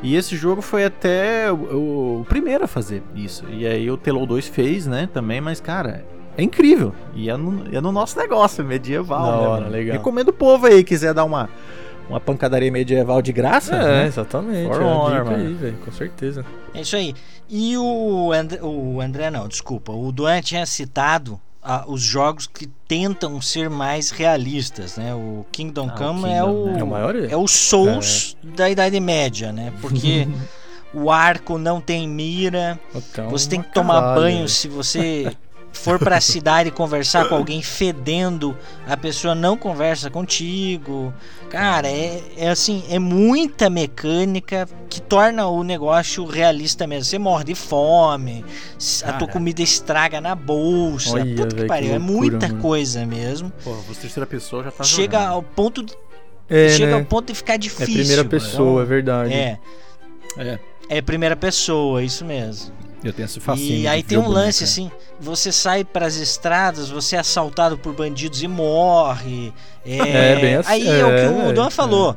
E 0.03 0.15
esse 0.15 0.35
jogo 0.37 0.61
foi 0.61 0.85
até 0.85 1.51
o, 1.51 1.55
o- 1.55 2.21
o 2.21 2.25
primeiro 2.25 2.63
a 2.63 2.67
fazer 2.67 3.01
isso. 3.15 3.43
E 3.49 3.65
aí 3.65 3.89
o 3.89 3.97
Telou 3.97 4.27
2 4.27 4.47
fez, 4.47 4.85
né, 4.85 5.09
também, 5.11 5.41
mas, 5.41 5.59
cara, 5.59 6.05
é 6.37 6.43
incrível. 6.43 6.93
E 7.15 7.29
é 7.29 7.35
no, 7.35 7.75
é 7.75 7.81
no 7.81 7.91
nosso 7.91 8.17
negócio, 8.17 8.63
medieval. 8.63 9.25
Da 9.25 9.31
né, 9.31 9.47
hora, 9.47 9.61
mano? 9.61 9.71
legal. 9.71 9.97
Recomendo 9.97 10.29
o 10.29 10.33
povo 10.33 10.67
aí, 10.67 10.83
quiser 10.83 11.13
dar 11.13 11.25
uma, 11.25 11.49
uma 12.07 12.19
pancadaria 12.19 12.71
medieval 12.71 13.21
de 13.21 13.33
graça. 13.33 13.75
É, 13.75 13.83
né? 13.83 14.05
exatamente. 14.05 14.67
For 14.67 14.81
é 14.81 14.85
Honor, 14.85 15.25
mano. 15.25 15.35
aí, 15.35 15.53
velho, 15.53 15.77
com 15.83 15.91
certeza. 15.91 16.45
É 16.75 16.81
isso 16.81 16.95
aí. 16.95 17.15
E 17.49 17.75
o 17.75 18.31
André, 18.31 18.59
o 18.61 19.01
André 19.01 19.31
não, 19.31 19.47
desculpa. 19.47 19.91
O 19.91 20.11
Duan 20.11 20.39
tinha 20.41 20.65
citado 20.65 21.39
ah, 21.63 21.83
os 21.87 22.01
jogos 22.01 22.45
que 22.45 22.67
tentam 22.87 23.41
ser 23.41 23.69
mais 23.69 24.11
realistas, 24.11 24.95
né? 24.95 25.15
O 25.15 25.45
Kingdom 25.51 25.89
Ah, 25.89 25.93
o 25.93 25.97
Come 25.97 26.21
Kingdom, 26.21 26.35
é 26.35 26.43
o 26.43 26.65
né? 26.67 26.79
É 26.79 26.83
o 26.83 26.87
maior? 26.87 27.15
é 27.15 27.35
o 27.35 27.47
Souls 27.47 28.37
da 28.43 28.69
Idade 28.69 28.99
Média, 28.99 29.51
né? 29.51 29.73
Porque 29.81 30.27
o 30.93 31.11
arco 31.11 31.57
não 31.57 31.81
tem 31.81 32.07
mira, 32.07 32.79
Então, 32.95 33.29
você 33.29 33.49
tem 33.49 33.61
que 33.61 33.73
tomar 33.73 34.01
caralho, 34.01 34.21
banho 34.21 34.47
se 34.47 34.67
você 34.67 35.35
for 35.71 35.99
pra 35.99 36.19
cidade 36.21 36.71
conversar 36.71 37.27
com 37.29 37.35
alguém 37.35 37.61
fedendo, 37.61 38.57
a 38.87 38.97
pessoa 38.97 39.35
não 39.35 39.55
conversa 39.57 40.09
contigo. 40.09 41.13
Cara, 41.49 41.87
é, 41.87 42.21
é 42.35 42.49
assim, 42.49 42.83
é 42.89 42.99
muita 42.99 43.69
mecânica 43.69 44.67
que 44.89 45.01
torna 45.01 45.47
o 45.47 45.63
negócio 45.63 46.25
realista 46.25 46.85
mesmo. 46.87 47.05
Você 47.05 47.17
morre 47.19 47.43
de 47.45 47.55
fome, 47.55 48.43
s- 48.77 49.03
a 49.03 49.07
tua 49.07 49.19
Caraca. 49.19 49.33
comida 49.33 49.61
estraga 49.61 50.19
na 50.19 50.35
bolsa. 50.35 51.13
Olha, 51.13 51.25
Puta 51.25 51.47
que 51.47 51.55
velho, 51.55 51.61
que 51.61 51.65
pariu, 51.67 51.93
é 51.93 51.99
muita 51.99 52.47
mano. 52.49 52.61
coisa 52.61 53.05
mesmo. 53.05 53.51
Pô, 53.63 53.73
você 53.87 54.01
terceira 54.01 54.25
pessoa 54.27 54.63
já 54.63 54.71
tá 54.71 54.83
chega 54.83 55.17
jogando. 55.19 55.33
ao 55.33 55.43
ponto 55.43 55.83
de, 55.83 55.93
É, 56.49 56.69
chega 56.69 56.87
né? 56.87 56.93
ao 56.99 57.05
ponto 57.05 57.27
de 57.27 57.35
ficar 57.35 57.53
É 57.53 57.57
difícil. 57.57 57.93
primeira 57.95 58.25
pessoa, 58.25 58.81
é 58.81 58.85
verdade. 58.85 59.33
É, 59.33 59.57
É, 60.37 60.59
é 60.89 61.01
primeira 61.01 61.35
pessoa, 61.35 62.03
isso 62.03 62.25
mesmo. 62.25 62.73
Eu 63.03 63.13
tenho 63.13 63.25
esse 63.25 63.39
fascínio. 63.39 63.79
E 63.79 63.87
aí 63.87 64.01
tem 64.03 64.17
um 64.17 64.27
lance 64.27 64.63
né? 64.63 64.69
assim, 64.69 64.91
você 65.19 65.51
sai 65.51 65.83
pras 65.83 66.15
estradas, 66.17 66.89
você 66.89 67.15
é 67.15 67.19
assaltado 67.19 67.77
por 67.77 67.93
bandidos 67.93 68.41
e 68.41 68.47
morre. 68.47 69.53
É, 69.85 69.97
É, 70.33 70.35
bem 70.35 70.55
assim, 70.55 70.71
Aí 70.71 70.87
é, 70.87 71.05
o 71.05 71.09
que 71.09 71.45
é, 71.45 71.49
o 71.49 71.53
Don 71.53 71.69
falou. 71.69 72.15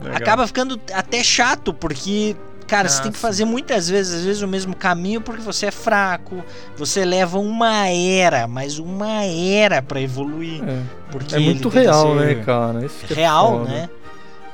Legal. 0.00 0.16
Acaba 0.16 0.46
ficando 0.46 0.80
até 0.92 1.22
chato, 1.22 1.72
porque, 1.72 2.34
cara, 2.66 2.88
você 2.88 2.98
Ah, 2.98 3.02
tem 3.04 3.12
que 3.12 3.18
fazer 3.18 3.44
muitas 3.44 3.88
vezes, 3.88 4.14
às 4.14 4.24
vezes, 4.24 4.42
o 4.42 4.48
mesmo 4.48 4.74
caminho, 4.74 5.20
porque 5.20 5.40
você 5.40 5.66
é 5.66 5.70
fraco, 5.70 6.42
você 6.76 7.04
leva 7.04 7.38
uma 7.38 7.86
era, 7.88 8.48
mas 8.48 8.78
uma 8.80 9.24
era 9.24 9.80
pra 9.80 10.00
evoluir. 10.00 10.60
É, 10.68 10.82
Porque 11.10 11.36
É 11.36 11.38
muito 11.38 11.68
real, 11.68 12.18
ser 12.18 12.36
né, 12.36 12.42
cara? 12.44 12.84
Isso 12.84 13.06
que 13.06 13.12
é 13.12 13.16
Real, 13.16 13.58
foda. 13.60 13.70
né? 13.70 13.90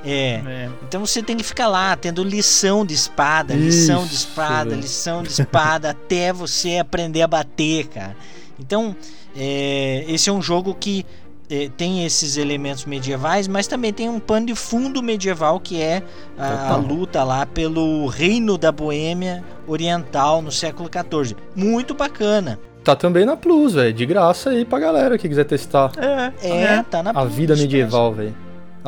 É. 0.05 0.41
É. 0.47 0.69
Então 0.87 1.05
você 1.05 1.23
tem 1.23 1.37
que 1.37 1.43
ficar 1.45 1.69
lá 1.69 1.97
tendo 1.97 2.23
lição 2.23 2.85
de 2.85 2.95
espada, 2.95 3.55
lição 3.55 4.05
de 4.05 4.15
Isso, 4.15 4.29
espada, 4.29 4.71
velho. 4.71 4.81
lição 4.83 5.23
de 5.23 5.31
espada, 5.31 5.91
até 5.91 6.33
você 6.33 6.79
aprender 6.79 7.23
a 7.23 7.27
bater, 7.27 7.87
cara. 7.89 8.17
Então, 8.61 8.95
é, 9.37 10.05
esse 10.09 10.29
é 10.29 10.33
um 10.33 10.43
jogo 10.43 10.75
que 10.75 11.05
é, 11.51 11.71
tem 11.77 12.05
esses 12.05 12.37
elementos 12.37 12.85
medievais, 12.85 13.49
mas 13.49 13.67
também 13.67 13.93
tem 13.93 14.09
um 14.09 14.19
pano 14.21 14.47
de 14.47 14.55
fundo 14.55 15.03
medieval 15.03 15.59
que 15.59 15.81
é 15.81 16.03
a, 16.37 16.73
a 16.73 16.77
luta 16.77 17.25
lá 17.25 17.47
pelo 17.47 18.07
reino 18.07 18.59
da 18.59 18.71
Boêmia 18.71 19.43
Oriental 19.67 20.43
no 20.43 20.53
século 20.53 20.89
XIV. 20.93 21.37
Muito 21.55 21.95
bacana. 21.95 22.59
Tá 22.85 22.95
também 22.97 23.25
na 23.27 23.37
Plus, 23.37 23.75
velho. 23.75 23.93
De 23.93 24.07
graça 24.07 24.51
aí 24.51 24.65
pra 24.65 24.79
galera 24.79 25.19
que 25.19 25.29
quiser 25.29 25.45
testar 25.45 25.93
É, 25.97 26.33
É, 26.43 26.63
é. 26.75 26.83
tá 26.83 27.03
na 27.03 27.11
a 27.11 27.25
vida 27.25 27.55
medieval, 27.57 28.13
velho. 28.15 28.35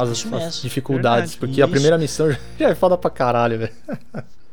As, 0.08 0.60
dificuldades. 0.62 1.30
Verdade, 1.32 1.36
porque 1.38 1.60
a 1.62 1.68
primeira 1.68 1.98
missão 1.98 2.30
já 2.58 2.68
é 2.70 2.74
foda 2.74 2.96
pra 2.96 3.10
caralho, 3.10 3.58
velho. 3.58 3.72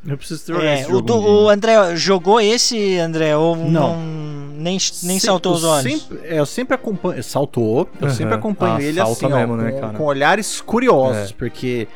Eu 0.06 0.18
preciso 0.18 0.44
jogar 0.54 0.64
É, 0.66 0.82
esse 0.82 0.94
o, 0.94 1.02
do- 1.02 1.18
o 1.18 1.50
André 1.50 1.96
jogou 1.96 2.40
esse, 2.40 2.98
André, 2.98 3.36
ou 3.36 3.56
Não. 3.56 3.96
não, 3.98 3.98
nem, 4.54 4.64
nem 4.64 4.80
Sempre- 4.80 5.20
saltou 5.20 5.54
os 5.54 5.64
olhos? 5.64 6.02
Sempre, 6.02 6.20
é, 6.28 6.40
eu 6.40 6.46
sempre 6.46 6.76
acompanho. 6.76 7.22
Saltou. 7.24 7.90
Eu 8.00 8.08
Aham. 8.08 8.16
sempre 8.16 8.34
acompanho 8.36 8.76
Ah, 8.76 8.82
ele 8.82 9.00
assim, 9.02 9.26
ó, 9.26 9.30
mesmo, 9.38 9.58
né, 9.58 9.72
com, 9.72 9.80
cara? 9.82 9.94
com 9.98 10.04
olhares 10.06 10.62
curiosos, 10.62 11.32
É. 11.32 11.34
porque 11.38 11.88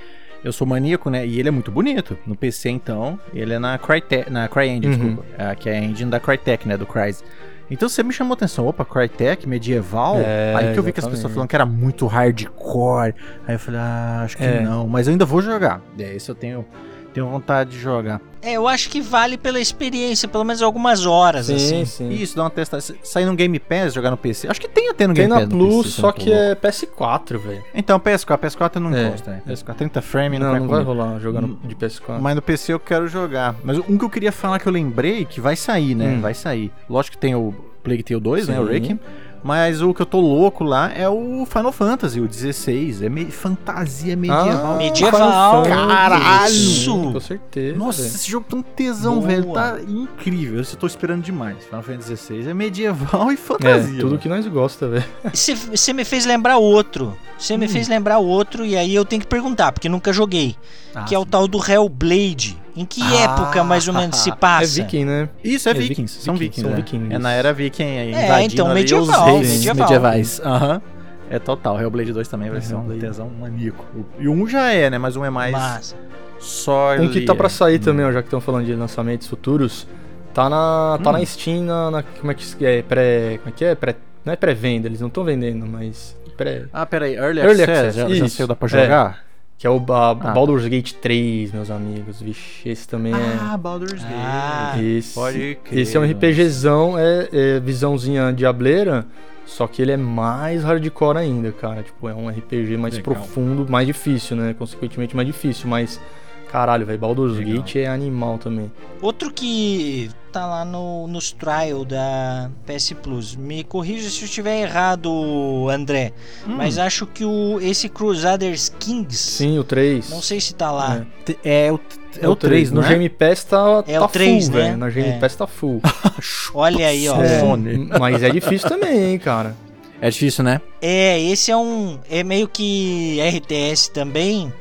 eu 0.43 0.51
sou 0.51 0.67
maníaco, 0.67 1.09
né? 1.09 1.25
E 1.25 1.39
ele 1.39 1.47
é 1.47 1.51
muito 1.51 1.71
bonito. 1.71 2.17
No 2.27 2.35
PC, 2.35 2.69
então, 2.69 3.17
ele 3.33 3.53
é 3.53 3.59
na 3.59 3.77
Crytek, 3.77 4.29
na 4.29 4.47
CryEngine, 4.49 4.87
Uhum. 4.87 4.91
desculpa. 5.15 5.25
É, 5.37 5.55
que 5.55 5.69
é 5.69 5.77
a 5.77 5.83
engine 5.83 6.09
da 6.11 6.19
Crytek, 6.19 6.67
né? 6.67 6.75
Do 6.75 6.85
Crysis. 6.85 7.23
Então 7.71 7.87
você 7.87 8.03
me 8.03 8.11
chamou 8.11 8.33
a 8.33 8.35
atenção, 8.35 8.67
opa, 8.67 8.83
Crytek, 8.83 9.47
medieval. 9.47 10.17
É, 10.17 10.53
aí 10.55 10.73
que 10.73 10.79
eu 10.79 10.83
vi 10.83 10.91
que 10.91 10.99
as 10.99 11.07
pessoas 11.07 11.31
falando 11.33 11.47
que 11.47 11.55
era 11.55 11.65
muito 11.65 12.05
hardcore. 12.05 13.15
Aí 13.47 13.55
eu 13.55 13.59
falei, 13.59 13.79
ah, 13.79 14.21
acho 14.25 14.35
que 14.37 14.43
É. 14.43 14.59
não. 14.61 14.85
Mas 14.87 15.07
eu 15.07 15.11
ainda 15.11 15.25
vou 15.25 15.41
jogar. 15.41 15.81
É, 15.97 16.13
esse 16.13 16.29
eu 16.29 16.35
tenho, 16.35 16.65
tenho 17.13 17.27
vontade 17.27 17.71
de 17.71 17.79
jogar. 17.79 18.21
É, 18.41 18.53
eu 18.53 18.67
acho 18.67 18.89
que 18.89 18.99
vale 19.01 19.37
pela 19.37 19.59
experiência, 19.59 20.27
pelo 20.27 20.43
menos 20.43 20.63
algumas 20.63 21.05
horas, 21.05 21.45
Sim, 21.45 21.55
assim. 21.55 21.85
sim. 21.85 22.09
Isso, 22.09 22.35
dá 22.35 22.43
uma 22.43 22.49
testada. 22.49 22.81
Sair 23.03 23.25
no 23.25 23.35
Game 23.35 23.59
Pass, 23.59 23.93
jogar 23.93 24.09
no 24.09 24.17
PC. 24.17 24.47
Acho 24.47 24.59
que 24.59 24.67
tem 24.67 24.89
até 24.89 25.05
no 25.05 25.13
Tem 25.13 25.27
Game 25.27 25.29
na 25.33 25.41
Pass. 25.41 25.49
Plus, 25.49 25.75
PC, 25.85 25.89
se 25.91 25.97
eu 25.99 26.01
só 26.01 26.11
que 26.11 26.31
é 26.33 26.55
PS4, 26.55 27.37
velho. 27.37 27.63
Então, 27.75 27.99
PS4, 27.99 28.37
PS4 28.39 28.71
eu 28.75 28.81
não 28.81 28.95
É. 28.95 29.09
gosto, 29.11 29.29
né? 29.29 29.41
PS4 29.47 29.75
30 29.75 30.01
frame 30.01 30.39
não, 30.39 30.53
Não, 30.53 30.59
não 30.61 30.67
vai 30.67 30.81
rolar 30.83 31.19
jogar 31.19 31.41
no, 31.41 31.49
Hum. 31.49 31.57
de 31.67 31.75
PS4. 31.75 32.19
Mas 32.19 32.35
no 32.35 32.41
PC 32.41 32.73
eu 32.73 32.79
quero 32.79 33.07
jogar. 33.07 33.55
Mas 33.63 33.77
um 33.77 33.95
que 33.97 34.05
eu 34.05 34.09
queria 34.09 34.31
falar 34.31 34.57
que 34.59 34.67
eu 34.67 34.71
lembrei 34.73 35.23
que 35.25 35.39
vai 35.39 35.55
sair, 35.55 35.93
né? 35.93 36.15
Hum. 36.15 36.21
Vai 36.21 36.33
sair. 36.33 36.71
Lógico 36.89 37.17
que 37.17 37.21
tem 37.21 37.35
o 37.35 37.53
Plague 37.83 38.01
Tale 38.03 38.19
2, 38.19 38.47
né? 38.47 38.59
O 38.59 38.65
Sim. 38.65 38.73
Requiem. 38.73 38.99
Mas 39.43 39.81
o 39.81 39.91
que 39.93 40.01
eu 40.01 40.05
tô 40.05 40.19
louco 40.19 40.63
lá 40.63 40.91
é 40.93 41.09
o 41.09 41.45
Final 41.47 41.71
Fantasy, 41.71 42.19
o 42.21 42.27
16. 42.27 43.01
É 43.01 43.09
me- 43.09 43.25
fantasia 43.25 44.15
medieval. 44.15 44.73
Ah, 44.75 44.77
Medieval. 44.77 45.63
Caralho! 45.63 46.53
Isso! 46.53 47.11
Com 47.11 47.19
certeza. 47.19 47.77
Nossa, 47.77 48.01
esse 48.01 48.29
jogo 48.29 48.45
tem 48.47 48.59
um 48.59 48.61
tesão, 48.61 49.15
Boa. 49.15 49.27
velho. 49.27 49.51
Tá 49.53 49.77
incrível. 49.87 50.59
Eu 50.59 50.65
tô 50.77 50.85
esperando 50.85 51.23
demais. 51.23 51.63
Final 51.65 51.81
Fantasy 51.81 52.09
16 52.09 52.47
é 52.47 52.53
medieval 52.53 53.31
e 53.31 53.33
É, 53.33 53.37
fantasia. 53.37 53.95
tudo 53.99 54.05
mano. 54.11 54.19
que 54.19 54.29
nós 54.29 54.45
gosta, 54.47 54.87
velho. 54.87 55.05
Você 55.33 55.91
me 55.93 56.05
fez 56.05 56.25
lembrar 56.25 56.57
outro. 56.57 57.17
Você 57.37 57.55
Hum. 57.55 57.57
me 57.57 57.67
fez 57.67 57.87
lembrar 57.87 58.19
outro, 58.19 58.63
e 58.63 58.77
aí 58.77 58.93
eu 58.93 59.03
tenho 59.03 59.19
que 59.21 59.27
perguntar, 59.27 59.71
porque 59.71 59.89
nunca 59.89 60.13
joguei. 60.13 60.55
Ah, 60.93 61.03
que 61.03 61.15
é 61.15 61.19
o 61.19 61.25
tal 61.25 61.47
do 61.47 61.57
Hellblade. 61.59 62.57
Em 62.75 62.85
que 62.85 63.01
Ah. 63.01 63.23
época 63.23 63.63
mais 63.63 63.87
ou 63.87 63.93
menos 63.93 64.17
se 64.17 64.29
É 64.31 64.35
passa? 64.35 64.81
viking, 64.81 65.05
né? 65.05 65.29
Isso, 65.43 65.67
é, 65.67 65.71
É, 65.71 65.73
vi- 65.75 65.87
vikings. 65.89 66.21
São 66.21 66.35
vikings, 66.35 66.61
vikings. 66.61 66.61
são 66.61 66.71
é. 66.71 66.75
vikings. 66.75 67.15
É 67.15 67.19
na 67.19 67.31
era 67.33 67.53
viking 67.53 67.83
aí, 67.83 68.13
É, 68.13 68.41
então, 68.43 68.67
ali 68.67 68.75
medieval, 68.81 69.05
os 69.05 69.31
reis 69.33 69.49
medieval. 69.53 69.75
medievais. 69.87 70.41
Aham. 70.43 70.81
É 71.29 71.39
total. 71.39 71.79
Hellblade 71.79 72.11
2 72.13 72.27
também 72.27 72.49
vai 72.49 72.57
É, 72.59 72.61
ser 72.61 72.75
um 72.75 72.87
tesão 72.99 73.29
maníaco. 73.39 73.85
E 74.19 74.27
1 74.27 74.47
já 74.47 74.71
é, 74.71 74.89
né? 74.89 74.97
Mas 74.97 75.15
um 75.15 75.23
é 75.23 75.29
mais 75.29 75.51
Mas, 75.53 75.95
só 76.39 76.95
Um 76.97 77.07
que 77.09 77.21
tá 77.21 77.33
pra 77.35 77.47
ali, 77.47 77.53
sair 77.55 77.75
é. 77.75 77.79
também, 77.79 78.05
ó, 78.05 78.11
já 78.11 78.21
que 78.21 78.27
estão 78.27 78.41
falando 78.41 78.65
de 78.65 78.73
lançamentos 78.75 79.27
futuros, 79.27 79.87
Tá 80.33 80.49
na, 80.49 80.97
tá 81.03 81.09
Hum. 81.09 81.13
na 81.13 81.25
Steam, 81.25 81.63
na, 81.65 81.91
na- 81.91 82.03
como 82.03 82.31
é 82.31 82.33
que 82.35 82.65
é? 82.65 82.81
Pré, 82.81 83.37
como 83.43 83.49
é 83.49 83.51
que 83.51 83.65
é? 83.65 83.75
Pré, 83.75 83.95
não 84.23 84.31
é 84.31 84.37
pré-venda, 84.37 84.87
eles 84.87 85.01
não 85.01 85.09
estão 85.09 85.25
vendendo, 85.25 85.67
mas 85.67 86.15
pré, 86.37 86.67
Ah, 86.71 86.85
peraí, 86.85 87.15
Early, 87.15 87.41
Early 87.41 87.63
Access, 87.63 87.71
Access, 87.87 87.97
já, 87.97 88.07
já 88.07 88.25
isso, 88.25 88.35
sei, 88.37 88.47
dá 88.47 88.55
pra 88.55 88.67
é. 88.67 89.13
Que 89.61 89.67
é 89.67 89.69
o 89.69 89.79
ba- 89.79 90.09
Ah. 90.19 90.31
Baldur's 90.31 90.65
Gate 90.65 90.93
3, 90.93 91.51
meus 91.51 91.69
amigos. 91.69 92.19
Vixe, 92.19 92.67
esse 92.67 92.87
também 92.87 93.13
é 93.13 93.37
Ah, 93.39 93.55
Baldur's 93.55 94.01
Gate. 94.01 94.11
Ah, 94.11 94.73
esse, 94.81 95.13
pode 95.13 95.57
crer, 95.63 95.79
esse 95.81 95.95
é 95.95 95.99
um. 95.99 96.03
RPGzão, 96.03 96.97
é, 96.97 97.29
é 97.31 97.59
visãozinha 97.59 98.33
diableira, 98.33 99.05
só 99.45 99.67
que 99.67 99.79
ele 99.83 99.91
é 99.91 99.97
mais 99.97 100.63
hardcore 100.63 101.19
ainda, 101.19 101.51
cara. 101.51 101.83
Tipo, 101.83 102.09
é 102.09 102.13
um 102.15 102.27
RPG 102.27 102.75
mais 102.75 102.95
Legal. 102.95 103.13
profundo, 103.13 103.71
mais 103.71 103.85
difícil, 103.85 104.35
né? 104.35 104.55
Consequentemente 104.57 105.15
mais 105.15 105.27
difícil, 105.27 105.69
mas 105.69 106.01
caralho, 106.51 106.85
velho, 106.85 106.99
Baldur's 106.99 107.37
Legal. 107.37 107.57
Gate 107.57 107.75
é 107.77 107.87
animal 107.87 108.37
também. 108.37 108.71
Outro 109.01 109.31
que 109.31 110.09
tá 110.31 110.45
lá 110.45 110.63
no, 110.65 111.07
nos 111.07 111.31
trial 111.31 111.83
da 111.83 112.49
PS 112.65 112.93
Plus. 113.01 113.35
Me 113.35 113.63
corrija 113.63 114.09
se 114.09 114.21
eu 114.21 114.25
estiver 114.25 114.61
errado, 114.61 115.67
André. 115.69 116.13
Hum, 116.47 116.55
Mas 116.55 116.77
acho 116.77 117.05
que 117.07 117.25
o, 117.25 117.59
esse 117.61 117.89
Crusaders 117.89 118.69
Kings. 118.79 119.17
Sim, 119.17 119.57
o 119.59 119.63
3. 119.63 120.09
Não 120.09 120.21
sei 120.21 120.39
se 120.39 120.53
tá 120.53 120.71
lá. 120.71 121.05
t- 121.25 121.37
é 121.43 121.71
o, 121.71 121.79
é 122.21 122.27
o 122.29 122.35
3, 122.35 122.71
No 122.71 122.81
não 122.81 122.87
é? 122.87 122.89
Game 122.91 123.09
Pass 123.09 123.43
tá, 123.43 123.83
É 123.87 123.97
tá 123.99 124.05
o 124.05 124.07
3, 124.07 124.45
full, 124.47 124.55
né? 124.57 124.63
velho. 124.63 124.77
Na 124.77 124.89
Game 124.89 125.09
É. 125.09 125.19
Pass 125.19 125.35
tá 125.35 125.47
full. 125.47 125.81
Olha 126.53 126.87
aí, 126.87 127.07
ó. 127.09 127.15
É, 127.21 127.41
mas 127.99 128.21
é 128.23 128.29
difícil 128.29 128.69
também, 128.69 129.11
hein, 129.13 129.19
cara. 129.19 129.55
É 129.99 130.09
difícil, 130.09 130.43
né? 130.43 130.59
É, 130.81 131.19
esse 131.21 131.51
é 131.51 131.57
um. 131.57 131.99
É 132.09 132.23
meio 132.23 132.47
que 132.47 133.19
RTS 133.21 133.89
também. 133.91 134.51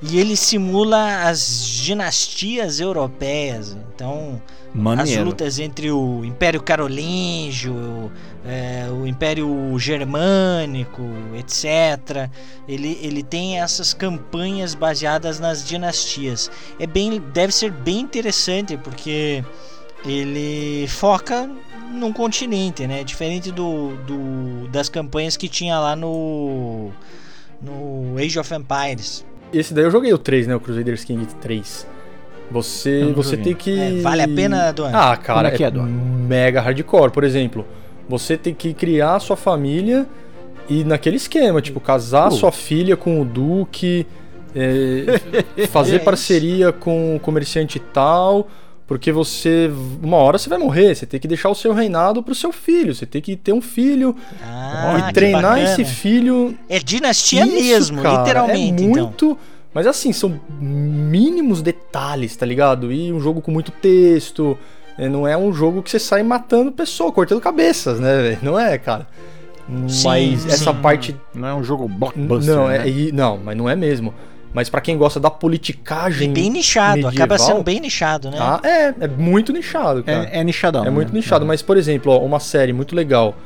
E 0.00 0.18
ele 0.18 0.36
simula 0.36 1.24
as 1.24 1.68
dinastias 1.68 2.78
europeias. 2.78 3.76
Então, 3.94 4.40
as 4.72 4.80
Maneiro. 4.80 5.24
lutas 5.24 5.58
entre 5.58 5.90
o 5.90 6.24
Império 6.24 6.62
Carolíngio, 6.62 7.74
o, 7.74 8.12
é, 8.46 8.86
o 8.90 9.06
Império 9.06 9.76
Germânico, 9.76 11.02
etc. 11.36 12.30
Ele, 12.68 12.98
ele 13.02 13.24
tem 13.24 13.60
essas 13.60 13.92
campanhas 13.92 14.74
baseadas 14.74 15.40
nas 15.40 15.66
dinastias. 15.66 16.48
É 16.78 16.86
bem, 16.86 17.20
deve 17.32 17.52
ser 17.52 17.72
bem 17.72 18.00
interessante 18.00 18.76
porque 18.76 19.42
ele 20.04 20.86
foca 20.86 21.50
num 21.90 22.12
continente, 22.12 22.86
né? 22.86 23.02
Diferente 23.02 23.50
do, 23.50 23.96
do 24.06 24.68
das 24.68 24.88
campanhas 24.88 25.36
que 25.36 25.48
tinha 25.48 25.78
lá 25.80 25.96
no 25.96 26.92
no 27.60 28.16
Age 28.16 28.38
of 28.38 28.54
Empires. 28.54 29.24
Esse 29.52 29.72
daí 29.74 29.84
eu 29.84 29.90
joguei 29.90 30.12
o 30.12 30.18
3, 30.18 30.46
né? 30.46 30.54
O 30.54 30.60
Crusaders 30.60 31.04
King 31.04 31.26
3. 31.40 31.86
Você, 32.50 33.04
você 33.14 33.30
joguei. 33.36 33.44
tem 33.44 33.54
que. 33.54 33.78
É, 33.78 34.00
vale 34.00 34.22
a 34.22 34.28
pena, 34.28 34.72
Duane? 34.72 34.94
Ah, 34.94 35.16
cara, 35.16 35.40
Como 35.40 35.54
é 35.54 35.56
que 35.56 35.64
é, 35.64 35.70
Duane? 35.70 35.90
mega 35.92 36.60
hardcore. 36.60 37.10
Por 37.10 37.24
exemplo, 37.24 37.66
você 38.08 38.36
tem 38.36 38.54
que 38.54 38.72
criar 38.72 39.16
a 39.16 39.20
sua 39.20 39.36
família 39.36 40.06
e 40.68 40.82
naquele 40.84 41.16
esquema, 41.16 41.60
tipo, 41.60 41.78
casar 41.80 42.28
Uh. 42.28 42.32
sua 42.32 42.52
filha 42.52 42.96
com 42.96 43.20
o 43.20 43.24
Duque, 43.24 44.06
é, 44.54 45.04
fazer 45.68 45.96
É 45.96 45.98
parceria 45.98 46.72
com 46.72 47.16
o 47.16 47.20
comerciante 47.20 47.78
tal. 47.78 48.48
Porque 48.88 49.12
você. 49.12 49.70
Uma 50.02 50.16
hora 50.16 50.38
você 50.38 50.48
vai 50.48 50.58
morrer, 50.58 50.94
você 50.96 51.04
tem 51.06 51.20
que 51.20 51.28
deixar 51.28 51.50
o 51.50 51.54
seu 51.54 51.72
reinado 51.74 52.22
pro 52.22 52.34
seu 52.34 52.50
filho. 52.50 52.94
Você 52.94 53.04
tem 53.06 53.20
que 53.22 53.36
ter 53.36 53.52
um 53.52 53.60
filho 53.60 54.16
Ah, 54.42 55.06
e 55.10 55.12
treinar 55.12 55.58
esse 55.62 55.84
filho 55.84 56.56
É 56.68 56.78
dinastia 56.80 57.44
Isso, 57.46 57.54
mesmo, 57.92 58.02
cara, 58.02 58.18
literalmente, 58.22 58.82
É 58.82 58.86
então. 58.86 59.02
muito. 59.04 59.38
Mas 59.74 59.86
assim, 59.86 60.10
são 60.12 60.40
mínimos 60.58 61.60
detalhes, 61.62 62.34
tá 62.34 62.46
ligado? 62.46 62.90
E 62.90 63.12
um 63.12 63.20
jogo 63.20 63.40
com 63.42 63.50
muito 63.50 63.70
texto. 63.70 64.56
é, 64.98 65.06
Não 65.08 65.28
é 65.28 65.36
um 65.36 65.52
jogo 65.52 65.82
que 65.82 65.90
você 65.90 65.98
sai 65.98 66.22
matando 66.22 66.72
pessoa, 66.72 67.12
cortando 67.12 67.40
cabeças, 67.42 68.00
né, 68.00 68.16
velho? 68.22 68.38
Não 68.42 68.58
é, 68.58 68.78
cara. 68.78 69.06
Sim, 69.86 70.04
mas 70.08 70.46
essa 70.46 70.72
sim. 70.72 70.80
parte. 70.80 71.14
Não 71.34 71.46
é 71.46 71.54
um 71.54 71.62
jogo 71.62 71.86
blockbuster, 71.86 72.54
Não, 72.56 72.68
né? 72.68 72.86
é, 72.86 72.88
e- 72.88 73.12
não, 73.12 73.36
mas 73.36 73.54
não 73.54 73.68
é 73.68 73.76
mesmo. 73.76 74.14
Mas 74.52 74.68
pra 74.70 74.80
quem 74.80 74.96
gosta 74.96 75.20
da 75.20 75.30
politicagem. 75.30 76.32
bem 76.32 76.50
nichado, 76.50 76.96
medieval, 76.96 77.12
acaba 77.12 77.38
sendo 77.38 77.62
bem 77.62 77.80
nichado, 77.80 78.30
né? 78.30 78.38
Ah, 78.40 78.60
é, 78.64 78.94
é 79.00 79.08
muito 79.08 79.52
nichado, 79.52 80.02
cara. 80.02 80.28
É, 80.32 80.40
é 80.40 80.44
nichadão. 80.44 80.84
É 80.84 80.90
muito 80.90 81.12
né? 81.12 81.18
nichado, 81.18 81.44
mas 81.44 81.60
por 81.62 81.76
exemplo, 81.76 82.12
ó, 82.12 82.18
uma 82.18 82.40
série 82.40 82.72
muito 82.72 82.94
legal, 82.96 83.36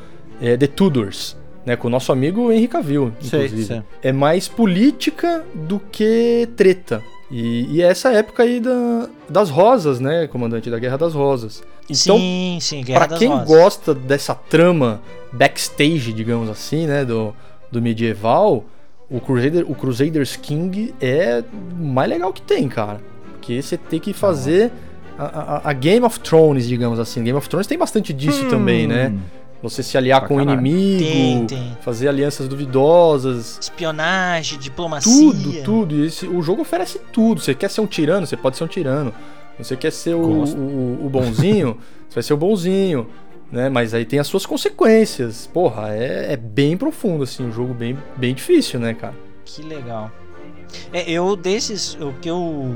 é 0.40 0.56
The 0.56 0.68
Tudors, 0.68 1.36
né, 1.66 1.76
com 1.76 1.88
o 1.88 1.90
nosso 1.90 2.12
amigo 2.12 2.50
Henry 2.52 2.68
Cavill, 2.68 3.12
Sei, 3.20 3.46
inclusive. 3.46 3.66
sei. 3.66 3.82
É 4.02 4.12
mais 4.12 4.48
política 4.48 5.44
do 5.54 5.80
que 5.90 6.48
treta. 6.56 7.02
E, 7.30 7.76
e 7.76 7.82
é 7.82 7.86
essa 7.86 8.12
época 8.12 8.42
aí 8.42 8.60
da, 8.60 9.08
das 9.28 9.48
rosas, 9.48 9.98
né, 10.00 10.26
comandante 10.26 10.68
da 10.70 10.78
Guerra 10.78 10.98
das 10.98 11.14
Rosas. 11.14 11.62
Então, 11.88 12.16
sim, 12.18 12.58
sim, 12.60 12.82
Guerra 12.84 12.98
pra 13.00 13.06
das 13.08 13.18
quem 13.18 13.28
Rosas. 13.28 13.48
gosta 13.48 13.94
dessa 13.94 14.34
trama 14.34 15.00
backstage, 15.32 16.12
digamos 16.12 16.48
assim, 16.48 16.86
né, 16.86 17.04
do, 17.04 17.34
do 17.70 17.80
medieval, 17.80 18.64
o, 19.12 19.20
Crusader, 19.20 19.64
o 19.70 19.74
Crusaders 19.74 20.36
King 20.36 20.94
é 21.00 21.42
o 21.80 21.84
mais 21.84 22.08
legal 22.10 22.32
que 22.32 22.42
tem, 22.42 22.68
cara. 22.68 23.00
Porque 23.32 23.60
você 23.60 23.76
tem 23.76 23.98
que 24.00 24.12
fazer 24.12 24.70
a, 25.18 25.24
a- 25.24 25.70
a 25.70 25.72
Game 25.72 26.04
of 26.06 26.18
Thrones, 26.20 26.66
digamos 26.66 26.98
assim. 26.98 27.22
Game 27.22 27.36
of 27.36 27.48
Thrones 27.48 27.66
tem 27.66 27.76
bastante 27.78 28.12
disso 28.12 28.46
Hum. 28.46 28.48
também, 28.48 28.86
né? 28.86 29.12
Você 29.62 29.80
se 29.82 29.96
aliar 29.96 30.20
Pra 30.20 30.28
com 30.28 30.34
o 30.34 30.38
caralho. 30.38 30.60
inimigo, 30.66 30.98
Tem, 31.04 31.46
tem. 31.46 31.76
fazer 31.82 32.08
alianças 32.08 32.48
duvidosas, 32.48 33.58
Espionagem, 33.60 34.58
diplomacia. 34.58 35.12
tudo, 35.12 35.62
tudo. 35.62 35.94
E 35.94 36.06
esse- 36.06 36.26
o 36.26 36.42
jogo 36.42 36.62
oferece 36.62 36.98
tudo. 37.12 37.40
Você 37.40 37.54
quer 37.54 37.70
ser 37.70 37.80
um 37.80 37.86
tirano, 37.86 38.26
você 38.26 38.36
pode 38.36 38.56
ser 38.56 38.64
um 38.64 38.68
tirano. 38.68 39.12
Você 39.58 39.76
quer 39.76 39.92
ser 39.92 40.14
o, 40.14 40.18
o, 40.20 41.06
o 41.06 41.08
bonzinho, 41.10 41.76
você 42.08 42.14
vai 42.16 42.22
ser 42.22 42.32
o 42.34 42.36
bonzinho. 42.36 43.06
Né? 43.52 43.68
Mas 43.68 43.92
aí 43.92 44.04
tem 44.06 44.18
as 44.18 44.26
suas 44.26 44.46
consequências. 44.46 45.46
Porra, 45.46 45.94
é, 45.94 46.32
é 46.32 46.36
bem 46.36 46.76
profundo, 46.76 47.22
assim, 47.22 47.44
um 47.44 47.52
jogo 47.52 47.74
bem, 47.74 47.98
bem 48.16 48.34
difícil, 48.34 48.80
né, 48.80 48.94
cara? 48.94 49.14
Que 49.44 49.62
legal. 49.62 50.10
É, 50.92 51.08
eu 51.10 51.36
desses, 51.36 51.94
o 52.00 52.14
que 52.14 52.30
eu 52.30 52.74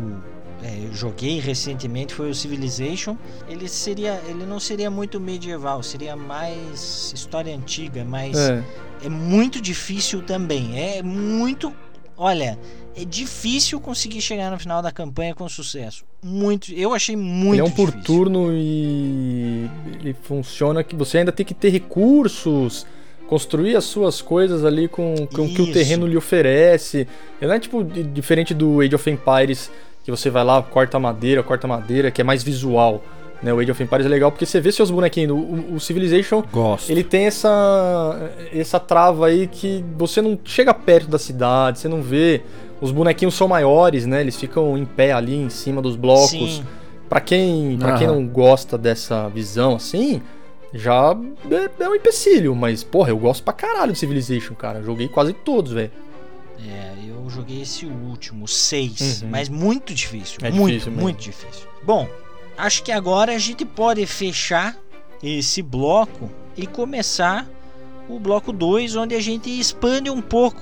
é, 0.62 0.92
joguei 0.92 1.40
recentemente 1.40 2.12
foi 2.14 2.28
o 2.30 2.34
Civilization. 2.34 3.16
Ele 3.48 3.68
seria, 3.68 4.20
ele 4.28 4.44
não 4.44 4.60
seria 4.60 4.90
muito 4.90 5.18
medieval, 5.18 5.82
seria 5.82 6.14
mais 6.14 7.10
história 7.14 7.54
antiga, 7.56 8.04
mas 8.04 8.36
É. 8.36 8.62
é 9.04 9.08
muito 9.08 9.62
difícil 9.62 10.20
também. 10.22 10.78
É 10.78 11.02
muito, 11.02 11.72
olha, 12.16 12.59
é 12.96 13.05
difícil 13.05 13.79
conseguir 13.81 14.20
chegar 14.20 14.50
no 14.50 14.59
final 14.59 14.81
da 14.83 14.90
campanha 14.90 15.35
com 15.35 15.48
sucesso. 15.48 16.05
Muito, 16.22 16.72
eu 16.72 16.92
achei 16.94 17.14
muito 17.16 17.55
Ele 17.55 17.61
é 17.61 17.64
um 17.64 17.70
por 17.70 17.87
difícil. 17.90 18.02
turno 18.05 18.50
e 18.52 19.68
ele 20.00 20.14
funciona 20.22 20.83
que 20.83 20.96
você 20.96 21.18
ainda 21.18 21.31
tem 21.33 21.44
que 21.46 21.55
ter 21.55 21.68
recursos, 21.70 22.87
construir 23.29 23.76
as 23.76 23.85
suas 23.85 24.20
coisas 24.22 24.64
ali 24.64 24.88
com, 24.88 25.14
com 25.35 25.42
o 25.46 25.48
que 25.55 25.62
o 25.62 25.72
terreno 25.72 26.07
lhe 26.07 26.16
oferece. 26.16 27.07
Ele 27.40 27.48
não 27.48 27.55
é 27.55 27.59
tipo 27.61 27.83
di- 27.85 28.02
diferente 28.02 28.55
do 28.55 28.81
Age 28.81 28.94
of 28.94 29.11
Empires, 29.11 29.70
que 30.05 30.11
você 30.11 30.31
vai 30.31 30.44
lá, 30.44 30.62
corta 30.62 30.98
madeira, 30.98 31.42
corta 31.42 31.66
madeira, 31.66 32.11
que 32.11 32.20
é 32.20 32.24
mais 32.24 32.42
visual. 32.42 33.02
Né? 33.42 33.53
O 33.53 33.59
Age 33.61 33.70
of 33.70 33.82
Empires 33.82 34.07
é 34.07 34.09
legal 34.09 34.32
porque 34.32 34.47
você 34.47 34.61
vê 34.61 34.72
seus 34.72 34.91
bonequinhos. 34.91 35.30
O, 35.32 35.74
o 35.74 35.80
Civilization 35.80 36.43
Gosto. 36.53 36.91
ele 36.91 37.05
tem 37.05 37.26
essa 37.26 38.30
essa 38.53 38.80
trava 38.80 39.26
aí 39.26 39.47
que 39.47 39.84
você 39.97 40.22
não 40.22 40.39
chega 40.45 40.72
perto 40.72 41.09
da 41.09 41.18
cidade, 41.18 41.78
você 41.78 41.89
não 41.89 42.01
vê. 42.03 42.43
Os 42.80 42.91
bonequinhos 42.93 43.34
são 43.34 43.49
maiores, 43.49 44.05
né? 44.07 44.20
Eles 44.20 44.37
ficam 44.37 44.76
em 44.76 44.84
pé 44.84 45.12
ali 45.12 45.34
em 45.34 45.49
cima 45.51 45.80
dos 45.80 45.97
blocos. 45.97 46.62
Pra 47.09 47.20
quem, 47.20 47.76
pra 47.78 47.97
quem 47.97 48.07
não 48.09 48.26
gosta 48.26 48.76
dessa 48.76 49.28
visão 49.28 49.76
assim, 49.76 50.20
já 50.74 51.16
é, 51.51 51.84
é 51.84 51.89
um 51.89 51.95
empecilho, 51.95 52.53
mas 52.55 52.82
porra, 52.82 53.11
eu 53.11 53.16
gosto 53.18 53.45
pra 53.45 53.53
caralho 53.53 53.93
de 53.93 53.99
Civilization, 53.99 54.55
cara. 54.55 54.82
Joguei 54.82 55.07
quase 55.09 55.32
todos, 55.32 55.72
velho. 55.72 55.91
é, 56.68 56.93
eu 57.09 57.30
joguei 57.30 57.62
esse 57.62 57.87
último, 57.87 58.49
6, 58.49 59.22
Uhum. 59.22 59.28
mas 59.30 59.49
muito 59.49 59.95
difícil, 59.95 60.39
É 60.43 60.51
muito, 60.51 60.72
difícil 60.72 60.93
muito 60.93 61.18
difícil. 61.20 61.66
Bom, 61.84 62.09
acho 62.57 62.82
que 62.82 62.92
agora 62.92 63.32
a 63.34 63.38
gente 63.38 63.64
pode 63.64 64.04
fechar 64.07 64.76
esse 65.22 65.62
bloco 65.62 66.30
e 66.57 66.66
começar 66.66 67.46
o 68.09 68.18
bloco 68.18 68.52
2, 68.52 68.96
onde 68.96 69.14
a 69.14 69.20
gente 69.20 69.48
expande 69.50 70.11
um 70.11 70.20
pouco 70.22 70.61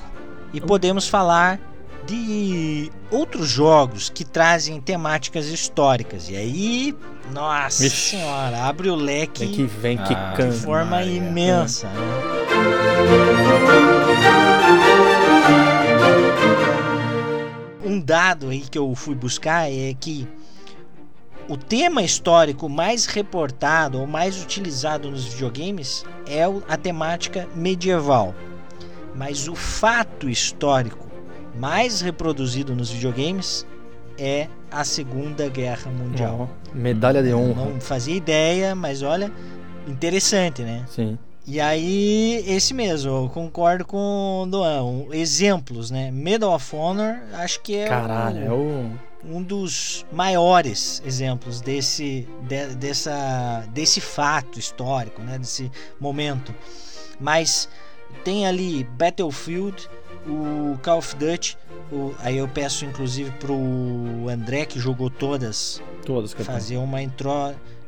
e 0.53 0.61
podemos 0.61 1.09
falar 1.09 1.61
de 2.07 2.91
outros 3.11 3.49
jogos 3.49 4.11
que 4.11 4.25
trazem 4.25 4.81
temáticas 4.81 5.47
históricas. 5.47 6.29
E 6.29 6.37
aí, 6.37 6.95
nossa 7.33 7.83
Vixe. 7.83 8.11
senhora, 8.17 8.63
abre 8.65 8.91
o 8.91 8.95
leque 8.95 9.45
Vem 9.47 9.55
que 9.55 9.63
vem 9.65 9.99
Ah, 9.99 10.03
quicando. 10.33 10.53
de 10.55 10.59
forma 10.61 10.91
Maria. 10.91 11.17
imensa. 11.17 11.89
né? 11.89 11.95
Um 17.85 18.01
dado 18.01 18.49
aí 18.49 18.61
que 18.61 18.79
eu 18.79 18.95
fui 18.95 19.15
buscar 19.15 19.71
é 19.71 19.93
que 19.99 20.27
o 21.49 21.57
tema 21.57 22.03
histórico 22.03 22.69
mais 22.69 23.07
reportado 23.07 24.01
ou 24.01 24.07
mais 24.07 24.43
utilizado 24.43 25.11
nos 25.11 25.25
videogames 25.27 26.05
é 26.27 26.43
a 26.69 26.77
temática 26.77 27.47
medieval. 27.55 28.35
Mas 29.15 29.47
o 29.49 29.55
fato 29.55 30.29
histórico 30.29 31.07
mais 31.57 32.01
reproduzido 32.01 32.75
nos 32.75 32.91
videogames 32.91 33.67
é 34.19 34.49
a 34.71 34.85
Segunda 34.85 35.49
Guerra 35.49 35.91
Mundial. 35.91 36.49
Ó, 36.51 36.77
medalha 36.77 37.23
de 37.23 37.33
honra. 37.33 37.67
Não 37.67 37.81
fazia 37.81 38.15
ideia, 38.17 38.75
mas 38.75 39.03
olha, 39.03 39.31
interessante, 39.87 40.63
né? 40.63 40.85
Sim. 40.89 41.19
E 41.47 41.61
aí, 41.61 42.43
esse 42.49 42.73
mesmo, 42.73 43.11
eu 43.11 43.29
concordo 43.29 43.85
com 43.85 44.43
o 44.45 44.47
Doan. 44.47 45.05
Exemplos, 45.13 45.91
né? 45.91 46.11
Medal 46.11 46.55
of 46.55 46.75
Honor, 46.75 47.17
acho 47.35 47.61
que 47.61 47.77
é 47.77 47.87
Caralho, 47.87 48.41
o- 48.41 48.45
é 48.47 48.51
o. 48.53 48.91
um 49.27 49.43
dos 49.43 50.05
maiores 50.13 51.03
exemplos 51.07 51.61
desse, 51.61 52.29
de- 52.43 52.75
dessa, 52.77 53.65
desse 53.73 54.01
fato 54.01 54.59
histórico, 54.59 55.23
né? 55.23 55.39
Desse 55.39 55.71
momento. 56.01 56.55
Mas 57.21 57.69
tem 58.23 58.47
ali 58.47 58.85
Battlefield, 58.85 59.89
o 60.27 60.79
Call 60.83 60.99
of 60.99 61.17
Duty. 61.17 61.57
o- 61.93 62.15
aí 62.21 62.37
eu 62.39 62.49
peço 62.49 62.85
inclusive 62.85 63.31
pro 63.33 63.55
André 64.31 64.65
que 64.65 64.79
jogou 64.81 65.09
todas 65.11 65.83
Todas 66.05 66.33
fazer 66.33 66.77
uma 66.77 67.01
intro. 67.03 67.31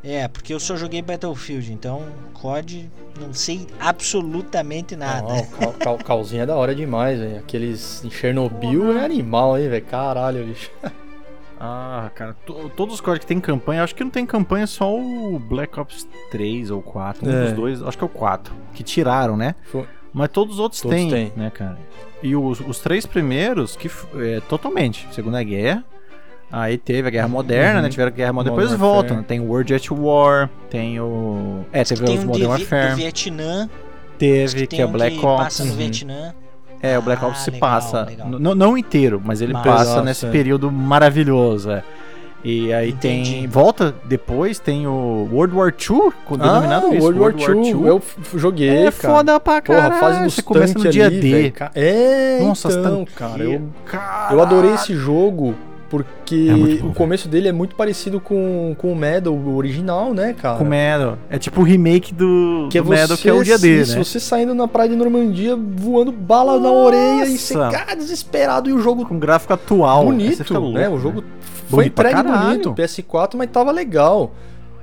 É, 0.05 0.29
porque 0.29 0.55
eu 0.55 0.61
só 0.61 0.77
joguei 0.77 1.03
Battlefield, 1.03 1.73
então 1.73 2.07
COD 2.33 2.89
não 3.19 3.35
sei 3.35 3.67
absolutamente 3.81 4.95
nada. 4.95 5.27
Não, 5.29 5.41
o 5.41 5.47
cal, 5.49 5.73
cal, 5.73 5.99
calzinho 5.99 6.43
é 6.43 6.47
da 6.47 6.55
hora 6.55 6.75
demais, 6.75 7.19
velho. 7.19 7.39
Aqueles 7.39 8.05
em 8.05 8.11
Chernobyl 8.11 8.97
é 8.97 9.05
animal, 9.05 9.59
hein, 9.59 9.69
velho. 9.69 9.85
Caralho, 9.87 10.45
bicho. 10.47 10.71
Ah, 11.59 12.11
cara, 12.15 12.35
to- 12.45 12.71
todos 12.77 12.95
os 12.97 13.01
códigos 13.01 13.21
que 13.25 13.27
tem 13.27 13.41
campanha, 13.41 13.83
acho 13.83 13.95
que 13.95 14.05
não 14.05 14.11
tem 14.11 14.27
campanha 14.27 14.67
só 14.67 14.95
o 14.95 15.39
Black 15.39 15.79
Ops 15.81 16.07
3 16.31 16.71
ou 16.71 16.83
4, 16.83 17.27
um 17.27 17.33
É. 17.33 17.45
dos 17.45 17.53
dois, 17.53 17.83
acho 17.83 17.97
que 17.97 18.05
é 18.05 18.07
o 18.07 18.11
4, 18.11 18.53
que 18.75 18.83
tiraram, 18.83 19.37
né? 19.37 19.55
Foi. 19.65 19.87
Mas 20.13 20.29
todos 20.29 20.55
os 20.55 20.61
outros 20.61 20.81
Todos 20.81 20.97
têm, 20.97 21.11
têm. 21.11 21.33
né, 21.37 21.51
cara? 21.51 21.79
E 22.23 22.35
os, 22.37 22.61
os 22.61 22.79
três 22.79 23.05
primeiros, 23.07 23.75
que 23.77 23.91
é, 24.17 24.41
totalmente, 24.49 25.07
Segunda 25.13 25.43
Guerra, 25.43 25.83
aí 26.53 26.77
teve 26.79 27.09
a 27.09 27.11
Guerra 27.11 27.29
Moderna, 27.29 27.77
Uhum. 27.77 27.83
né? 27.83 27.89
Tiveram 27.89 28.09
a 28.09 28.15
Guerra 28.15 28.33
Moderna, 28.33 28.57
Modern 28.57 28.71
depois 28.73 28.81
voltam, 28.93 29.17
né? 29.19 29.25
Tem 29.27 29.41
o 29.41 29.45
World 29.45 29.75
at 29.75 29.91
War, 29.91 30.51
tem 30.71 31.01
o... 31.01 31.65
É, 31.73 31.85
teve 31.85 32.05
Tem 32.05 32.17
os 32.19 32.25
um 32.25 32.27
Modern 32.29 32.49
Warfare, 32.51 32.95
Vietnã, 32.97 33.69
teve, 34.19 34.67
que 34.67 34.77
que, 34.77 34.83
é 34.83 34.87
um 34.87 34.93
Black 34.93 35.19
que 35.19 35.25
Ops. 35.27 35.43
passa 35.43 35.65
no 35.65 35.71
Uhum. 35.73 35.77
Vietnã. 35.77 36.35
É, 36.93 36.99
o 36.99 37.03
Black 37.03 37.25
Ah, 37.25 37.29
Ops 37.29 37.41
se 37.41 37.51
legal, 37.51 37.71
passa. 37.71 38.03
legal. 38.05 38.29
Não 38.29 38.77
inteiro, 38.79 39.21
mas 39.25 39.41
ele 39.41 39.53
Mas- 39.53 39.65
passa 39.65 39.83
Exato, 39.93 40.05
nesse 40.05 40.27
período 40.27 40.71
maravilhoso. 40.71 41.71
É. 41.71 41.83
E 42.45 42.73
aí 42.73 42.91
Entendi. 42.91 43.31
tem. 43.33 43.47
Volta 43.49 43.93
depois, 44.05 44.61
tem 44.61 44.87
o 44.87 45.29
World 45.33 45.57
War 45.57 45.69
II, 45.71 46.13
com- 46.25 46.37
denominado 46.39 46.87
ah, 46.87 46.95
isso. 46.95 47.03
World 47.13 47.19
War 47.21 47.35
II. 47.57 47.71
Eu 47.89 48.03
joguei, 48.37 48.69
é 48.87 48.93
cara. 48.93 49.15
foda 49.15 49.41
pra 49.41 49.61
Porra, 49.63 49.79
caralho. 49.81 49.95
a 49.95 49.99
fase 49.99 50.23
do 50.23 50.31
Você 50.31 50.43
começa 50.43 50.79
no 50.79 50.89
dia 50.89 51.07
ali, 51.07 51.21
D. 51.21 51.51
ca- 51.51 51.73
É, 51.75 52.39
Nossa, 52.43 52.69
então, 52.71 53.05
cara. 53.17 53.43
Eu, 53.43 53.63
Caralho. 53.85 54.37
eu 54.37 54.43
adorei 54.43 54.75
esse 54.75 54.95
jogo 54.95 55.57
porque 55.89 56.49
É 56.51 56.81
bom, 56.81 56.89
o 56.91 56.95
começo 56.95 57.29
dele 57.29 57.49
é 57.49 57.53
muito 57.53 57.75
parecido 57.75 58.21
com, 58.21 58.75
com 58.79 58.93
o 58.93 58.97
Medal, 58.97 59.33
o 59.33 59.57
original, 59.57 60.13
né, 60.13 60.33
cara? 60.33 60.59
Com 60.59 60.65
o 60.65 60.67
Medal. 60.67 61.19
É 61.31 61.39
tipo 61.39 61.61
o 61.61 61.65
remake 61.65 62.13
do, 62.13 62.69
Que 62.71 62.79
é 62.79 62.83
do 62.83 62.89
você, 62.89 63.17
que 63.17 63.29
é 63.29 63.33
o 63.33 63.43
dia 63.43 63.59
D, 63.59 63.83
isso, 63.83 63.97
né? 63.97 64.05
você 64.05 64.21
saindo 64.21 64.55
na 64.55 64.67
praia 64.69 64.91
de 64.91 64.97
Normandia, 64.97 65.57
voando 65.57 66.13
bala 66.13 66.59
na 66.59 66.71
orelha 66.71 67.27
e 67.27 67.39
você 67.39 67.57
Nossa. 67.57 67.77
cara 67.77 67.95
desesperado 67.95 68.69
e 68.69 68.73
o 68.73 68.81
jogo 68.81 69.07
Com 69.07 69.19
gráfico 69.19 69.53
atual. 69.53 70.05
Bonito, 70.05 70.45
fica 70.45 70.59
louco, 70.59 70.79
né? 70.79 70.89
O 70.89 70.99
jogo 70.99 71.25
foi 71.69 71.85
Bonito 71.85 71.93
pra 71.95 72.11
entregue 72.11 72.39
bonito, 72.39 72.75
PS4, 72.75 73.35
mas 73.37 73.51
tava 73.51 73.71
legal. 73.71 74.33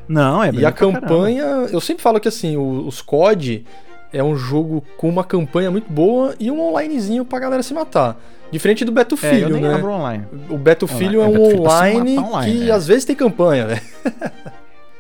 Não, 0.07 0.43
é 0.43 0.51
e 0.51 0.65
a 0.65 0.71
campanha, 0.71 1.43
eu 1.71 1.79
sempre 1.79 2.03
falo 2.03 2.19
que 2.19 2.27
assim, 2.27 2.57
os 2.57 3.01
COD 3.01 3.65
é 4.13 4.23
um 4.23 4.35
jogo 4.35 4.83
com 4.97 5.09
uma 5.09 5.23
campanha 5.23 5.69
muito 5.71 5.91
boa 5.91 6.35
e 6.39 6.49
um 6.51 6.61
onlinezinho 6.61 7.25
pra 7.25 7.39
galera 7.39 7.63
se 7.63 7.73
matar. 7.73 8.17
Diferente 8.51 8.85
do 8.85 8.91
É, 8.91 8.95
Battlefield, 8.95 9.41
eu 9.41 9.49
nem 9.49 9.61
né? 9.63 9.73
abro 9.73 9.91
online. 9.91 10.25
O 10.49 10.57
Battlefield 10.57 11.15
É, 11.17 11.19
é, 11.19 11.23
um 11.25 11.49
se 11.49 11.55
online, 11.57 12.19
online, 12.19 12.51
que 12.59 12.69
é. 12.69 12.71
às 12.73 12.85
vezes 12.87 13.03
tem 13.03 13.15
campanha, 13.15 13.65
né? 13.65 13.81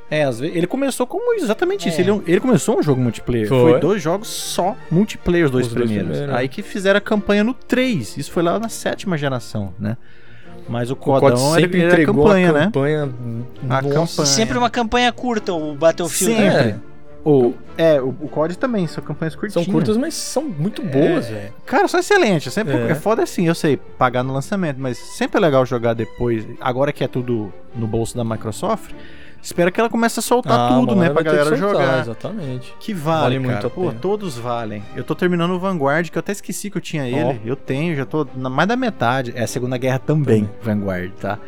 É, 0.09 0.23
às 0.23 0.39
vezes, 0.39 0.55
ele 0.55 0.67
começou 0.67 1.07
como 1.07 1.33
exatamente 1.35 1.87
isso. 1.89 1.99
É. 1.99 2.03
Ele, 2.03 2.11
é 2.11 2.19
ele 2.27 2.39
começou 2.39 2.77
um 2.79 2.83
jogo 2.83 3.01
multiplayer. 3.01 3.47
Foi. 3.47 3.71
Foi, 3.71 3.79
dois 3.79 4.01
jogos 4.01 4.27
só 4.27 4.75
multiplayer, 4.91 5.45
os 5.45 5.51
dois 5.51 5.67
Os 5.67 5.73
dois 5.73 5.85
primeiros. 5.85 6.11
primeiros, 6.11 6.35
Aí 6.35 6.47
que 6.47 6.61
fizeram 6.61 6.97
a 6.97 7.01
campanha 7.01 7.43
no 7.43 7.53
3. 7.53 8.17
Isso 8.17 8.31
foi 8.31 8.43
lá 8.43 8.59
na 8.59 8.69
sétima 8.69 9.17
geração, 9.17 9.73
né? 9.79 9.97
Mas 10.69 10.89
o 10.89 10.93
O 10.93 10.95
COD 10.95 11.19
Codão 11.19 11.53
sempre 11.55 11.81
era 11.81 11.87
entregou 11.93 12.23
campanha, 12.23 12.49
a 12.49 12.53
né? 12.53 12.65
campanha. 12.65 13.09
A 13.69 13.81
nossa. 13.81 13.89
campanha. 13.89 14.25
Sempre 14.27 14.57
uma 14.57 14.69
campanha 14.69 15.11
curta, 15.11 15.51
o 15.53 15.75
Battlefield. 15.75 16.35
Sempre. 16.35 16.75
É, 17.25 17.29
O, 17.29 17.53
é, 17.77 18.01
o, 18.01 18.09
o 18.09 18.27
COD 18.29 18.57
também, 18.57 18.85
são 18.87 19.03
campanhas 19.03 19.35
curtinhas. 19.35 19.65
são 19.65 19.73
curtas, 19.73 19.97
mas 19.97 20.13
são 20.13 20.43
muito 20.43 20.81
boas, 20.83 21.27
velho. 21.29 21.53
Cara, 21.65 21.87
são 21.87 21.99
excelentes. 21.99 22.53
Sempre 22.53 22.73
É. 22.75 22.91
é. 22.91 22.95
foda 22.95 23.23
assim, 23.23 23.47
eu 23.47 23.55
sei, 23.55 23.77
pagar 23.77 24.23
no 24.23 24.33
lançamento, 24.33 24.77
mas 24.79 24.97
sempre 24.97 25.37
é 25.37 25.41
legal 25.41 25.65
jogar 25.65 25.93
depois. 25.93 26.45
Agora 26.59 26.91
que 26.91 27.03
é 27.03 27.07
tudo 27.07 27.51
no 27.75 27.87
bolso 27.87 28.15
da 28.17 28.23
Microsoft, 28.23 28.91
espera 29.41 29.71
que 29.71 29.79
ela 29.79 29.89
comece 29.89 30.19
a 30.19 30.21
soltar 30.21 30.57
Ah, 30.71 30.75
tudo, 30.79 30.95
né, 30.95 31.09
pra 31.09 31.21
galera 31.23 31.45
soltar, 31.57 31.69
jogar. 31.69 31.99
Exatamente. 32.01 32.73
Que 32.79 32.93
vale, 32.93 33.21
Vale 33.21 33.39
cara. 33.39 33.47
muito 33.53 33.67
a 33.67 33.69
Pô, 33.69 33.81
pena. 33.87 33.99
todos 34.01 34.37
valem. 34.37 34.83
Eu 34.95 35.03
tô 35.03 35.15
terminando 35.15 35.51
o 35.51 35.59
Vanguard, 35.59 36.09
que 36.09 36.17
eu 36.17 36.21
até 36.21 36.31
esqueci 36.33 36.69
que 36.69 36.77
eu 36.77 36.81
tinha 36.81 37.07
ele. 37.07 37.41
Eu 37.45 37.55
tenho, 37.55 37.95
já 37.95 38.05
tô 38.05 38.27
na 38.35 38.49
mais 38.49 38.67
da 38.67 38.75
metade. 38.75 39.33
É 39.35 39.43
a 39.43 39.47
Segunda 39.47 39.77
Guerra 39.77 39.99
também, 39.99 40.49
Vanguard, 40.61 41.11
tá? 41.19 41.39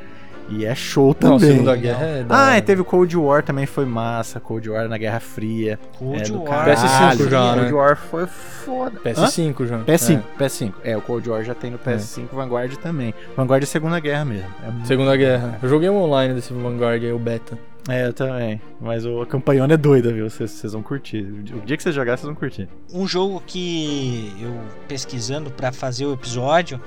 E 0.49 0.63
é 0.65 0.75
show 0.75 1.15
Não, 1.19 1.35
a 1.35 1.39
também. 1.39 1.51
Segunda 1.53 1.75
Guerra 1.75 2.05
é 2.05 2.23
da 2.23 2.47
Ah, 2.49 2.57
e 2.57 2.61
teve 2.61 2.81
o 2.81 2.85
Cold 2.85 3.17
War 3.17 3.41
também, 3.43 3.65
foi 3.65 3.85
massa. 3.85 4.39
Cold 4.39 4.69
War 4.69 4.87
na 4.87 4.97
Guerra 4.97 5.19
Fria. 5.19 5.79
Cold 5.97 6.21
é 6.21 6.23
do 6.25 6.43
War. 6.43 6.65
caralho. 6.65 7.17
PS5 7.17 7.29
já, 7.29 7.55
né? 7.55 7.61
Cold 7.61 7.73
War 7.73 7.97
foi 7.97 8.27
foda. 8.27 8.99
Hã? 9.05 9.09
PS5 9.09 9.65
já. 9.67 9.79
PS5, 9.79 10.21
PS5. 10.39 10.73
É, 10.83 10.95
o 10.95 11.01
Cold 11.01 11.27
War 11.29 11.43
já 11.43 11.55
tem 11.55 11.71
no 11.71 11.79
PS5, 11.79 12.27
Vanguard 12.31 12.75
também. 12.77 13.13
Vanguard 13.35 13.63
é 13.63 13.65
Segunda 13.65 13.99
Guerra 13.99 14.25
mesmo. 14.25 14.47
É, 14.63 14.67
É. 14.67 14.71
muito- 14.71 14.87
Segunda 14.87 15.15
Guerra. 15.17 15.59
Eu 15.63 15.67
joguei 15.69 15.89
um 15.89 15.97
online 15.97 16.33
desse 16.35 16.53
Vanguard 16.53 17.03
aí, 17.03 17.11
o 17.11 17.17
beta. 17.19 17.57
é, 17.89 18.07
eu 18.07 18.13
também. 18.13 18.59
Mas 18.81 19.05
o, 19.05 19.21
a 19.21 19.25
campanhona 19.27 19.73
é 19.73 19.77
doida, 19.77 20.11
viu? 20.13 20.29
Vocês 20.29 20.73
vão 20.73 20.81
curtir. 20.83 21.21
O 21.21 21.61
dia 21.65 21.75
que 21.77 21.83
vocês 21.83 21.93
jogarem, 21.93 22.17
vocês 22.17 22.25
vão 22.27 22.35
curtir. 22.35 22.67
Um 22.93 23.07
jogo 23.07 23.41
que 23.45 24.33
eu 24.41 24.51
pesquisando 24.87 25.49
pra 25.51 25.71
fazer 25.71 26.05
o 26.05 26.13
episódio, 26.13 26.79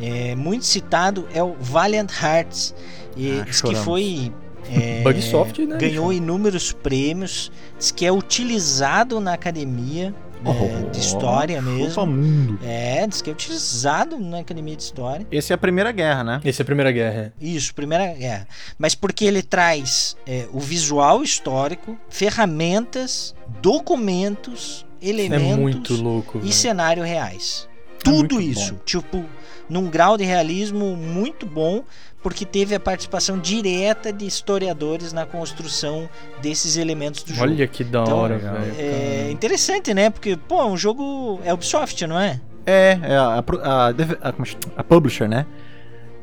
é 0.00 0.34
muito 0.34 0.64
citado 0.66 1.26
é 1.34 1.42
o 1.42 1.54
Valiant 1.60 2.10
Hearts. 2.22 2.74
E 3.16 3.40
Ah, 3.40 3.44
diz 3.44 3.60
que 3.60 3.68
choramos. 3.68 3.84
foi. 3.84 4.32
é, 4.70 5.00
Bugsoft, 5.02 5.64
né, 5.64 5.78
Ganhou 5.78 6.12
inúmeros 6.12 6.72
prêmios. 6.72 7.50
Diz 7.78 7.90
que 7.90 8.04
é 8.04 8.12
utilizado 8.12 9.20
na 9.20 9.32
academia 9.32 10.12
é, 10.44 10.90
de 10.90 10.98
história 11.00 11.62
mesmo. 11.62 12.06
mundo. 12.06 12.58
É, 12.64 13.06
diz 13.06 13.22
que 13.22 13.30
é 13.30 13.32
utilizado 13.32 14.18
na 14.18 14.40
academia 14.40 14.74
de 14.76 14.82
história. 14.82 15.26
Esse 15.30 15.52
é 15.52 15.54
a 15.54 15.58
Primeira 15.58 15.90
Guerra, 15.92 16.22
né? 16.24 16.40
Esse 16.44 16.60
é 16.60 16.62
a 16.62 16.66
Primeira 16.66 16.90
Guerra. 16.92 17.32
é. 17.40 17.44
Isso, 17.44 17.74
Primeira 17.74 18.12
Guerra. 18.12 18.46
Mas 18.78 18.94
porque 18.94 19.24
ele 19.24 19.42
traz 19.42 20.16
é, 20.26 20.46
o 20.52 20.58
visual 20.60 21.22
histórico, 21.22 21.96
ferramentas, 22.10 23.34
documentos, 23.62 24.84
É 25.00 25.08
elementos 25.08 25.56
muito 25.58 25.94
louco. 25.94 26.38
e 26.38 26.40
velho. 26.42 26.52
cenário 26.52 27.02
reais. 27.04 27.68
É 27.94 27.98
Tudo 28.04 28.40
isso, 28.40 28.74
bom. 28.74 28.80
tipo, 28.84 29.24
num 29.68 29.88
grau 29.90 30.16
de 30.16 30.24
realismo 30.24 30.94
muito 30.96 31.44
bom, 31.46 31.82
porque 32.26 32.44
teve 32.44 32.74
a 32.74 32.80
participação 32.80 33.38
direta 33.38 34.12
de 34.12 34.26
historiadores 34.26 35.12
na 35.12 35.24
construção 35.24 36.08
desses 36.42 36.76
elementos 36.76 37.22
do 37.22 37.32
jogo. 37.32 37.42
Olha 37.48 37.68
que 37.68 37.84
da 37.84 38.02
Então, 38.02 38.18
hora, 38.18 38.34
legal. 38.34 38.54
velho. 38.54 38.74
É 38.76 39.18
cara. 39.20 39.30
interessante, 39.30 39.94
né? 39.94 40.10
Porque, 40.10 40.36
pô, 40.36 40.64
um 40.64 40.76
jogo 40.76 41.38
é 41.44 41.54
Ubisoft, 41.54 42.04
não 42.04 42.18
é? 42.18 42.40
É, 42.66 42.98
é 43.00 43.16
a, 43.16 43.34
a, 43.36 43.88
a, 43.90 44.34
a 44.78 44.82
publisher, 44.82 45.28
né? 45.28 45.46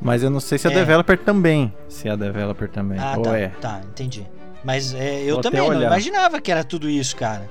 Mas 0.01 0.23
eu 0.23 0.29
não 0.29 0.41
sei 0.41 0.57
se 0.57 0.67
a 0.67 0.71
É. 0.71 0.73
developer 0.73 1.17
também. 1.17 1.73
Se 1.87 2.09
é 2.09 2.11
a 2.11 2.17
developer 2.17 2.67
também. 2.69 2.99
Ah, 2.99 3.13
Ou 3.15 3.23
tá. 3.23 3.37
é. 3.39 3.47
Tá, 3.61 3.79
entendi. 3.89 4.27
Mas 4.61 4.93
é, 4.93 5.21
eu 5.23 5.35
Vou 5.35 5.41
também 5.41 5.61
não 5.69 5.81
imaginava 5.83 6.41
que 6.41 6.51
era 6.51 6.65
tudo 6.65 6.89
isso, 6.89 7.15
cara. 7.15 7.49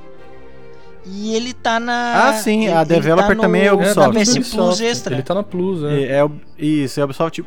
E 1.06 1.34
ele 1.34 1.54
tá 1.54 1.80
na. 1.80 2.28
Ah, 2.28 2.32
sim, 2.34 2.64
ele- 2.64 2.72
a 2.72 2.76
tá 2.76 2.84
developer 2.84 3.34
no- 3.34 3.40
também 3.42 3.62
é 3.62 3.66
É, 3.68 3.72
Ubisoft. 3.72 3.94
tá 3.96 4.00
Na 4.02 4.08
no 4.08 4.20
PS 4.20 4.32
Ubisoft. 4.36 4.56
Plus 4.56 4.80
Extra. 4.82 5.14
Ele 5.14 5.22
tá 5.22 5.34
na 5.34 5.42
Plus, 5.42 5.80
né? 5.80 6.02
É, 6.02 6.12
é 6.18 6.24
o- 6.24 6.30
isso, 6.58 7.00
é 7.00 7.04
Ubisoft 7.04 7.42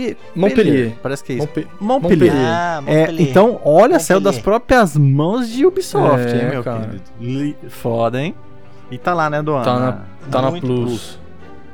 Montpellier. 0.00 0.16
Montpellier. 0.34 0.92
Parece 1.02 1.24
que 1.24 1.32
é 1.32 1.36
isso. 1.36 1.46
Montpe- 1.46 1.66
Montpellier. 1.80 2.32
Montpellier. 2.32 2.54
Ah, 2.54 2.82
É, 2.86 2.98
Montpellier. 2.98 3.30
então, 3.30 3.60
olha, 3.64 3.98
saiu 3.98 4.20
das 4.20 4.36
Montpellier. 4.36 4.42
próprias 4.60 4.96
mãos 4.96 5.48
de 5.48 5.66
Ubisoft, 5.66 6.26
É, 6.26 6.42
hein, 6.44 6.50
meu 6.50 6.62
cara. 6.64 6.90
querido. 7.18 7.56
Foda, 7.70 8.20
hein? 8.22 8.34
E 8.90 8.98
tá 8.98 9.12
lá, 9.14 9.28
né, 9.28 9.42
Doana? 9.42 9.64
Tá 9.64 9.78
na, 9.78 9.92
tá 10.30 10.42
na 10.42 10.50
Muito 10.50 10.66
Plus. 10.66 11.18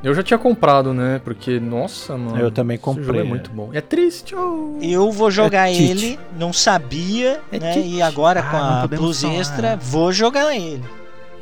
Eu 0.03 0.13
já 0.13 0.21
tinha 0.21 0.37
comprado, 0.37 0.93
né? 0.93 1.21
Porque, 1.23 1.61
nossa, 1.61 2.17
mano. 2.17 2.37
Eu 2.37 2.51
também 2.51 2.75
esse 2.75 2.85
jogo 2.85 2.99
comprei, 2.99 3.21
é 3.21 3.23
é. 3.23 3.27
muito 3.27 3.49
bom. 3.51 3.69
É 3.71 3.79
triste, 3.79 4.35
oh. 4.35 4.77
Eu 4.81 5.09
vou 5.13 5.31
jogar 5.31 5.69
É 5.69 5.75
ele, 5.75 6.19
não 6.37 6.51
sabia, 6.51 7.39
É 7.51 7.57
né? 7.59 7.71
Tite. 7.71 7.87
E 7.87 8.01
agora 8.01 8.41
Ah, 8.41 8.43
com 8.51 8.57
a 8.57 8.97
Plus 8.99 9.21
falar. 9.21 9.33
Extra, 9.35 9.75
vou 9.77 10.11
jogar 10.11 10.53
ele. 10.53 10.83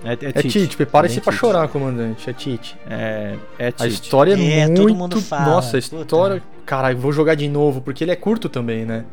É, 0.03 0.13
É 0.13 0.41
Tite, 0.41 0.75
prepare-se 0.75 1.21
pra 1.21 1.31
Tite. 1.31 1.39
chorar, 1.39 1.67
comandante. 1.67 2.29
É 2.29 2.33
Tite. 2.33 2.75
É, 2.89 3.35
é 3.59 3.67
A 3.67 3.71
Tite. 3.71 3.87
história 3.89 4.33
é, 4.33 4.59
É, 4.59 4.65
muito. 4.67 4.81
todo 4.81 4.95
mundo 4.95 5.21
fala, 5.21 5.45
Nossa, 5.45 5.77
a 5.77 5.81
puta. 5.81 5.95
história. 6.01 6.43
Caralho, 6.65 6.97
vou 6.97 7.11
jogar 7.11 7.35
de 7.35 7.47
novo, 7.47 7.81
porque 7.81 8.03
ele 8.03 8.11
é 8.11 8.15
curto 8.15 8.49
também, 8.49 8.85
né? 8.85 9.05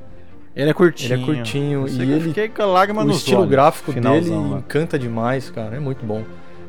Ele 0.57 0.71
é 0.71 0.75
curtinho. 0.75 1.13
Ele 1.15 1.23
é 1.23 1.25
curtinho, 1.25 1.89
e 1.89 1.97
eu 1.99 2.03
ele- 2.17 2.21
fiquei 2.21 2.49
com 2.49 2.63
a 2.63 2.67
lágrima 2.67 3.03
o 3.03 3.05
nos 3.05 3.19
estilo 3.19 3.41
olhos, 3.41 3.51
gráfico 3.51 3.93
dele 3.93 4.31
lá. 4.31 4.59
encanta 4.59 4.99
demais, 4.99 5.51
cara. 5.51 5.77
É 5.77 5.79
muito 5.81 6.05
bom. 6.05 6.23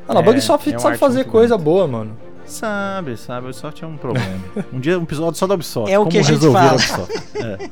Ah, 0.08 0.14
na 0.14 0.20
É, 0.20 0.24
Bugsoft 0.24 0.68
é 0.74 0.78
sabe 0.78 0.98
fazer 0.98 1.24
coisa 1.26 1.58
boa, 1.58 1.88
mano. 1.88 2.16
Sabe, 2.46 3.16
sabe, 3.16 3.46
a 3.46 3.50
Ubisoft 3.50 3.84
é 3.84 3.88
um 3.88 3.96
problema. 3.96 4.28
um 4.74 4.80
dia 4.80 4.98
um 5.00 5.04
episódio 5.04 5.38
só 5.40 5.46
da 5.46 5.54
Ubisoft. 5.54 5.92
É 5.92 5.98
o 6.00 6.02
como 6.02 6.12
que 6.12 6.18
a 6.18 6.22
gente 6.24 6.40
fala. 6.52 6.74
Ubisoft. 6.74 7.14
É. 7.38 7.70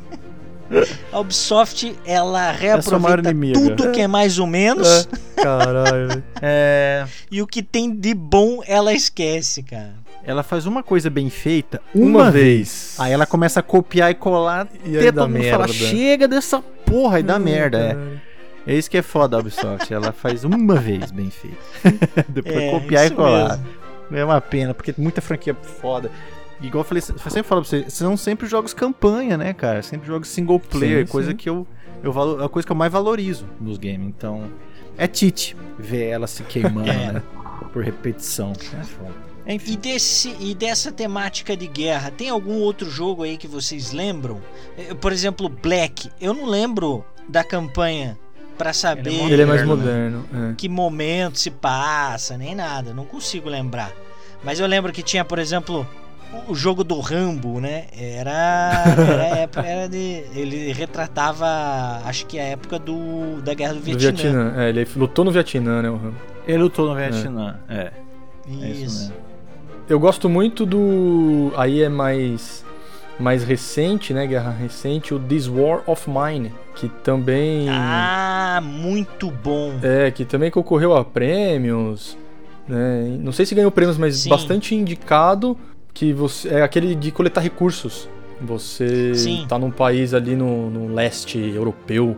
A 1.11 1.19
Ubisoft, 1.19 1.95
ela 2.05 2.29
maior 2.31 2.55
reaproveita 2.55 3.29
inimiga. 3.31 3.59
tudo 3.75 3.91
que 3.91 4.01
é 4.01 4.07
mais 4.07 4.37
ou 4.39 4.47
menos 4.47 5.07
Caralho. 5.35 6.07
velho. 6.09 6.23
É, 6.41 7.05
e 7.31 7.41
o 7.41 7.47
que 7.47 7.61
tem 7.63 7.93
de 7.95 8.13
bom 8.13 8.61
ela 8.67 8.93
esquece, 8.93 9.63
cara. 9.63 9.93
ela 10.23 10.43
faz 10.43 10.65
uma 10.65 10.83
coisa 10.83 11.09
bem 11.09 11.29
feita 11.29 11.81
Uma, 11.95 12.05
uma, 12.23 12.31
vez. 12.31 12.43
vez. 12.43 12.95
Aí 12.99 13.11
ela 13.11 13.25
começa 13.25 13.59
a 13.59 13.63
copiar 13.63 14.11
e 14.11 14.15
colar 14.15 14.67
E 14.85 14.97
aí 14.97 15.07
até 15.07 15.11
todo 15.11 15.29
mundo 15.29 15.43
falar, 15.43 15.67
merda. 15.67 15.73
chega 15.73 16.27
dessa 16.27 16.61
porra 16.85 17.19
e 17.19 17.23
dá 17.23 17.37
Hum, 17.37 17.39
merda, 17.39 17.77
é. 17.79 17.87
caralho. 17.89 18.21
É 18.67 18.73
isso 18.75 18.89
que 18.91 18.97
é 18.97 19.01
foda 19.01 19.37
a 19.37 19.39
Ubisoft. 19.39 19.93
Ela 19.93 20.11
faz 20.11 20.43
uma 20.43 20.75
vez 20.75 21.09
bem 21.09 21.29
feito. 21.29 21.57
Depois 22.27 22.55
É, 22.55 22.69
copiar 22.71 23.05
e 23.07 23.11
colar. 23.11 23.57
mesmo. 23.57 23.65
É 24.11 24.25
uma 24.25 24.41
pena, 24.41 24.73
porque 24.73 24.93
muita 24.97 25.21
franquia 25.21 25.55
foda. 25.81 26.11
Igual 26.61 26.81
eu 26.81 26.87
falei, 26.87 27.03
eu 27.07 27.17
sempre 27.31 27.43
falo 27.43 27.61
pra 27.61 27.69
vocês, 27.69 27.93
são 27.93 28.17
sempre 28.17 28.47
jogos 28.47 28.73
campanha, 28.73 29.37
né, 29.37 29.53
cara? 29.53 29.81
Sempre 29.83 30.07
jogos 30.07 30.27
single 30.27 30.59
player, 30.59 31.05
Sim, 31.05 31.11
coisa 31.11 31.31
sim. 31.31 31.37
que 31.37 31.47
eu, 31.49 31.67
eu 32.03 32.11
valo, 32.11 32.41
é 32.41 32.45
a 32.45 32.49
coisa 32.49 32.65
que 32.65 32.71
eu 32.71 32.75
mais 32.75 32.91
valorizo 32.91 33.45
nos 33.61 33.77
games. 33.77 34.07
Então, 34.07 34.49
é 34.97 35.05
Tite 35.07 35.55
ver 35.77 36.07
ela 36.07 36.25
se 36.27 36.41
queimando, 36.43 36.89
É. 36.89 37.11
né? 37.13 37.23
Por 37.71 37.83
repetição. 37.83 38.53
É 38.79 38.83
foda. 38.83 39.13
Enfim. 39.45 39.73
E, 39.73 39.77
desse, 39.77 40.35
e 40.39 40.53
dessa 40.55 40.91
temática 40.91 41.55
de 41.55 41.67
guerra, 41.67 42.11
tem 42.11 42.29
algum 42.29 42.55
outro 42.59 42.89
jogo 42.89 43.23
aí 43.23 43.37
que 43.37 43.47
vocês 43.47 43.91
lembram? 43.91 44.41
Eh, 44.77 44.93
Por 44.95 45.11
exemplo, 45.13 45.47
Black. 45.47 46.09
Eu 46.19 46.33
não 46.33 46.45
lembro 46.45 47.05
da 47.29 47.43
campanha 47.43 48.17
pra 48.57 48.73
saber 48.73 49.13
Ele 49.31 49.41
é 49.43 49.45
mais 49.45 49.63
Moderno, 49.63 50.25
moderno. 50.31 50.51
é. 50.51 50.55
que 50.55 50.67
momento 50.67 51.37
se 51.39 51.51
passa, 51.51 52.37
nem 52.37 52.55
nada. 52.55 52.93
Não 52.93 53.05
consigo 53.05 53.47
lembrar. 53.47 53.91
Mas 54.43 54.59
eu 54.59 54.67
lembro 54.67 54.91
que 54.91 55.01
tinha, 55.03 55.23
por 55.23 55.39
exemplo, 55.39 55.87
o 56.47 56.55
jogo 56.55 56.83
do 56.83 56.99
Rambo, 56.99 57.59
né? 57.59 57.85
Era, 57.97 58.83
era, 58.97 59.23
época- 59.39 59.61
era 59.65 59.87
de, 59.89 60.23
ele 60.35 60.71
retratava, 60.73 61.45
acho 62.05 62.25
que 62.25 62.39
a 62.39 62.43
época 62.43 62.77
do 62.79 63.41
da 63.41 63.53
guerra 63.53 63.73
do 63.73 63.79
Do 63.79 63.85
Vietnã. 63.85 64.11
Vietnã. 64.11 64.53
É, 64.57 64.69
ele 64.69 64.87
lutou 64.95 65.25
no 65.25 65.31
Vietnã, 65.31 65.81
né, 65.81 65.89
o 65.89 65.95
Rambo? 65.97 66.15
Ele 66.47 66.57
lutou 66.59 66.87
no 66.87 66.95
Vietnã. 66.95 67.59
É, 67.69 67.91
é 68.49 68.51
isso 68.69 68.83
Isso. 68.85 68.99
mesmo. 69.09 69.15
Eu 69.89 69.99
gosto 69.99 70.27
muito 70.27 70.65
do. 70.65 71.51
Aí 71.55 71.81
é 71.81 71.89
mais. 71.89 72.65
Mais 73.19 73.43
recente, 73.43 74.13
né? 74.13 74.27
Guerra 74.27 74.51
recente, 74.51 75.11
o 75.13 75.17
This 75.19 75.47
War 75.47 75.81
of 75.87 76.07
Mine. 76.07 76.51
Que 76.75 76.87
também. 76.87 77.67
Ah, 77.69 78.61
muito 78.63 79.31
bom. 79.31 79.73
É, 79.81 80.11
que 80.11 80.23
também 80.23 80.51
concorreu 80.51 80.95
a 80.95 81.03
prêmios. 81.03 82.15
Né? 82.67 83.17
Não 83.19 83.31
sei 83.31 83.45
se 83.45 83.55
ganhou 83.55 83.71
prêmios, 83.71 83.97
mas 83.97 84.17
Sim. 84.17 84.29
bastante 84.29 84.75
indicado. 84.75 85.57
Que 85.97 86.13
você. 86.13 86.49
É 86.49 86.61
aquele 86.61 86.93
de 86.93 87.11
coletar 87.11 87.41
recursos. 87.41 88.07
Você 88.39 89.15
Sim. 89.15 89.45
tá 89.49 89.57
num 89.57 89.71
país 89.71 90.13
ali 90.13 90.35
no, 90.35 90.69
no 90.69 90.93
leste 90.93 91.39
europeu 91.39 92.15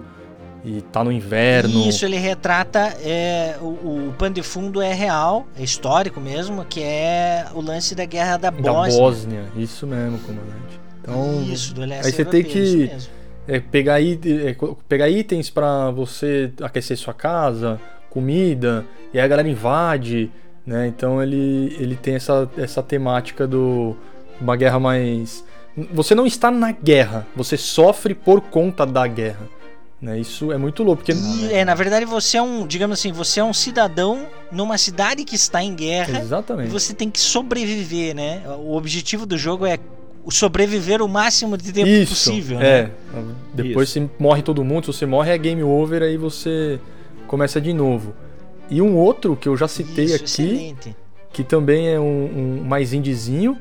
e 0.65 0.81
tá 0.81 1.01
no 1.01 1.13
inverno. 1.13 1.87
Isso, 1.87 2.03
ele 2.03 2.17
retrata 2.17 2.79
é, 3.01 3.55
o, 3.61 4.09
o 4.09 4.13
pano 4.17 4.35
de 4.35 4.43
fundo 4.43 4.81
é 4.81 4.93
real, 4.93 5.47
é 5.57 5.63
histórico 5.63 6.19
mesmo, 6.19 6.65
que 6.65 6.81
é 6.83 7.45
o 7.55 7.61
lance 7.61 7.95
da 7.95 8.03
guerra 8.03 8.35
da 8.35 8.49
da 8.49 8.61
Bósnia. 8.61 8.99
Bósnia. 8.99 9.43
Isso 9.55 9.87
mesmo, 9.87 10.19
comandante. 10.19 10.79
Então, 11.01 11.41
Isso, 11.43 11.73
do 11.73 11.85
leste 11.85 12.05
aí 12.07 12.11
você 12.11 12.25
tem 12.25 12.41
europeu, 12.41 12.51
que- 12.51 12.67
isso 12.67 12.77
mesmo. 12.93 13.11
É 13.47 13.59
pegar, 13.61 14.01
é, 14.03 14.55
pegar 14.89 15.09
itens 15.09 15.49
pra 15.49 15.89
você 15.89 16.51
aquecer 16.61 16.97
sua 16.97 17.13
casa, 17.13 17.79
comida, 18.09 18.85
e 19.13 19.17
aí 19.17 19.23
a 19.23 19.27
galera 19.27 19.47
invade, 19.47 20.29
né? 20.69 20.87
Então 20.87 21.21
ele, 21.21 21.75
ele 21.79 21.95
tem 21.95 22.13
essa, 22.13 22.47
essa 22.55 22.83
temática 22.83 23.47
do 23.47 23.97
uma 24.39 24.55
guerra 24.55 24.79
mais 24.79 25.43
você 25.91 26.13
não 26.13 26.25
está 26.27 26.51
na 26.51 26.71
guerra, 26.71 27.25
você 27.35 27.57
sofre 27.57 28.13
por 28.13 28.41
conta 28.41 28.85
da 28.85 29.07
guerra, 29.07 29.47
né? 29.99 30.19
Isso 30.19 30.51
é 30.51 30.57
muito 30.57 30.83
louco, 30.83 31.03
porque 31.03 31.13
E, 31.13 31.53
é, 31.53 31.65
na 31.65 31.73
verdade, 31.73 32.05
você 32.05 32.37
é 32.37 32.41
um, 32.41 32.67
digamos 32.67 32.99
assim, 32.99 33.11
você 33.11 33.39
é 33.39 33.43
um 33.43 33.53
cidadão 33.53 34.27
numa 34.51 34.77
cidade 34.77 35.23
que 35.23 35.35
está 35.35 35.63
em 35.63 35.73
guerra 35.73 36.19
e 36.19 36.21
exatamente. 36.21 36.69
você 36.69 36.93
tem 36.93 37.09
que 37.09 37.19
sobreviver, 37.19 38.15
né? 38.15 38.43
O 38.59 38.75
objetivo 38.75 39.25
do 39.25 39.37
jogo 39.37 39.65
é 39.65 39.79
sobreviver 40.29 41.01
o 41.01 41.07
máximo 41.07 41.57
de 41.57 41.71
tempo 41.71 41.87
Isso, 41.87 42.13
possível, 42.13 42.59
é. 42.59 42.83
né? 42.83 42.91
Depois 43.53 43.89
se 43.89 44.07
morre 44.19 44.43
todo 44.43 44.63
mundo, 44.63 44.85
se 44.85 44.99
você 44.99 45.05
morre 45.07 45.31
é 45.31 45.37
game 45.37 45.63
over, 45.63 46.03
aí 46.03 46.17
você 46.17 46.79
começa 47.25 47.59
de 47.59 47.73
novo. 47.73 48.13
E 48.69 48.81
um 48.81 48.95
outro 48.95 49.35
que 49.35 49.47
eu 49.49 49.57
já 49.57 49.67
citei 49.67 50.05
Isso, 50.05 50.15
aqui, 50.15 50.23
excelente. 50.25 50.95
que 51.33 51.43
também 51.43 51.87
é 51.89 51.99
um, 51.99 52.59
um 52.61 52.63
mais 52.63 52.93
indizinho, 52.93 53.57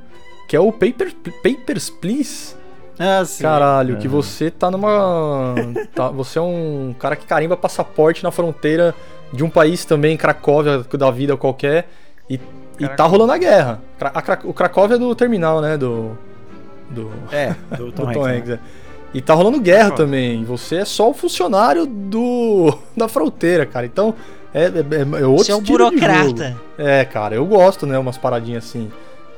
que 0.49 0.55
é 0.57 0.61
o 0.61 0.71
Paper, 0.73 1.15
Papers, 1.43 1.89
Please. 1.91 2.55
Ah, 2.99 3.25
sim. 3.25 3.43
Caralho, 3.43 3.97
que 3.99 4.07
É. 4.07 4.11
você 4.11 4.51
tá 4.51 4.71
numa. 4.71 5.55
tá- 5.95 6.11
você 6.11 6.39
é 6.39 6.43
um 6.43 6.95
cara 6.99 7.15
que 7.17 7.25
carimba 7.27 7.57
passaporte 7.57 8.23
na 8.25 8.31
fronteira 8.33 8.95
de 9.33 9.45
um 9.45 9.49
país 9.51 9.85
também, 9.85 10.17
Cracóvia, 10.17 10.79
da 10.99 11.11
vida 11.11 11.37
qualquer, 11.37 11.89
e, 12.29 12.41
e 12.81 12.89
tá 12.89 13.05
rolando 13.07 13.33
a 13.33 13.39
guerra. 13.39 13.81
A 14.01 14.21
Cra- 14.23 14.41
o 14.45 14.53
Cracóvia 14.53 14.97
é 14.97 14.99
do 14.99 15.15
terminal, 15.15 15.61
né? 15.61 15.77
Do. 15.77 16.19
Do, 16.91 17.11
É, 17.31 17.55
do 17.77 17.93
Tom 17.93 18.07
do 18.07 18.13
Tom 18.13 18.25
Hanks, 18.27 18.37
Hanks, 18.39 18.49
né? 18.49 18.59
é. 18.85 18.89
E 19.15 19.21
tá 19.23 19.33
rolando 19.35 19.61
guerra 19.61 19.91
Cracóvia. 19.91 20.05
também. 20.07 20.45
Você 20.45 20.77
é 20.77 20.85
só 20.85 21.09
o 21.11 21.15
funcionário 21.15 21.87
do 21.87 22.77
da 22.97 23.07
fronteira, 23.09 23.65
cara. 23.65 23.87
Então 23.87 24.15
é, 24.53 24.65
é, 24.65 25.21
é 25.21 25.27
outro 25.27 25.45
Você 25.45 25.53
é 25.53 25.57
um 25.57 25.63
burocrata. 25.63 26.57
É, 26.77 27.05
cara, 27.05 27.35
eu 27.35 27.45
gosto, 27.45 27.87
né? 27.87 27.99
Umas 27.99 28.17
paradinhas 28.17 28.65
assim. 28.65 28.91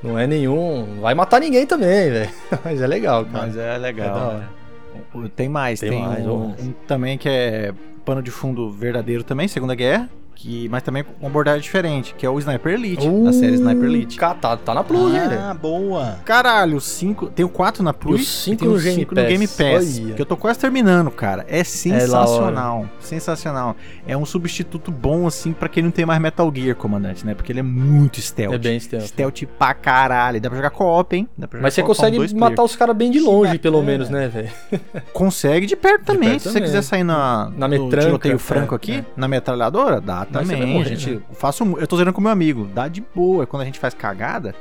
Não 0.02 0.18
é 0.18 0.26
nenhum. 0.26 1.00
Vai 1.00 1.14
matar 1.14 1.40
ninguém 1.40 1.66
também, 1.66 2.11
velho. 2.11 2.30
Mas 2.64 2.80
é 2.80 2.86
legal, 2.86 3.24
cara. 3.24 3.46
Mas 3.46 3.56
é 3.56 3.76
legal. 3.78 4.32
É 4.32 5.18
né? 5.18 5.30
Tem 5.34 5.48
mais, 5.48 5.80
Tem 5.80 5.90
tem, 5.90 6.02
mais, 6.02 6.26
um, 6.26 6.54
um 6.58 6.74
também 6.86 7.18
que 7.18 7.28
é 7.28 7.72
pano 8.04 8.22
de 8.22 8.30
fundo 8.30 8.70
verdadeiro 8.70 9.22
também, 9.22 9.48
Segunda 9.48 9.74
Guerra, 9.74 10.08
que, 10.41 10.68
mas 10.70 10.82
também 10.82 11.05
com 11.05 11.12
uma 11.20 11.28
abordagem 11.28 11.61
diferente, 11.61 12.14
que 12.16 12.24
é 12.24 12.30
o 12.30 12.38
Sniper 12.38 12.72
Elite, 12.72 13.07
a 13.28 13.32
série 13.32 13.55
Sniper 13.55 13.84
Elite. 13.84 14.18
Tá, 14.18 14.57
tá 14.57 14.74
na 14.74 14.82
Plus, 14.82 15.12
hein, 15.14 15.28
velho? 15.28 15.41
Ah, 15.41 15.53
boa. 15.53 16.16
Caralho, 16.24 16.80
cinco, 16.80 17.26
tem 17.26 17.45
o 17.45 17.49
4 17.49 17.82
na 17.82 17.93
Plus 17.93 18.22
E 18.22 18.24
cinco 18.24 18.61
tem 18.61 18.68
no 18.68 18.74
os 18.74 18.82
Game 18.82 18.97
cinco 19.01 19.14
no 19.14 19.22
Game 19.22 19.47
Pass. 19.47 20.01
Olha. 20.03 20.14
que 20.14 20.22
eu 20.22 20.24
tô 20.26 20.36
quase 20.38 20.59
terminando, 20.59 21.11
cara. 21.11 21.45
É 21.47 21.59
lá, 21.59 21.64
sensacional, 21.64 22.88
sensacional. 23.01 23.76
É 24.07 24.16
um 24.16 24.24
substituto 24.24 24.91
bom 24.91 25.26
assim 25.26 25.53
pra 25.53 25.68
quem 25.68 25.82
não 25.82 25.91
tem 25.91 26.07
mais 26.07 26.20
Metal 26.20 26.51
Gear, 26.55 26.74
comandante, 26.74 27.24
né? 27.26 27.34
Porque 27.34 27.53
ele 27.53 27.61
é 27.61 27.64
muito 27.64 28.18
stealth. 28.20 28.55
É 28.55 28.59
bem 28.59 28.80
stealth. 28.80 29.09
Stealth 29.09 29.43
pra 29.59 29.74
caralho. 29.74 30.41
Dá 30.41 30.49
pra 30.49 30.57
jogar 30.57 30.70
co-op, 30.70 31.14
hein? 31.14 31.28
Mas 31.61 31.74
você 31.74 31.82
consegue 31.82 32.18
matar 32.34 32.55
player. 32.55 32.64
os 32.64 32.76
caras 32.76 32.97
bem 32.97 33.11
de 33.11 33.20
longe, 33.20 33.59
pelo 33.59 33.78
bacana. 33.80 33.93
menos, 33.93 34.09
né, 34.09 34.28
velho? 34.28 34.51
Consegue 35.12 35.66
de 35.66 35.76
perto 35.76 36.05
também. 36.05 36.30
perto 36.30 36.43
Se 36.43 36.49
você 36.49 36.55
também. 36.55 36.68
quiser 36.68 36.82
sair 36.82 37.05
na, 37.05 37.51
Na 37.57 37.68
no 37.68 37.84
metranca, 37.84 38.07
tiroteio 38.07 38.34
é, 38.36 38.38
franco 38.38 38.74
aqui, 38.74 38.93
é. 38.95 39.05
na 39.16 39.28
metralhadora, 39.28 40.01
dá 40.01 40.24
Vai 40.31 40.45
também. 40.45 40.66
morrer, 40.66 40.87
a 40.87 40.89
gente 40.97 41.11
né? 41.16 41.20
faço, 41.33 41.64
eu 41.78 41.87
tô 41.87 41.97
zerando 41.97 42.14
com 42.14 42.20
meu 42.20 42.31
amigo, 42.31 42.68
dá 42.74 42.89
de 42.89 43.03
boa. 43.14 43.47
Quando 43.47 43.62
a 43.62 43.64
gente 43.64 43.78
faz 43.78 43.93
cagada, 43.95 44.55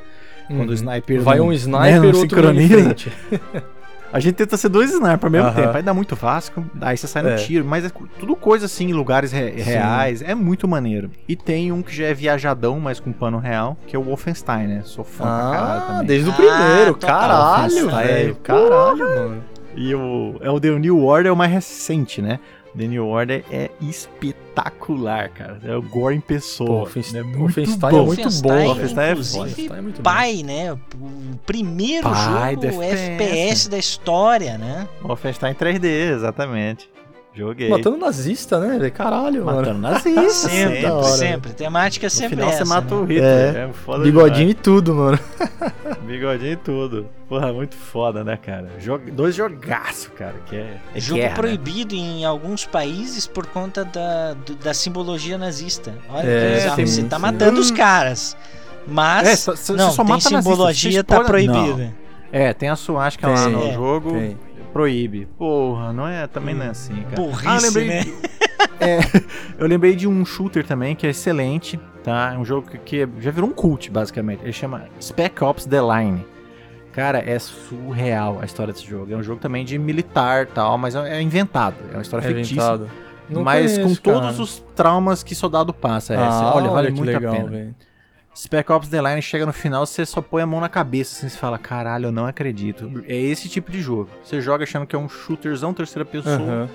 quando 0.48 0.60
o 0.60 0.64
Uhum. 0.68 0.72
sniper 0.74 1.20
Vai 1.22 1.38
não- 1.38 1.46
um 1.46 1.48
né, 1.50 1.54
sniper, 1.56 1.96
não 2.00 2.04
outro 2.06 2.20
sincroniza. 2.20 2.96
A 4.12 4.18
gente 4.18 4.34
tenta 4.34 4.56
ser 4.56 4.68
dois 4.68 4.90
snipers 4.90 5.22
ao 5.22 5.30
mesmo 5.30 5.52
tempo. 5.52 5.76
Aí 5.76 5.84
dá 5.84 5.94
muito 5.94 6.16
Vasco, 6.16 6.64
aí 6.80 6.96
você 6.96 7.06
sai 7.06 7.22
no 7.22 7.28
É. 7.28 7.36
tiro. 7.36 7.64
Mas 7.64 7.84
é 7.84 7.90
tudo 8.18 8.34
coisa 8.34 8.66
assim, 8.66 8.88
em 8.88 8.92
lugares 8.92 9.30
re- 9.30 9.52
Sim. 9.58 9.62
reais. 9.70 10.20
É 10.20 10.34
muito 10.34 10.66
maneiro. 10.66 11.12
E 11.28 11.36
tem 11.36 11.70
um 11.70 11.80
que 11.80 11.94
já 11.94 12.06
é 12.06 12.12
viajadão, 12.14 12.80
mas 12.80 12.98
com 12.98 13.12
pano 13.12 13.38
real, 13.38 13.76
que 13.86 13.94
é 13.94 13.98
o 13.98 14.02
Wolfenstein, 14.02 14.66
né? 14.66 14.82
Sou 14.84 15.04
fã 15.04 15.22
pra 15.22 15.50
caralho 15.52 15.80
Ah, 15.80 15.86
também. 15.86 16.06
desde 16.06 16.28
o 16.28 16.32
Ah, 16.32 16.34
primeiro. 16.34 16.94
total. 16.94 17.20
Caralho, 17.20 17.88
velho. 17.90 18.34
Caralho, 18.42 18.98
mano. 18.98 19.44
E 19.76 19.94
o, 19.94 20.34
é 20.40 20.50
o 20.50 20.58
The 20.58 20.70
New 20.70 21.04
Order 21.04 21.30
é 21.30 21.32
o 21.32 21.36
mais 21.36 21.52
recente, 21.52 22.20
né? 22.20 22.40
The 22.76 22.86
New 22.86 23.06
Order 23.06 23.44
é 23.50 23.70
espetacular, 23.80 25.28
cara. 25.30 25.60
É 25.64 25.76
o 25.76 25.82
Gore 25.82 26.16
em 26.16 26.20
pessoa. 26.20 26.88
Pô, 26.88 27.00
é 27.00 27.22
muito 27.22 27.38
Wolfenstein 27.38 27.78
bom. 27.78 27.88
é 27.88 28.02
muito 28.06 28.42
bom, 28.42 28.52
é 28.52 28.66
inclusive, 29.12 29.72
é 29.72 29.80
muito 29.80 30.02
pai, 30.02 30.42
né? 30.42 30.72
O 30.72 30.78
primeiro 31.46 32.08
Pai 32.08 32.54
jogo 32.54 32.60
do 32.60 32.82
FPS. 32.82 33.12
FPS. 33.20 33.68
da 33.70 33.78
história, 33.78 34.58
né? 34.58 34.88
Wolfenstein 35.02 35.54
3D, 35.54 35.84
exatamente. 36.14 36.88
Joguei. 37.40 37.70
Matando 37.70 37.96
nazista, 37.96 38.58
né? 38.60 38.90
Caralho, 38.90 39.46
mano. 39.46 39.58
Matando 39.60 39.78
nazista. 39.78 40.48
Sempre, 40.48 41.04
sempre. 41.16 41.52
Temática 41.54 42.06
No 42.06 42.10
sempre 42.10 42.36
final 42.36 42.50
essa. 42.50 42.58
você 42.58 42.68
mata 42.68 42.94
né? 42.94 43.00
o 43.00 43.04
Hitler. 43.04 43.56
É. 43.56 43.58
É, 43.64 43.72
foda 43.72 44.04
Bigodinho 44.04 44.50
e 44.50 44.54
tudo, 44.54 44.94
mano. 44.94 45.18
demais. 45.38 45.98
Bigodinho 46.06 46.52
e 46.52 46.56
tudo. 46.56 47.06
Porra, 47.26 47.50
muito 47.50 47.74
foda, 47.76 48.22
né, 48.22 48.36
cara? 48.36 48.68
Jog... 48.78 49.10
Dois 49.10 49.34
jogaço, 49.34 50.10
cara, 50.10 50.34
que 50.46 50.56
é, 50.56 50.76
é 50.94 51.00
Jogo 51.00 51.20
guerra, 51.20 51.30
né? 51.30 51.36
proibido 51.36 51.94
em 51.94 52.24
alguns 52.26 52.66
países 52.66 53.26
por 53.26 53.46
conta 53.46 53.86
da, 53.86 54.36
da 54.62 54.74
simbologia 54.74 55.38
nazista. 55.38 55.94
Olha 56.10 56.26
É, 56.28 56.74
sim, 56.76 56.86
Você 56.86 57.02
tá 57.04 57.18
matando 57.18 57.58
os 57.58 57.70
caras. 57.70 58.36
Mas. 58.86 59.28
É, 59.28 59.36
só- 59.36 59.72
não, 59.72 59.92
só 59.92 60.02
tem 60.04 60.12
nazista, 60.12 60.42
simbologia, 60.42 60.92
você 60.92 61.02
tá 61.02 61.20
proibida. 61.24 61.94
É, 62.32 62.52
tem 62.52 62.68
a 62.68 62.76
suástica 62.76 63.28
lá 63.28 63.44
Tem. 63.44 63.52
no 63.52 63.66
É. 63.66 63.72
jogo, 63.72 64.12
Tem. 64.12 64.38
Proíbe. 64.72 65.26
Porra, 65.38 65.92
não 65.92 66.06
é, 66.06 66.26
também 66.26 66.54
não 66.54 66.64
é 66.64 66.68
assim, 66.68 66.94
cara. 67.02 67.16
Burrice, 67.16 67.46
ah, 67.46 67.56
eu 67.56 67.62
lembrei, 67.62 67.86
né? 67.88 68.00
é, 68.80 68.98
eu 69.58 69.66
lembrei 69.66 69.94
de 69.96 70.06
um 70.08 70.24
shooter 70.24 70.66
também 70.66 70.94
que 70.96 71.06
é 71.06 71.10
excelente, 71.10 71.78
tá? 72.02 72.32
É 72.34 72.38
um 72.38 72.44
jogo 72.44 72.68
que, 72.70 72.78
que 72.78 73.08
já 73.20 73.30
virou 73.30 73.48
um 73.50 73.52
cult, 73.52 73.90
basicamente. 73.90 74.42
Ele 74.42 74.52
chama 74.52 74.84
Spec 75.00 75.42
Ops 75.42 75.66
The 75.66 75.80
Line. 75.80 76.24
Cara, 76.92 77.18
é 77.18 77.38
surreal 77.38 78.38
a 78.40 78.44
história 78.44 78.72
desse 78.72 78.84
jogo. 78.86 79.12
É 79.12 79.16
um 79.16 79.22
jogo 79.22 79.40
também 79.40 79.64
de 79.64 79.78
militar 79.78 80.46
tal, 80.46 80.76
mas 80.76 80.94
é 80.96 81.18
é 81.18 81.22
inventado. 81.22 81.76
É 81.92 81.96
uma 81.96 82.02
história 82.02 82.24
É 82.24 82.28
fictícia. 82.28 82.54
inventado. 82.54 82.90
Não 83.28 83.44
mas 83.44 83.76
com 83.78 83.82
conheço, 83.84 84.02
todos 84.02 84.20
cara. 84.32 84.42
os 84.42 84.64
traumas 84.74 85.22
que 85.22 85.34
soldado 85.36 85.72
passa. 85.72 86.14
É, 86.14 86.16
Ah, 86.16 86.52
olha, 86.54 86.68
vale 86.68 86.88
que 86.88 86.94
muito 86.98 87.06
legal, 87.12 87.32
a 87.32 87.36
pena. 87.36 87.48
velho. 87.48 87.74
Spec 88.36 88.70
Ops 88.70 88.88
The 88.88 89.02
Line 89.02 89.20
chega 89.20 89.44
no 89.44 89.52
final, 89.52 89.84
você 89.84 90.06
só 90.06 90.22
põe 90.22 90.42
a 90.42 90.46
mão 90.46 90.60
na 90.60 90.68
cabeça, 90.68 91.16
assim, 91.16 91.28
você 91.28 91.36
fala, 91.36 91.58
caralho, 91.58 92.06
eu 92.06 92.12
não 92.12 92.26
acredito. 92.26 93.02
É 93.06 93.16
esse 93.16 93.48
tipo 93.48 93.70
de 93.70 93.80
jogo. 93.82 94.08
Você 94.22 94.40
joga 94.40 94.64
achando 94.64 94.86
que 94.86 94.94
é 94.94 94.98
um 94.98 95.08
shooterzão 95.08 95.74
terceira 95.74 96.04
pessoa, 96.04 96.36
Aham. 96.36 96.68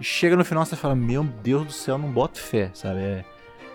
e 0.00 0.04
chega 0.04 0.36
no 0.36 0.44
final 0.44 0.64
você 0.64 0.76
fala, 0.76 0.94
meu 0.94 1.24
Deus 1.24 1.66
do 1.66 1.72
céu, 1.72 1.98
não 1.98 2.10
boto 2.10 2.38
fé, 2.40 2.70
sabe? 2.72 3.00
É 3.00 3.24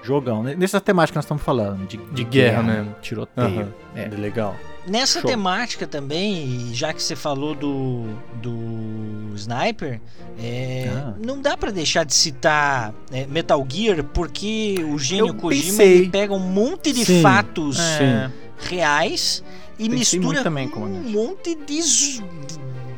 jogão. 0.01 0.43
né? 0.43 0.55
Nessa 0.55 0.79
temática 0.79 1.13
que 1.13 1.17
nós 1.17 1.25
estamos 1.25 1.43
falando, 1.43 1.85
de, 1.87 1.97
De 1.97 2.23
guerra 2.23 2.61
mesmo. 2.63 2.95
Tiroteio. 3.01 3.47
Aham. 3.61 3.73
É. 3.95 4.07
Legal. 4.07 4.55
Nessa 4.87 5.19
Show. 5.21 5.29
temática 5.29 5.87
também, 5.87 6.69
já 6.73 6.93
que 6.93 7.01
você 7.01 7.15
falou 7.15 7.55
do, 7.55 8.03
do 8.41 9.33
Sniper, 9.35 9.99
é, 10.39 10.91
Ah. 10.93 11.13
não 11.23 11.41
dá 11.41 11.57
pra 11.57 11.71
deixar 11.71 12.03
de 12.05 12.13
citar 12.13 12.93
é, 13.11 13.25
Metal 13.25 13.65
Gear, 13.67 14.03
porque 14.03 14.75
o 14.87 14.99
gênio 14.99 15.27
Eu 15.29 15.33
Kojima 15.33 16.09
pega 16.11 16.33
um 16.33 16.39
monte 16.39 16.91
de 16.93 17.03
Sim. 17.03 17.21
fatos 17.21 17.79
É. 17.79 18.29
reais 18.59 19.43
e 19.79 19.89
Pensei 19.89 20.19
mistura 20.19 20.43
também, 20.43 20.71
um 20.75 20.87
monte 21.11 21.55
de 21.55 21.81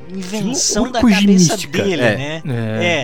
invenção 0.09 0.91
da 0.91 1.01
cabeça 1.01 1.15
kojimística, 1.21 1.83
dele, 1.83 2.01
é. 2.01 2.17
né? 2.17 2.41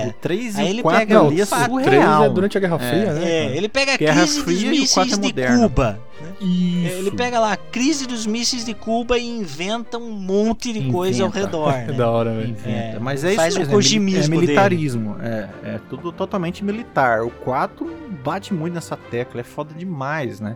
É. 0.04 0.08
O 0.08 0.14
3 0.14 0.56
Aí 0.60 0.66
e 0.66 0.70
ele 0.70 0.80
o 0.80 0.84
4 0.84 0.99
pega 0.99 1.20
ali 1.22 1.39
é 1.39 1.43
o 1.43 1.47
fato- 1.47 1.72
O 1.74 1.82
3 1.82 1.86
surreal. 2.01 2.24
é 2.24 2.30
durante 2.30 2.58
a 2.58 2.62
Guerra 2.62 2.76
É. 2.82 2.89
Fria, 2.89 3.14
né? 3.14 3.32
É, 3.32 3.58
ele 3.58 3.70
pega 3.70 3.93
a 3.93 3.97
Guerra 3.97 4.22
crise 4.22 4.36
dos 4.36 4.43
Fria 4.43 4.58
o 4.58 4.62
4 4.62 4.82
mísseis 4.82 5.14
é 5.14 5.18
de. 5.18 5.58
Cuba. 5.62 5.91
né? 5.91 6.28
Isso. 6.39 6.95
Ele 6.97 7.12
pega 7.12 7.39
lá 7.39 7.54
a 7.54 7.58
crise 7.58 8.08
dos 8.08 8.26
mísseis 8.26 8.64
de 8.66 8.74
Cuba 8.74 9.18
e 9.18 9.28
inventa 9.28 9.97
um 9.97 10.12
monte 10.12 10.72
de 10.72 10.91
coisa 10.91 11.24
ao 11.24 11.30
Inventa. 11.30 11.45
redor. 11.45 11.74
É 11.74 11.86
Né? 11.88 11.93
da 11.93 12.10
hora, 12.10 12.34
velho. 12.34 12.49
Inventa. 12.49 12.70
É, 12.70 12.99
Mas 12.99 13.24
é 13.24 13.28
isso 13.30 13.36
faz 13.38 13.56
o 13.56 13.60
mesmo, 13.60 13.72
é 13.72 13.76
mili- 13.76 13.76
kojimismo 13.76 14.34
é 14.34 14.38
militarismo. 14.38 15.16
É, 15.22 15.49
é 15.64 15.80
tudo 15.89 16.12
totalmente 16.12 16.64
militar. 16.64 17.22
O 17.24 17.30
4 17.30 17.91
bate 18.24 18.54
muito 18.54 18.74
nessa 18.74 18.95
tecla, 18.95 19.41
é 19.41 19.43
foda 19.43 19.74
demais, 19.74 20.39
né? 20.39 20.56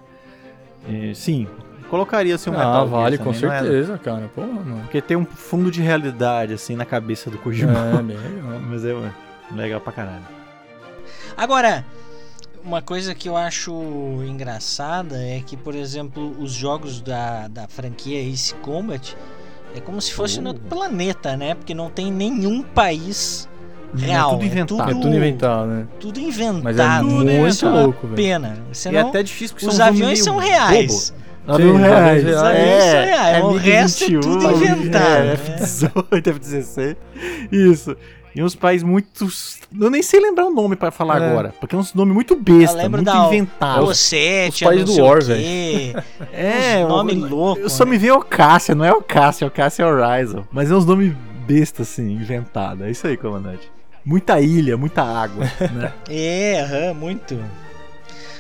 E, 0.88 1.14
sim, 1.14 1.48
colocaria 1.88 2.36
assim 2.36 2.50
um 2.50 2.54
Ah, 2.54 2.58
Metal 2.58 2.88
Gear 2.88 3.02
vale, 3.02 3.18
com 3.18 3.24
também, 3.34 3.42
não 3.42 3.52
é? 3.54 3.60
certeza, 3.62 3.98
cara. 3.98 4.30
Pô, 4.36 4.42
mano. 4.42 4.82
Porque 4.82 5.02
tem 5.02 5.18
um 5.18 5.26
fundo 5.26 5.72
de 5.72 5.82
realidade, 5.82 6.54
assim, 6.54 6.76
na 6.76 6.86
cabeça 6.86 7.30
do 7.32 7.38
Kojima. 7.38 7.72
É, 7.74 7.94
bem 8.04 8.18
legal. 8.18 8.60
Mas 8.70 8.86
é 8.86 8.94
ué, 8.94 9.12
legal 9.54 9.82
pra 9.82 9.94
caralho. 9.94 10.26
Agora, 11.36 11.86
uma 12.64 12.82
coisa 12.82 13.14
que 13.16 13.30
eu 13.30 13.38
acho 13.38 13.72
engraçada 14.28 15.18
é 15.22 15.42
que, 15.46 15.56
por 15.56 15.76
exemplo, 15.76 16.36
os 16.40 16.52
jogos 16.52 17.02
da, 17.02 17.48
da 17.48 17.68
franquia 17.68 18.20
Ace 18.22 18.54
Combat 18.56 19.16
é 19.76 19.80
como 19.80 20.02
se 20.02 20.14
fosse 20.14 20.40
no 20.40 20.50
Oh. 20.50 20.54
outro 20.54 20.64
planeta, 20.68 21.36
né? 21.38 21.54
Porque 21.56 21.74
não 21.74 21.90
tem 21.90 22.12
nenhum 22.12 22.64
país 22.64 23.48
real. 23.96 24.30
é 24.30 24.34
tudo 24.34 24.46
inventado. 24.46 24.82
É 24.90 24.94
tudo 24.94 25.16
inventado, 25.16 25.68
né? 25.68 25.88
tudo 26.00 26.20
inventado. 26.20 26.64
Mas 26.64 26.78
é 26.80 26.84
né? 26.84 27.02
muito 27.04 27.48
Isso 27.48 27.66
é 27.66 27.70
louco, 27.70 28.08
velho. 28.08 28.16
Pena. 28.16 28.58
E 28.68 28.72
é 28.72 28.74
Senão, 28.74 29.10
até 29.10 29.22
difícil 29.24 29.56
porque 29.56 29.68
os 29.68 29.76
são 29.76 29.86
aviões 29.86 30.24
são 30.24 30.38
reais. 30.38 31.12
bobo. 31.12 31.27
Sim, 31.48 31.54
Avião 31.54 31.76
os 31.76 31.84
aviões 31.84 32.24
Os 32.24 32.24
reais. 32.26 32.26
aviões 32.26 32.84
são 32.84 33.04
reais. 33.04 33.44
o 33.44 33.52
resto 33.58 34.04
é 34.04 34.08
MiG-21, 34.08 34.22
tudo 34.22 34.52
inventado. 34.66 35.04
É, 35.06 35.24
né? 35.24 35.34
F-18, 35.34 36.28
F-16. 36.28 36.96
Isso. 37.52 37.96
E 38.36 38.44
uns 38.44 38.54
países 38.54 38.84
muito. 38.86 39.28
Eu 39.82 39.90
nem 39.90 40.04
sei 40.04 40.20
lembrar 40.20 40.46
o 40.46 40.52
nome 40.54 40.76
pra 40.76 40.92
falar 40.92 41.20
É. 41.22 41.28
agora. 41.30 41.54
Porque 41.60 41.74
é 41.76 41.78
uns 41.80 41.92
nomes 41.96 42.14
muito 42.14 42.36
besta, 42.36 42.88
muito 42.88 43.04
da- 43.04 43.26
inventado. 43.26 43.86
O 43.86 43.96
7, 43.96 44.54
os 44.64 44.70
países 44.70 44.90
não 44.90 44.96
do 44.96 45.04
War, 45.10 45.18
o 45.20 45.26
quê. 45.26 45.96
É, 46.32 46.86
Uns 46.86 46.90
nome 46.90 47.14
eu- 47.20 47.28
louco. 47.28 47.62
Eu 47.62 47.70
só 47.70 47.84
né? 47.84 47.92
me 47.92 47.98
vi 47.98 48.12
Ocácia, 48.12 48.76
não 48.76 48.86
é 48.86 48.92
Ocácia, 48.92 49.48
Ocácia 49.48 49.82
é 49.82 49.86
Horizon. 49.88 50.44
Mas 50.52 50.70
é 50.70 50.76
uns 50.76 50.86
nomes 50.86 51.14
besta, 51.48 51.82
assim, 51.82 52.12
inventado. 52.12 52.84
É 52.84 52.92
isso 52.92 53.08
aí, 53.08 53.18
comandante. 53.18 53.72
Muita 54.06 54.40
ilha, 54.40 54.78
muita 54.78 55.02
água, 55.02 55.44
né? 55.74 55.92
É, 56.08 56.62
aham, 56.62 56.94
muito. 56.94 57.40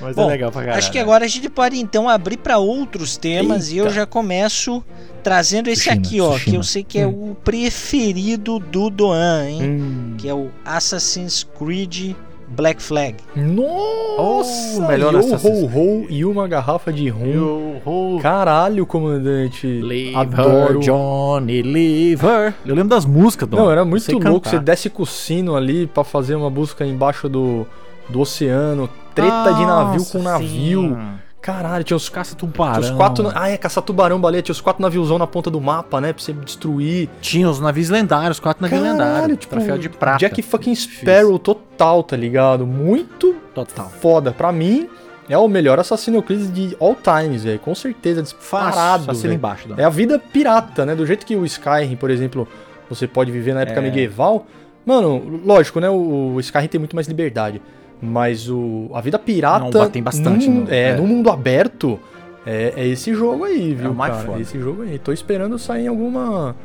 Mas 0.02 0.16
Bom, 0.16 0.24
é 0.24 0.28
legal 0.28 0.52
pra 0.52 0.62
caralho. 0.62 0.78
Acho 0.78 0.91
que 0.91 1.00
agora 1.00 1.26
a 1.26 1.28
gente 1.28 1.50
pode 1.50 1.80
então 1.80 2.08
abrir 2.08 2.38
para 2.38 2.58
outros 2.58 3.18
temas 3.18 3.72
e 3.72 3.78
eu 3.78 3.86
Eita. 3.86 3.95
já 3.95 4.06
começo 4.06 4.84
trazendo 5.24 5.70
esse 5.70 5.84
Tsushima, 5.84 6.02
aqui, 6.02 6.22
ó, 6.22 6.30
que 6.32 6.36
Tsushima. 6.38 6.58
eu 6.58 6.64
sei 6.64 6.84
que 6.84 7.00
é 7.00 7.08
o 7.08 7.36
preferido 7.43 8.60
do 8.60 8.89
Doan, 8.89 9.45
hein? 9.48 9.64
Hum. 9.64 10.16
Que 10.18 10.30
é 10.30 10.34
o 10.34 10.50
Assassin's 10.64 11.45
Creed 11.58 12.16
Black 12.50 12.82
Flag. 12.82 13.18
Nossa! 13.36 14.78
Oh, 14.78 14.88
melhor 14.88 15.14
ho, 15.14 15.66
ho, 15.66 16.06
e 16.10 16.24
uma 16.24 16.48
garrafa 16.48 16.93
de 16.93 17.10
rum. 17.10 18.20
Caralho, 18.22 18.86
comandante. 18.86 19.68
Leave 19.68 20.16
Adoro. 20.16 20.76
her, 20.76 20.80
Johnny, 20.80 21.62
leave 21.62 22.26
her. 22.26 22.54
Eu 22.66 22.74
lembro 22.74 22.89
das 22.89 23.06
músicas, 23.06 23.50
Dom. 23.50 23.58
Não, 23.58 23.72
era 23.72 23.84
muito 23.84 24.10
louco. 24.14 24.41
cantar. 24.41 24.50
Você 24.52 24.60
desce 24.60 24.89
com 24.89 25.04
o 25.04 25.06
sino 25.06 25.56
ali 25.56 25.88
pra 25.88 26.04
fazer 26.04 26.36
uma 26.36 26.50
busca 26.50 26.86
embaixo 26.86 27.28
do, 27.28 27.68
do 28.10 28.22
oceano. 28.22 28.89
Treta 29.22 29.53
de 29.53 29.65
navio 29.65 29.99
Nossa, 29.99 30.18
com 30.18 30.24
navio. 30.24 30.82
sim. 30.82 31.18
Caralho, 31.41 31.84
tinha 31.84 31.95
os, 31.95 32.09
Caça 32.09 32.36
tinha 32.36 32.49
os 32.49 32.89
quatro. 32.91 33.32
Ah, 33.34 33.47
é, 33.49 33.55
caçar 33.55 33.82
tubarão, 33.82 34.20
baleia. 34.20 34.41
Tinha 34.41 34.51
os 34.51 34.59
quatro 34.59 34.82
naviozão 34.82 35.18
na 35.18 35.26
ponta 35.26 35.49
do 35.49 35.61
mapa, 35.61 36.01
né? 36.01 36.11
Pra 36.11 36.22
você 36.22 36.34
destruir. 36.34 37.07
Tinha 37.22 37.49
os 37.49 37.59
navios 37.61 37.89
lendários, 37.89 38.38
quatro 38.39 38.61
navios 38.61 38.82
Caralho, 38.82 38.99
lendários. 39.13 39.38
tipo, 39.39 39.55
troféu 39.55 39.78
de 39.78 39.88
prata. 39.88 40.18
Jack 40.18 40.41
fucking 40.41 40.76
Sparrow 40.76 41.39
total, 41.39 42.03
tá 42.03 42.18
ligado? 42.18 42.68
Muito 42.68 43.34
Total. 43.55 43.89
foda. 44.01 44.32
Pra 44.34 44.51
mim, 44.51 44.89
é 45.30 45.38
o 45.38 45.47
melhor 45.47 45.80
Assassin's 45.80 46.22
Creed 46.26 46.51
de 46.51 46.76
all 46.82 46.95
times, 46.95 47.45
velho. 47.45 47.59
Com 47.59 47.74
certeza, 47.74 48.22
disparado. 48.22 49.05
Fácil. 49.05 49.32
Embaixo. 49.32 49.70
É 49.78 49.86
a 49.86 49.89
vida 49.89 50.20
pirata, 50.20 50.86
né? 50.86 50.95
Do 50.95 51.05
jeito 51.05 51.26
que 51.26 51.36
o 51.36 51.45
Skyrim, 51.45 51.95
por 51.95 52.09
exemplo, 52.09 52.45
você 52.89 53.07
pode 53.07 53.32
viver 53.32 53.53
na 53.53 53.61
época 53.61 53.80
É. 53.80 53.84
medieval. 53.84 54.45
Mano, 54.86 55.41
lógico, 55.45 55.80
né? 55.80 55.89
O 55.89 56.38
Skyrim 56.41 56.68
tem 56.68 56.80
muito 56.80 56.95
mais 56.95 57.07
liberdade. 57.07 57.61
Mas 58.02 58.50
o, 58.50 58.89
a 58.93 59.02
vida 59.02 59.18
pirata. 59.18 59.70
Não, 59.80 59.89
tem 59.89 60.04
bastante, 60.04 60.48
num- 60.50 60.62
não. 60.66 60.72
é, 60.72 60.89
É. 60.91 60.95
no 60.95 61.06
mundo 61.08 61.30
aberto. 61.32 62.00
É, 62.45 62.74
é 62.78 62.88
esse 62.88 63.14
jogo 63.14 63.43
aí, 63.43 63.74
viu? 63.74 63.91
o 63.91 63.95
mais 63.95 64.14
cara? 64.14 64.26
foda. 64.26 64.38
É 64.39 64.41
esse 64.41 64.58
jogo 64.60 64.84
aí. 64.84 64.98
Tô 65.00 65.12
esperando 65.12 65.58
sair 65.60 65.86
em 65.86 65.88
alguma. 65.88 66.56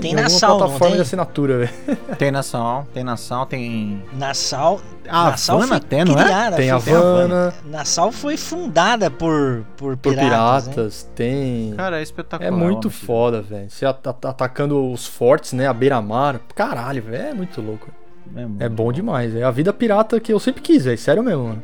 Tem 0.00 0.12
em 0.12 0.14
na 0.14 0.22
alguma 0.22 0.38
Sal, 0.38 0.50
não 0.50 0.58
plataforma 0.58 0.86
tem? 0.88 0.96
de 0.96 1.02
assinatura, 1.02 1.58
velho. 1.58 1.70
Tem 2.16 2.30
nação, 2.30 2.86
tem 2.94 3.02
nação, 3.02 3.44
tem. 3.44 4.02
Nassau, 4.12 4.80
A 5.08 5.30
Nassau 5.30 5.56
Havana 5.56 5.68
foi 5.68 5.76
até, 5.78 6.04
não 6.04 6.18
é? 6.18 6.24
criada, 6.24 6.56
Tem 6.56 6.70
Havana, 6.70 7.52
Nassau 7.64 8.12
foi 8.12 8.36
fundada 8.36 9.10
por, 9.10 9.64
por 9.76 9.96
por 9.96 10.12
piratas. 10.14 10.66
né? 10.68 10.72
piratas, 10.74 11.10
tem. 11.16 11.74
Cara, 11.76 11.98
é 11.98 12.02
espetacular. 12.02 12.46
É 12.48 12.50
muito 12.50 12.88
foda, 12.88 13.42
velho. 13.42 13.68
Você 13.68 13.84
at- 13.84 14.06
at- 14.06 14.24
atacando 14.26 14.90
os 14.92 15.06
fortes, 15.06 15.52
né? 15.54 15.66
A 15.66 15.72
beira-mar. 15.74 16.40
Caralho, 16.54 17.02
velho. 17.02 17.22
É 17.30 17.34
muito 17.34 17.60
louco. 17.60 17.88
Muito 18.32 18.62
É 18.62 18.68
bom 18.68 18.92
demais. 18.92 19.34
É 19.34 19.42
a 19.42 19.50
vida 19.50 19.72
pirata 19.72 20.18
que 20.20 20.32
eu 20.32 20.38
sempre 20.40 20.62
quis, 20.62 20.86
é 20.86 20.96
sério 20.96 21.22
mesmo, 21.22 21.44
mano. 21.44 21.62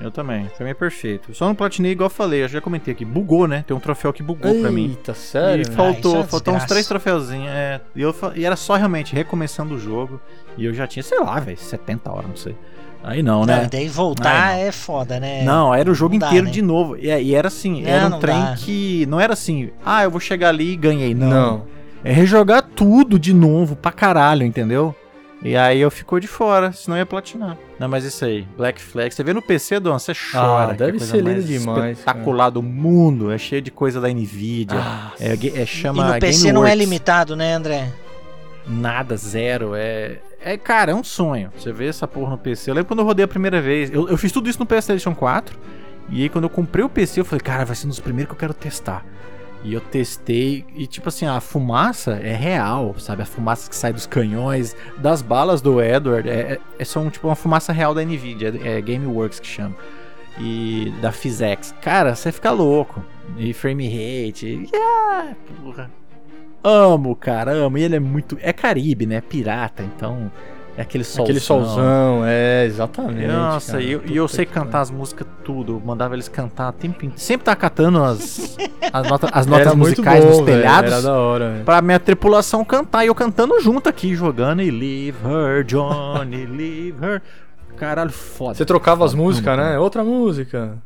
Eu 0.00 0.10
também. 0.10 0.46
Pra 0.56 0.64
mim 0.64 0.70
é 0.70 0.74
perfeito. 0.74 1.34
Só 1.34 1.46
não 1.46 1.54
platinei, 1.54 1.92
igual 1.92 2.06
eu 2.06 2.10
falei, 2.14 2.42
eu 2.42 2.48
já 2.48 2.60
comentei 2.60 2.92
aqui. 2.94 3.04
Bugou, 3.04 3.46
né? 3.46 3.64
Tem 3.66 3.76
um 3.76 3.80
troféu 3.80 4.12
que 4.14 4.22
bugou 4.22 4.58
pra 4.60 4.70
mim. 4.70 4.88
Eita, 4.88 5.12
sério? 5.12 5.62
E 5.62 5.70
faltou, 5.70 6.12
isso 6.14 6.24
é 6.24 6.26
faltou 6.26 6.54
uns 6.54 6.64
três 6.64 6.86
troféuzinhos. 6.86 7.48
É, 7.50 7.80
e, 7.94 8.00
eu, 8.00 8.14
e 8.34 8.46
era 8.46 8.56
só 8.56 8.76
realmente 8.76 9.14
recomeçando 9.14 9.74
o 9.74 9.78
jogo. 9.78 10.18
E 10.56 10.64
eu 10.64 10.72
já 10.72 10.86
tinha, 10.86 11.02
sei 11.02 11.20
lá, 11.20 11.38
velho, 11.38 11.58
70 11.58 12.10
horas, 12.10 12.28
não 12.28 12.36
sei. 12.36 12.56
Aí 13.02 13.22
não, 13.22 13.40
Não, 13.40 13.46
né? 13.46 13.64
e 13.64 13.68
daí 13.68 13.88
voltar 13.88 14.48
Aí 14.50 14.60
não. 14.62 14.68
é 14.68 14.72
foda, 14.72 15.18
né? 15.18 15.42
Não, 15.42 15.74
era 15.74 15.90
o 15.90 15.94
jogo 15.94 16.12
não 16.14 16.18
dá, 16.20 16.26
inteiro 16.28 16.46
né? 16.46 16.52
de 16.52 16.62
novo. 16.62 16.96
E, 16.96 17.06
e 17.06 17.34
era 17.34 17.48
assim, 17.48 17.82
Não, 17.82 17.88
era 17.88 18.06
um 18.06 18.10
não 18.10 18.20
trem 18.20 18.40
dá. 18.40 18.54
que. 18.56 19.06
Não 19.06 19.20
era 19.20 19.32
assim, 19.34 19.70
ah, 19.84 20.04
eu 20.04 20.10
vou 20.10 20.20
chegar 20.20 20.48
ali 20.50 20.72
e 20.72 20.76
ganhei. 20.76 21.14
Não. 21.14 21.28
Não. 21.30 21.66
É 22.02 22.12
rejogar 22.12 22.62
tudo 22.62 23.18
de 23.18 23.34
novo 23.34 23.76
pra 23.76 23.92
caralho, 23.92 24.44
entendeu? 24.46 24.94
E 25.42 25.56
aí 25.56 25.80
eu 25.80 25.90
ficou 25.90 26.20
de 26.20 26.26
fora, 26.26 26.70
senão 26.70 26.98
ia 26.98 27.06
platinar. 27.06 27.56
Não, 27.78 27.88
mas 27.88 28.04
isso 28.04 28.24
aí, 28.24 28.46
Black 28.58 28.80
Flag. 28.80 29.14
Você 29.14 29.24
vê 29.24 29.32
no 29.32 29.40
PC, 29.40 29.80
Dom, 29.80 29.98
você 29.98 30.12
chora. 30.12 30.66
que 30.66 30.82
é 30.82 30.84
a 30.84 30.86
deve 30.86 30.98
coisa 30.98 31.06
ser 31.06 31.16
lindo 31.16 31.30
mais 31.30 31.46
demais, 31.46 31.98
Espetacular 31.98 32.50
do 32.50 32.62
mundo. 32.62 33.30
É 33.32 33.38
cheio 33.38 33.62
de 33.62 33.70
coisa 33.70 34.00
da 34.02 34.08
Nvidia. 34.08 34.78
Ah, 34.78 35.12
é, 35.18 35.32
é, 35.32 35.62
E 35.62 35.66
chama 35.66 36.12
no 36.14 36.20
PC 36.20 36.52
não 36.52 36.60
é 36.66 36.70
Gameworks. 36.70 36.78
limitado, 36.78 37.36
né, 37.36 37.54
André? 37.54 37.88
Nada, 38.66 39.16
zero. 39.16 39.74
É, 39.74 40.18
é, 40.42 40.58
cara, 40.58 40.92
é 40.92 40.94
um 40.94 41.02
sonho. 41.02 41.50
Você 41.56 41.72
vê 41.72 41.86
essa 41.86 42.06
porra 42.06 42.32
no 42.32 42.38
PC. 42.38 42.70
Eu 42.70 42.74
lembro 42.74 42.88
quando 42.88 43.00
eu 43.00 43.06
rodei 43.06 43.24
a 43.24 43.28
primeira 43.28 43.62
vez. 43.62 43.90
Eu, 43.90 44.08
eu 44.08 44.18
fiz 44.18 44.30
tudo 44.30 44.48
isso 44.48 44.58
no 44.58 44.66
PlayStation 44.66 45.14
4. 45.14 45.58
E 46.10 46.22
aí, 46.22 46.28
quando 46.28 46.44
eu 46.44 46.50
comprei 46.50 46.84
o 46.84 46.88
PC, 46.88 47.20
eu 47.20 47.24
falei, 47.24 47.40
cara, 47.40 47.64
vai 47.64 47.74
ser 47.74 47.86
um 47.86 47.88
dos 47.90 48.00
primeiros 48.00 48.28
que 48.28 48.34
eu 48.34 48.38
quero 48.38 48.52
testar. 48.52 49.04
E 49.62 49.74
eu 49.74 49.80
testei. 49.80 50.64
E, 50.74 50.86
tipo 50.86 51.08
assim, 51.08 51.26
a 51.26 51.40
fumaça 51.40 52.12
é 52.12 52.34
real, 52.34 52.94
sabe? 52.98 53.22
A 53.22 53.26
fumaça 53.26 53.68
que 53.68 53.76
sai 53.76 53.92
dos 53.92 54.06
canhões, 54.06 54.74
das 54.98 55.20
balas 55.20 55.60
do 55.60 55.82
Edward. 55.82 56.28
É, 56.28 56.32
é, 56.32 56.58
é 56.78 56.84
só 56.84 57.00
um, 57.00 57.10
tipo, 57.10 57.28
uma 57.28 57.36
fumaça 57.36 57.72
real 57.72 57.94
da 57.94 58.02
Nvidia. 58.02 58.54
É, 58.62 58.78
é 58.78 58.80
Gameworks 58.80 59.38
que 59.38 59.46
chama. 59.46 59.76
E 60.38 60.92
da 61.02 61.12
Physex. 61.12 61.74
Cara, 61.82 62.14
você 62.14 62.32
fica 62.32 62.50
louco. 62.50 63.04
E 63.36 63.52
frame 63.52 63.86
rate. 63.88 64.46
E, 64.46 64.70
ah, 64.74 65.34
porra. 65.62 65.90
Amo, 66.64 67.14
cara, 67.14 67.52
amo. 67.52 67.76
E 67.76 67.82
ele 67.82 67.96
é 67.96 68.00
muito. 68.00 68.38
É 68.40 68.52
Caribe, 68.52 69.06
né? 69.06 69.20
Pirata, 69.20 69.82
então. 69.82 70.30
É 70.76 70.82
aquele 70.82 71.04
solzão. 71.04 71.24
Aquele 71.24 71.40
solzão, 71.40 72.22
é, 72.24 72.64
exatamente. 72.64 73.26
Nossa, 73.26 73.72
cara. 73.72 73.82
e 73.84 73.92
eu, 73.92 74.02
eu 74.06 74.28
sei 74.28 74.46
cantar 74.46 74.80
as 74.80 74.90
músicas 74.90 75.26
tudo. 75.44 75.74
Eu 75.74 75.82
mandava 75.84 76.14
eles 76.14 76.28
cantar 76.28 76.70
o 76.70 76.72
tempo 76.72 77.04
inteiro. 77.04 77.20
Sempre 77.20 77.44
tá 77.44 77.54
catando 77.56 78.02
as, 78.02 78.56
as, 78.92 79.08
nota- 79.08 79.28
as 79.32 79.44
notas 79.46 79.66
Era 79.66 79.74
musicais 79.74 80.24
bom, 80.24 80.30
nos 80.30 80.40
velho, 80.40 80.58
telhados. 80.58 80.92
Era 80.92 81.02
da 81.02 81.12
hora, 81.18 81.50
velho. 81.50 81.64
Pra 81.64 81.82
minha 81.82 81.98
tripulação 82.00 82.64
cantar 82.64 83.04
e 83.04 83.08
eu 83.08 83.14
cantando 83.14 83.60
junto 83.60 83.88
aqui, 83.88 84.14
jogando 84.14 84.62
e 84.62 84.70
leave 84.70 85.18
her, 85.26 85.64
Johnny, 85.64 86.46
leave 86.46 86.94
her. 87.04 87.22
Caralho, 87.76 88.10
foda. 88.10 88.54
Você 88.54 88.64
trocava 88.64 89.04
as 89.04 89.12
Foda, 89.12 89.22
músicas, 89.22 89.56
muito, 89.56 89.70
né? 89.70 89.78
Outra 89.78 90.04
música. 90.04 90.78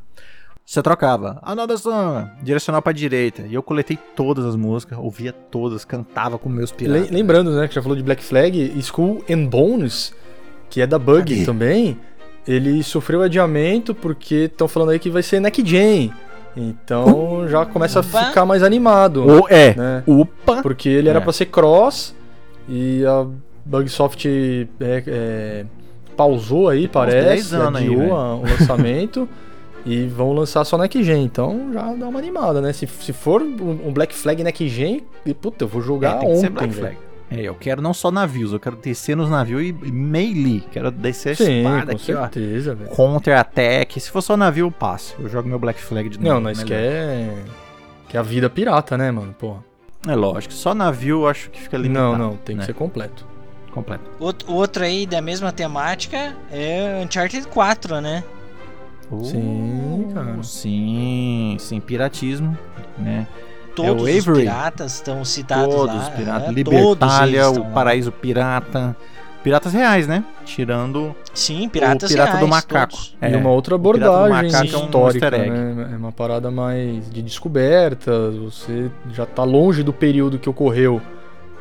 Você 0.64 0.82
trocava. 0.82 1.38
Another 1.42 1.76
song. 1.78 2.28
Direcional 2.42 2.80
pra 2.80 2.92
direita. 2.92 3.42
E 3.42 3.52
eu 3.54 3.62
coletei 3.62 3.98
todas 4.16 4.44
as 4.46 4.56
músicas, 4.56 4.98
ouvia 4.98 5.32
todas, 5.32 5.84
cantava 5.84 6.38
com 6.38 6.48
meus 6.48 6.72
piratas. 6.72 7.10
Le- 7.10 7.14
lembrando, 7.16 7.50
né, 7.54 7.68
que 7.68 7.74
já 7.74 7.82
falou 7.82 7.96
de 7.96 8.02
Black 8.02 8.22
Flag, 8.24 8.72
Skull 8.78 9.22
and 9.30 9.44
Bones, 9.46 10.14
que 10.70 10.80
é 10.80 10.86
da 10.86 10.98
Bug 10.98 11.44
também, 11.44 11.98
ele 12.48 12.82
sofreu 12.82 13.20
adiamento 13.22 13.94
porque 13.94 14.34
estão 14.50 14.66
falando 14.66 14.90
aí 14.90 14.98
que 14.98 15.10
vai 15.10 15.22
ser 15.22 15.38
Neck 15.40 15.62
Jam. 15.66 16.10
Então 16.56 17.46
já 17.48 17.66
começa 17.66 18.00
a 18.00 18.02
ficar 18.02 18.46
mais 18.46 18.62
animado, 18.62 19.26
Ou 19.28 19.46
é. 19.50 19.74
né? 19.74 20.02
Opa. 20.06 20.62
Porque 20.62 20.88
ele 20.88 21.08
era 21.08 21.18
É. 21.18 21.22
pra 21.22 21.32
ser 21.32 21.46
cross 21.46 22.14
e 22.68 23.04
a 23.04 23.26
Bugsoft 23.64 24.24
é, 24.80 25.02
é, 25.06 25.66
pausou 26.16 26.68
aí, 26.68 26.84
uns 26.84 26.90
parece, 26.90 27.50
10 27.50 27.54
anos 27.54 27.80
aí, 27.80 27.86
adiou 27.86 28.00
velho. 28.00 28.14
a- 28.16 28.34
o 28.36 28.42
lançamento 28.42 29.28
e 29.84 30.06
vão 30.06 30.32
lançar 30.32 30.64
só 30.64 30.76
Neck 30.78 31.02
Gen. 31.02 31.24
Então 31.24 31.70
já 31.72 31.92
dá 31.94 32.08
uma 32.08 32.18
animada, 32.18 32.60
né? 32.60 32.72
Se, 32.72 32.86
se 32.86 33.12
for 33.12 33.42
um 33.42 33.92
Black 33.92 34.14
Flag 34.14 34.42
Neck 34.42 34.68
Gen, 34.68 35.04
e, 35.26 35.34
puta, 35.34 35.64
eu 35.64 35.68
vou 35.68 35.80
É, 35.82 35.84
jogar 35.84 36.18
tem 36.18 36.28
que 36.30 36.36
ser 36.36 36.46
ontem, 36.46 36.54
Black. 36.54 36.74
Flag. 36.74 36.96
É, 37.30 37.40
eu 37.40 37.54
quero 37.54 37.80
não 37.82 37.92
só 37.94 38.10
navios, 38.10 38.52
eu 38.52 38.60
quero 38.60 38.76
descer 38.76 39.16
nos 39.16 39.28
navios 39.30 39.62
e 39.62 39.72
melee. 39.90 40.62
Quero 40.70 40.90
descer 40.90 41.30
a 41.32 41.36
Sim, 41.36 41.58
espada 41.58 41.86
com 41.86 41.92
aqui, 41.96 42.14
ó. 42.14 42.20
certeza, 42.20 42.74
velho. 42.74 42.90
Counter-attack. 42.90 43.98
Se 44.00 44.10
for 44.10 44.20
só 44.22 44.36
navio, 44.36 44.66
eu 44.66 44.70
passo. 44.70 45.16
Eu 45.18 45.28
jogo 45.28 45.48
meu 45.48 45.58
Black 45.58 45.80
Flag 45.80 46.08
de 46.10 46.18
novo. 46.18 46.28
Não, 46.34 46.40
nós 46.40 46.62
quer 46.62 47.34
que 48.08 48.16
a 48.16 48.22
vida 48.22 48.48
pirata, 48.50 48.96
né, 48.98 49.10
mano? 49.10 49.34
Porra. 49.38 49.64
É 50.06 50.14
lógico. 50.14 50.52
Só 50.52 50.74
navio 50.74 51.22
eu 51.22 51.26
acho 51.28 51.50
que 51.50 51.60
fica 51.60 51.78
limitado. 51.78 52.12
Não, 52.12 52.18
não, 52.18 52.36
tem 52.36 52.54
que 52.56 52.60
né? 52.60 52.66
ser 52.66 52.74
completo. 52.74 53.26
completo. 53.72 54.04
Out- 54.20 54.44
Outro 54.46 54.84
aí 54.84 55.06
da 55.06 55.20
mesma 55.22 55.50
temática 55.50 56.36
é 56.52 57.00
Uncharted 57.02 57.48
4, 57.48 58.00
né? 58.02 58.22
Sim, 59.22 60.10
cara. 60.14 60.42
Sim, 60.42 61.56
sim, 61.58 61.80
piratismo, 61.80 62.56
né? 62.98 63.26
Todos 63.74 64.02
os 64.04 64.08
Avery. 64.08 64.40
piratas 64.44 64.94
estão 64.94 65.24
citados 65.24 65.74
Todos 65.74 65.94
lá. 65.96 66.02
os 66.02 66.08
piratas. 66.10 66.48
é, 66.48 66.52
Libertália, 66.52 67.46
o 67.48 67.50
estão 67.50 67.64
lá. 67.64 67.70
Paraíso 67.70 68.12
Pirata. 68.12 68.96
Piratas 69.42 69.72
reais, 69.74 70.06
né? 70.06 70.24
Tirando 70.46 71.14
Sim, 71.34 71.68
piratas 71.68 72.08
o 72.08 72.12
Pirata 72.12 72.30
reais, 72.30 72.46
do 72.46 72.48
Macaco. 72.48 72.92
todos. 72.92 73.16
É, 73.20 73.30
e 73.32 73.36
uma 73.36 73.50
outra 73.50 73.76
o 73.76 73.78
Pirata 73.78 73.98
do 74.00 74.16
abordagem 74.16 74.52
Macaco 74.52 74.74
é 74.74 74.78
um 74.78 74.84
histórica, 74.84 75.30
né? 75.30 75.88
É 75.92 75.96
uma 75.96 76.12
parada 76.12 76.50
mais 76.50 77.10
de 77.10 77.20
descoberta, 77.20 78.30
você 78.30 78.90
já 79.12 79.26
tá 79.26 79.44
longe 79.44 79.82
do 79.82 79.92
período 79.92 80.38
que 80.38 80.48
ocorreu 80.48 81.02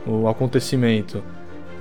o 0.06 0.28
acontecimento. 0.28 1.22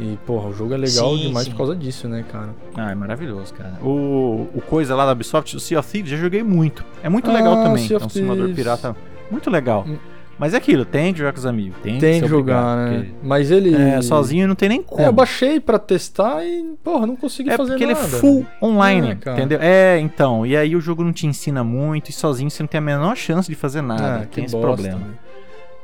E, 0.01 0.18
porra, 0.26 0.49
o 0.49 0.53
jogo 0.53 0.74
é 0.74 0.76
legal 0.76 1.14
Sim, 1.16 1.22
demais 1.28 1.45
sim. 1.45 1.51
por 1.53 1.59
causa 1.59 1.76
disso, 1.76 2.09
né, 2.09 2.24
cara? 2.30 2.49
Ah, 2.76 2.90
é 2.90 2.95
maravilhoso, 2.95 3.53
cara. 3.55 3.74
O, 3.82 4.49
o 4.55 4.62
coisa 4.68 4.95
lá 4.97 5.05
da 5.07 5.12
Ubisoft, 5.12 5.55
o 5.57 5.61
Sea 5.61 5.78
of 5.78 5.90
Thieves, 5.90 6.11
já 6.11 6.16
joguei 6.16 6.43
muito. 6.43 6.84
É 7.03 7.09
muito 7.09 7.30
Ah, 7.30 7.34
legal 7.34 7.57
também. 7.62 7.86
Sea 7.86 7.97
É 7.97 7.99
of 7.99 8.07
um 8.07 8.09
simulador 8.09 8.49
pirata 8.55 8.97
muito 9.30 9.51
legal. 9.51 9.84
Hum. 9.86 9.97
Mas 10.38 10.55
é 10.55 10.57
aquilo, 10.57 10.84
tem 10.84 11.12
que 11.12 11.18
jogar 11.20 11.32
com 11.32 11.38
os 11.38 11.47
amigos. 11.47 11.76
Tem, 11.82 11.99
Tem 11.99 12.20
que 12.20 12.26
jogar, 12.26 12.78
obrigado, 12.86 13.03
né? 13.05 13.11
Mas 13.22 13.51
ele. 13.51 13.70
porque, 13.70 13.82
É, 13.84 14.03
sozinho 14.03 14.49
não 14.49 14.55
tem 14.57 14.68
nem 14.70 14.82
como. 14.82 15.01
É, 15.03 15.07
eu 15.07 15.12
baixei 15.12 15.61
pra 15.61 15.78
testar 15.78 16.43
e, 16.45 16.74
porra, 16.82 17.07
não 17.07 17.14
consegui 17.14 17.51
É 17.51 17.57
fazer 17.57 17.72
porque 17.72 17.84
ele 17.84 17.93
nada. 17.95 18.07
é 18.07 18.09
full 18.09 18.45
online, 18.61 19.11
É, 19.11 19.14
cara. 19.14 19.36
entendeu? 19.38 19.59
É, 19.62 20.01
então. 20.01 20.45
E 20.45 20.57
aí 20.57 20.74
o 20.74 20.80
jogo 20.80 21.05
não 21.05 21.12
te 21.12 21.26
ensina 21.28 21.62
muito 21.62 22.09
e 22.09 22.12
sozinho 22.12 22.51
você 22.51 22.62
não 22.62 22.66
tem 22.68 22.78
a 22.78 22.80
menor 22.80 23.14
chance 23.14 23.49
de 23.49 23.55
fazer 23.55 23.82
nada. 23.82 24.22
Ah, 24.22 24.26
tem 24.26 24.45
esse 24.47 24.57
bosta, 24.57 24.66
problema. 24.66 24.99
velho. 24.99 25.18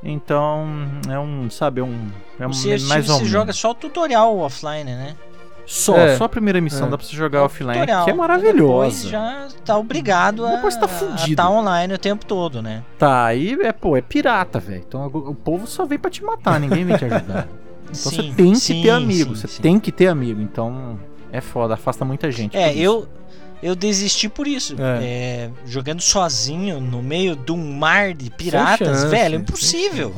Então, 0.03 0.67
é 1.09 1.19
um, 1.19 1.51
sabe, 1.51 1.81
é 1.81 1.85
um. 1.85 2.09
É 2.39 2.45
um 2.47 2.51
mais 2.51 2.63
Thieves 2.63 2.85
ou 2.85 3.03
você 3.03 3.13
menos. 3.15 3.29
joga 3.29 3.53
só 3.53 3.71
o 3.73 3.75
tutorial 3.75 4.39
offline, 4.39 4.85
né? 4.85 5.17
Só, 5.67 5.97
É. 5.99 6.17
só 6.17 6.25
a 6.25 6.29
primeira 6.29 6.61
missão 6.63 6.87
É. 6.87 6.91
dá 6.91 6.97
pra 6.97 7.07
você 7.07 7.15
jogar 7.15 7.43
o 7.43 7.45
offline, 7.45 7.75
tutorial. 7.75 8.05
que 8.05 8.11
é 8.11 8.13
Depois 8.15 8.29
maravilhosa. 8.31 9.09
já 9.09 9.49
tá 9.67 9.77
obrigado 9.77 10.47
a 10.47 10.55
Depois 10.57 10.77
tá 10.77 10.89
fudido. 10.89 11.37
tá 11.37 11.51
online 11.51 11.93
o 11.93 11.99
tempo 11.99 12.25
todo, 12.25 12.63
né? 12.63 12.83
Tá, 12.99 13.27
aí 13.27 13.53
é, 13.61 13.71
pô, 13.73 13.95
é 13.97 14.01
pirata, 14.01 14.59
velho. 14.59 14.83
Então 14.89 15.05
o 15.07 15.35
povo 15.35 15.67
só 15.67 15.85
vem 15.85 15.99
pra 15.99 16.11
te 16.11 16.25
matar, 16.25 16.59
ninguém 16.59 16.85
vem 16.85 16.97
te 16.97 17.05
ajudar. 17.05 17.49
Então 17.91 17.95
Sim, 18.13 18.17
você 18.17 18.23
tem 18.37 18.53
que 18.53 18.59
sim, 18.59 18.83
ter 18.83 18.91
amigo, 18.91 19.35
sim, 19.35 19.41
você 19.41 19.49
sim. 19.49 19.63
tem 19.63 19.81
que 19.81 19.91
ter 19.91 20.09
amigo. 20.09 20.43
Então 20.43 20.99
é 21.33 21.41
foda, 21.41 21.73
afasta 21.73 22.05
muita 22.05 22.31
gente. 22.31 22.55
É, 22.55 22.69
por 22.69 22.77
isso. 22.77 23.09
Eu 23.63 23.75
desisti 23.75 24.29
por 24.29 24.47
isso. 24.47 24.75
É. 24.79 25.05
É, 25.05 25.51
jogando 25.67 26.01
sozinho 26.01 26.81
no 26.81 27.03
meio 27.03 27.35
de 27.37 27.53
um 27.53 27.73
mar 27.79 28.15
de 28.15 28.31
piratas, 28.31 28.89
chance, 29.01 29.07
velho, 29.09 29.37
impossível. 29.37 30.15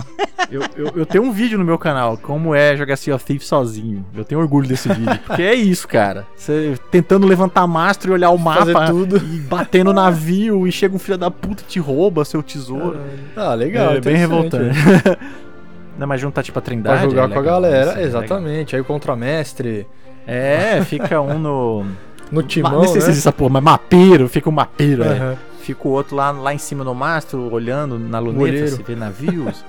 Eu, 0.50 0.62
eu, 0.76 0.92
eu 0.96 1.06
tenho 1.06 1.24
um 1.24 1.32
vídeo 1.32 1.58
no 1.58 1.64
meu 1.64 1.78
canal, 1.78 2.16
como 2.16 2.54
é 2.54 2.76
jogar 2.76 2.96
Sea 2.96 3.14
of 3.14 3.24
Thieves 3.24 3.46
sozinho. 3.46 4.04
Eu 4.14 4.24
tenho 4.24 4.40
orgulho 4.40 4.66
desse 4.68 4.88
vídeo. 4.88 5.18
Porque 5.26 5.42
é 5.42 5.54
isso, 5.54 5.86
cara. 5.86 6.26
Você 6.36 6.76
tentando 6.90 7.26
levantar 7.26 7.66
mastro 7.66 8.10
e 8.10 8.14
olhar 8.14 8.30
o 8.30 8.38
Fazer 8.38 8.72
mapa 8.72 8.86
tudo. 8.86 9.16
e 9.18 9.38
bater 9.40 9.84
no 9.84 9.92
navio 9.92 10.66
e 10.66 10.72
chega 10.72 10.94
um 10.94 10.98
filho 10.98 11.18
da 11.18 11.30
puta 11.30 11.62
e 11.62 11.66
te 11.66 11.78
rouba 11.78 12.24
seu 12.24 12.42
tesouro. 12.42 12.98
Ah, 13.36 13.54
legal. 13.54 13.94
é 13.94 14.00
bem 14.00 14.16
revoltante. 14.16 14.78
Não, 15.98 16.06
mas 16.06 16.20
juntar 16.20 16.42
tipo 16.42 16.58
a 16.58 16.62
trindade. 16.62 17.00
Pra 17.00 17.08
jogar 17.08 17.24
é 17.24 17.28
com 17.28 17.34
a 17.34 17.42
legal, 17.42 17.60
galera, 17.60 17.76
é 17.76 17.94
legal. 17.94 18.02
exatamente. 18.04 18.74
Aí 18.74 18.80
o 18.80 18.84
contramestre, 18.84 19.86
É, 20.26 20.80
fica 20.84 21.20
um 21.20 21.38
no. 21.38 21.86
No 22.30 22.42
timão, 22.42 22.80
nem 22.80 22.88
sei 22.88 23.00
se 23.00 23.06
né? 23.06 23.12
existe 23.12 23.28
essa 23.28 23.32
porra, 23.32 23.50
mas 23.50 23.62
mapeiro, 23.62 24.28
fica 24.28 24.48
um 24.48 24.52
mapeiro, 24.52 25.02
é. 25.04 25.08
Aham. 25.08 25.36
Fica 25.60 25.86
o 25.86 25.90
outro 25.90 26.16
lá, 26.16 26.30
lá 26.30 26.54
em 26.54 26.58
cima 26.58 26.82
no 26.82 26.94
mastro, 26.94 27.52
olhando 27.52 27.98
na 27.98 28.18
luneta, 28.18 28.42
olheiro. 28.42 28.68
se 28.76 28.82
vê 28.82 28.94
navios. 28.96 29.64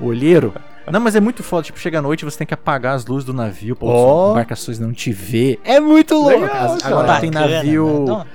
o 0.00 0.06
olheiro. 0.06 0.52
Não, 0.90 0.98
mas 1.00 1.14
é 1.14 1.20
muito 1.20 1.42
foda, 1.42 1.62
tipo, 1.62 1.78
chega 1.78 1.98
à 1.98 2.02
noite 2.02 2.24
você 2.24 2.38
tem 2.38 2.46
que 2.46 2.54
apagar 2.54 2.94
as 2.96 3.06
luzes 3.06 3.24
do 3.24 3.32
navio 3.32 3.76
pra 3.76 3.86
outras 3.88 4.30
embarcações 4.32 4.78
não 4.78 4.92
te 4.92 5.12
ver. 5.12 5.60
É 5.64 5.78
muito 5.78 6.14
louco. 6.14 6.40
Legal, 6.40 6.72
As- 6.74 6.82
cara. 6.82 6.94
agora 7.00 7.20
tem 7.20 7.30
navio. 7.30 7.86
né? 7.86 8.02
Então, 8.02 8.26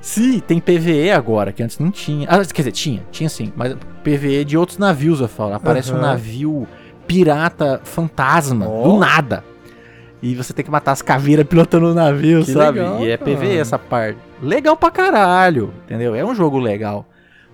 Sim, 0.00 0.38
tem 0.38 0.60
PVE 0.60 1.10
agora, 1.10 1.50
que 1.52 1.62
antes 1.62 1.78
não 1.80 1.90
tinha. 1.90 2.28
Ah, 2.30 2.38
quer 2.44 2.62
dizer, 2.62 2.70
tinha, 2.72 3.02
tinha 3.10 3.28
sim, 3.28 3.52
mas 3.56 3.74
PVE 4.04 4.44
de 4.44 4.56
outros 4.56 4.78
navios, 4.78 5.20
eu 5.20 5.26
falo. 5.26 5.54
Aparece 5.54 5.90
um 5.92 5.96
Aham. 5.96 6.02
navio 6.06 6.66
pirata 7.08 7.80
fantasma, 7.82 8.68
Ó. 8.68 8.82
do 8.84 8.98
nada. 8.98 9.42
E 10.22 10.34
você 10.34 10.52
tem 10.52 10.64
que 10.64 10.70
matar 10.70 10.92
as 10.92 11.02
caveiras 11.02 11.46
pilotando 11.46 11.86
o 11.90 11.94
navio, 11.94 12.44
Que 12.44 12.52
sabe? 12.52 12.78
legal, 12.80 13.00
e 13.04 13.10
é 13.10 13.16
cara. 13.18 13.30
PVE 13.36 13.58
essa 13.58 13.78
parte. 13.78 14.18
Legal 14.42 14.76
pra 14.76 14.90
caralho, 14.90 15.72
entendeu? 15.84 16.14
É 16.14 16.24
um 16.24 16.34
jogo 16.34 16.58
legal. 16.58 17.06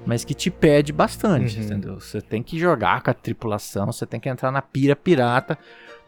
Mas 0.06 0.24
que 0.24 0.34
te 0.34 0.50
pede 0.50 0.92
bastante, 0.92 1.58
Uhum. 1.58 1.64
entendeu? 1.64 2.00
Você 2.00 2.20
tem 2.20 2.42
que 2.42 2.58
jogar 2.58 3.02
com 3.02 3.10
a 3.10 3.14
tripulação, 3.14 3.86
você 3.92 4.04
tem 4.06 4.18
que 4.18 4.28
entrar 4.28 4.50
na 4.50 4.60
pira 4.62 4.96
pirata. 4.96 5.56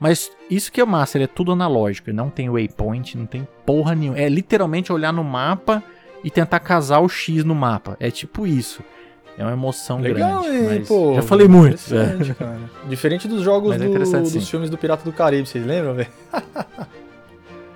Mas 0.00 0.30
isso 0.50 0.72
que 0.72 0.80
é 0.80 0.84
massa, 0.84 1.16
ele 1.16 1.24
é 1.24 1.28
tudo 1.28 1.52
analógico. 1.52 2.10
Ele 2.10 2.16
não 2.16 2.28
tem 2.28 2.48
waypoint, 2.50 3.16
não 3.16 3.26
tem 3.26 3.46
porra 3.64 3.94
nenhuma. 3.94 4.18
É 4.18 4.28
literalmente 4.28 4.92
olhar 4.92 5.12
no 5.12 5.22
mapa 5.22 5.82
e 6.24 6.30
tentar 6.30 6.58
casar 6.58 6.98
o 7.00 7.08
X 7.08 7.44
no 7.44 7.54
mapa. 7.54 7.96
É 8.00 8.10
tipo 8.10 8.46
isso. 8.46 8.82
É 9.36 9.42
uma 9.42 9.52
emoção 9.52 10.00
Legal, 10.00 10.42
grande. 10.42 10.56
hein, 10.56 10.64
mas 10.78 10.88
pô. 10.88 11.14
já 11.16 11.22
falei 11.22 11.48
muito. 11.48 11.76
é. 11.94 12.34
Cara. 12.34 12.58
Diferente 12.88 13.26
dos 13.26 13.42
jogos 13.42 13.74
é 13.74 13.78
do- 13.78 13.84
interessante, 13.86 14.22
dos 14.24 14.32
sim. 14.32 14.40
filmes 14.40 14.70
do 14.70 14.78
Pirata 14.78 15.02
do 15.04 15.12
Caribe, 15.12 15.48
vocês 15.48 15.66
lembram, 15.66 15.94
velho? 15.94 16.08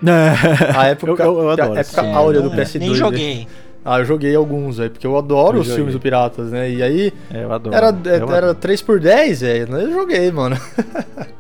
É. 0.07 0.77
A 0.79 0.87
época, 0.87 1.23
Eu- 1.25 1.41
eu- 1.41 1.51
adoro 1.51 1.73
a 1.75 1.81
época 1.81 2.03
filme. 2.03 2.13
áurea 2.15 2.41
do 2.41 2.51
não- 2.51 2.57
PS2. 2.57 2.79
Nem 2.81 2.91
né? 2.91 2.95
joguei. 2.97 3.49
Ah, 3.85 3.99
eu 3.99 4.05
joguei 4.05 4.35
alguns, 4.37 4.77
velho, 4.79 4.91
porque 4.91 5.07
eu 5.07 5.17
adoro 5.17 5.57
Eu 5.57 5.61
os 5.63 5.67
joguei. 5.67 5.77
filmes 5.77 5.95
do 5.95 6.01
Piratas, 6.01 6.51
né? 6.53 6.71
E 6.71 6.83
aí, 6.83 7.13
É, 7.33 7.43
eu 7.45 7.53
adoro. 7.53 7.75
era, 7.75 7.89
eu 8.19 8.33
era 8.35 8.55
3x10, 8.55 9.41
velho. 9.41 9.77
Eu 9.77 9.93
joguei, 9.93 10.31
mano. 10.31 10.57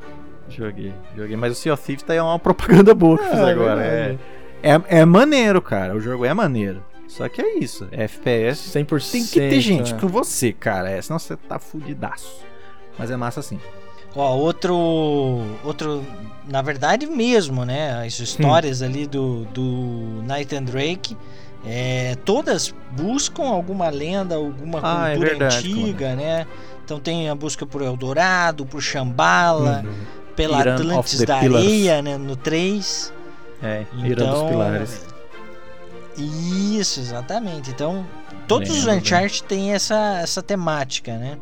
Joguei, 0.50 0.92
joguei. 1.16 1.36
Mas 1.36 1.52
o 1.52 1.54
Sea 1.54 1.72
of 1.74 1.84
Thieves 1.84 2.02
tá 2.02 2.14
aí 2.14 2.20
uma 2.20 2.36
propaganda 2.38 2.92
boa 2.92 3.16
que 3.16 3.24
eu 3.24 3.30
fiz 3.30 3.38
É, 3.38 3.50
agora. 3.52 3.80
É, 3.80 3.90
verdade. 4.06 4.18
é, 4.90 5.00
é 5.00 5.04
maneiro, 5.04 5.62
cara. 5.62 5.94
O 5.94 6.00
jogo 6.00 6.24
é 6.24 6.34
maneiro. 6.34 6.82
Só 7.08 7.28
que 7.28 7.40
é 7.40 7.58
isso. 7.58 7.88
É 7.90 8.04
FPS. 8.04 8.70
100%. 8.78 9.10
Tem 9.10 9.24
que 9.26 9.40
ter 9.40 9.60
gente 9.60 9.94
né? 9.94 10.00
com 10.00 10.06
você, 10.08 10.52
cara. 10.52 10.90
É, 10.90 11.00
senão 11.02 11.18
você 11.18 11.36
tá 11.36 11.58
fudidaço. 11.58 12.44
Mas 12.98 13.10
é 13.10 13.16
massa 13.16 13.40
assim. 13.40 13.58
Ó, 14.14 14.36
outro. 14.36 14.76
Outro. 15.64 16.04
Na 16.48 16.62
verdade 16.62 17.06
mesmo, 17.06 17.64
né? 17.64 18.04
As 18.06 18.18
histórias 18.20 18.82
ali 18.82 19.06
do, 19.06 19.44
do 19.46 20.22
Nathan 20.26 20.62
Drake. 20.62 21.16
É, 21.66 22.14
todas 22.24 22.72
buscam 22.92 23.42
alguma 23.44 23.88
lenda, 23.88 24.36
alguma 24.36 24.80
Ah, 24.82 25.08
é 25.08 25.16
cultura 25.16 25.30
verdade, 25.30 25.56
antiga, 25.72 26.14
né? 26.14 26.46
Então 26.84 27.00
tem 27.00 27.28
a 27.28 27.34
busca 27.34 27.66
por 27.66 27.82
Eldorado, 27.82 28.64
por 28.64 28.80
Shambhala, 28.80 29.82
Uhum. 29.84 29.92
pela 30.36 30.60
Iran 30.60 30.74
Atlantis 30.76 31.20
da. 31.24 31.36
Areia, 31.36 32.00
né? 32.00 32.16
No 32.16 32.36
3. 32.36 33.12
É, 33.62 33.84
Ira 34.04 34.14
dos 34.16 34.28
Então, 34.28 34.48
Pilares. 34.48 35.06
Isso, 36.18 37.00
exatamente. 37.00 37.70
Então, 37.70 38.06
todos 38.46 38.70
os 38.70 38.84
Lembro, 38.84 39.00
Uncharted 39.00 39.42
têm 39.44 39.72
essa, 39.72 40.18
essa 40.20 40.42
temática, 40.42 41.16
né? 41.16 41.38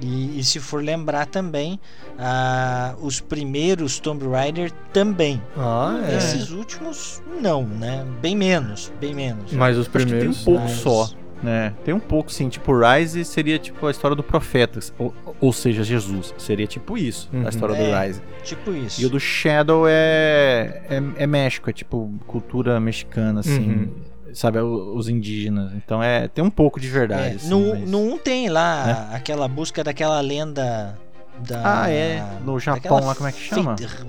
E, 0.00 0.40
e 0.40 0.44
se 0.44 0.58
for 0.58 0.82
lembrar 0.82 1.26
também, 1.26 1.78
ah, 2.18 2.94
os 3.00 3.20
primeiros 3.20 4.00
Tomb 4.00 4.26
Raider 4.28 4.72
também. 4.92 5.40
Ah, 5.56 6.00
é. 6.08 6.16
Esses 6.16 6.50
últimos, 6.50 7.22
não, 7.40 7.64
né? 7.64 8.04
Bem 8.20 8.34
menos, 8.34 8.92
bem 9.00 9.14
menos. 9.14 9.52
Mas 9.52 9.76
os 9.76 9.86
tem 9.86 10.02
um 10.02 10.04
primeiros. 10.06 10.38
pouco 10.42 10.60
Mas- 10.62 10.72
só. 10.72 11.08
Né? 11.42 11.74
Tem 11.84 11.92
um 11.92 12.00
pouco, 12.00 12.30
sim. 12.32 12.48
Tipo, 12.48 12.72
Rise 12.78 13.24
seria 13.24 13.58
tipo 13.58 13.86
a 13.86 13.90
história 13.90 14.14
do 14.16 14.22
profeta, 14.22 14.78
ou, 14.98 15.12
ou 15.40 15.52
seja, 15.52 15.82
Jesus. 15.82 16.32
Seria 16.38 16.66
tipo 16.66 16.96
isso, 16.96 17.28
Uhum. 17.32 17.46
a 17.46 17.48
história 17.48 17.74
É. 17.74 17.76
do 17.90 18.06
Rise. 18.06 18.22
Tipo 18.44 18.72
isso. 18.72 19.00
E 19.02 19.06
o 19.06 19.10
do 19.10 19.18
Shadow 19.20 19.84
é, 19.88 20.82
é, 20.88 21.02
é 21.24 21.26
México, 21.26 21.68
é 21.68 21.72
tipo 21.72 22.10
cultura 22.26 22.78
mexicana, 22.80 23.40
assim. 23.40 23.58
Uhum. 23.70 23.90
Sabe, 24.34 24.58
os 24.60 25.10
indígenas. 25.10 25.72
Então 25.74 26.02
é 26.02 26.26
tem 26.26 26.42
um 26.42 26.48
pouco 26.50 26.80
de 26.80 26.88
verdade. 26.88 27.32
É, 27.34 27.36
assim, 27.36 27.50
no, 27.50 27.68
mas- 27.74 27.90
no 27.90 27.98
1 28.14 28.18
tem 28.18 28.48
lá 28.48 29.10
aquela 29.12 29.46
busca 29.46 29.84
daquela 29.84 30.18
lenda 30.22 30.98
da. 31.46 31.82
Ah, 31.82 31.90
é. 31.90 32.24
No 32.42 32.58
Japão 32.58 33.04
lá, 33.04 33.14
como 33.14 33.28
é 33.28 33.32
que 33.32 33.40
chama? 33.40 33.76
feita- 33.76 34.06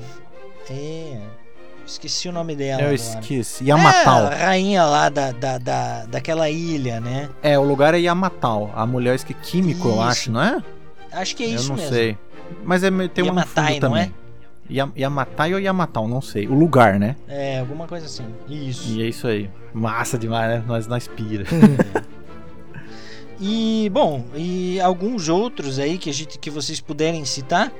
É. 0.69 1.19
Esqueci 1.86 2.29
o 2.29 2.31
nome 2.31 2.55
dela. 2.55 2.81
Eu 2.81 2.86
agora. 2.88 2.95
esqueci. 2.95 3.65
Yamatal. 3.65 4.31
É, 4.31 4.36
a 4.43 4.45
rainha 4.47 4.84
lá 4.86 5.09
da, 5.09 5.31
da, 5.31 5.57
da, 5.57 6.05
daquela 6.05 6.49
ilha, 6.49 6.99
né? 6.99 7.29
É, 7.41 7.59
o 7.59 7.63
lugar 7.63 7.93
é 7.93 7.99
Yamatal. 7.99 8.71
A 8.75 8.86
mulher 8.86 9.19
que 9.23 9.34
químico, 9.34 9.88
eu 9.89 9.93
Isso. 9.93 10.01
acho, 10.01 10.31
não 10.31 10.41
é? 10.41 10.63
Acho 11.11 11.36
que 11.36 11.43
é 11.43 11.47
eu 11.49 11.55
isso 11.55 11.69
não 11.69 11.75
mesmo. 11.75 11.91
sei. 11.91 12.17
Mas 12.63 12.84
é, 12.84 12.89
tem 13.09 13.23
um 13.23 13.27
Yamatai, 13.27 13.73
fundo 13.75 13.84
não 13.84 13.89
também. 13.89 14.13
Yam- 14.71 14.91
Yamatai 14.97 15.53
ou 15.53 15.59
Yamatal, 15.59 16.07
não 16.07 16.21
sei. 16.21 16.47
O 16.47 16.53
lugar, 16.53 16.97
né? 16.99 17.15
É, 17.27 17.59
alguma 17.59 17.86
coisa 17.86 18.05
assim. 18.05 18.25
Isso. 18.47 18.89
E 18.89 19.03
é 19.03 19.07
isso 19.07 19.27
aí. 19.27 19.49
Massa 19.73 20.17
demais, 20.17 20.49
né? 20.49 20.63
Nós 20.65 20.88
nós 20.88 21.07
pira. 21.07 21.43
E, 23.45 23.89
bom, 23.91 24.23
e 24.36 24.79
alguns 24.79 25.27
outros 25.27 25.77
aí 25.79 25.97
que, 25.97 26.09
a 26.09 26.13
gente, 26.13 26.38
que 26.39 26.49
vocês 26.49 26.79
puderem 26.79 27.25
citar 27.25 27.67
é, 27.67 27.71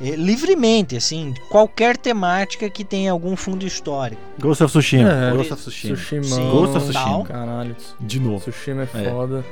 livremente, 0.00 0.96
assim, 0.96 1.32
qualquer 1.48 1.96
temática 1.96 2.68
que 2.68 2.84
tenha 2.84 3.12
algum 3.12 3.36
fundo 3.36 3.64
histórico. 3.66 4.20
Ghost 4.38 4.62
of 4.64 4.70
Tsushima. 4.72 5.10
É. 5.10 5.30
Ghost 5.30 5.52
of 5.52 5.62
Tsushima. 5.62 5.94
Tsushima. 5.96 6.24
Sim, 6.24 6.50
Ghost 6.50 6.76
of 6.76 6.88
Tsushima. 6.90 7.24
Caralho. 7.24 7.76
De 8.00 8.20
novo. 8.20 8.40
Tsushima 8.40 8.82
é 8.82 8.88
É. 9.00 9.10
foda. 9.10 9.44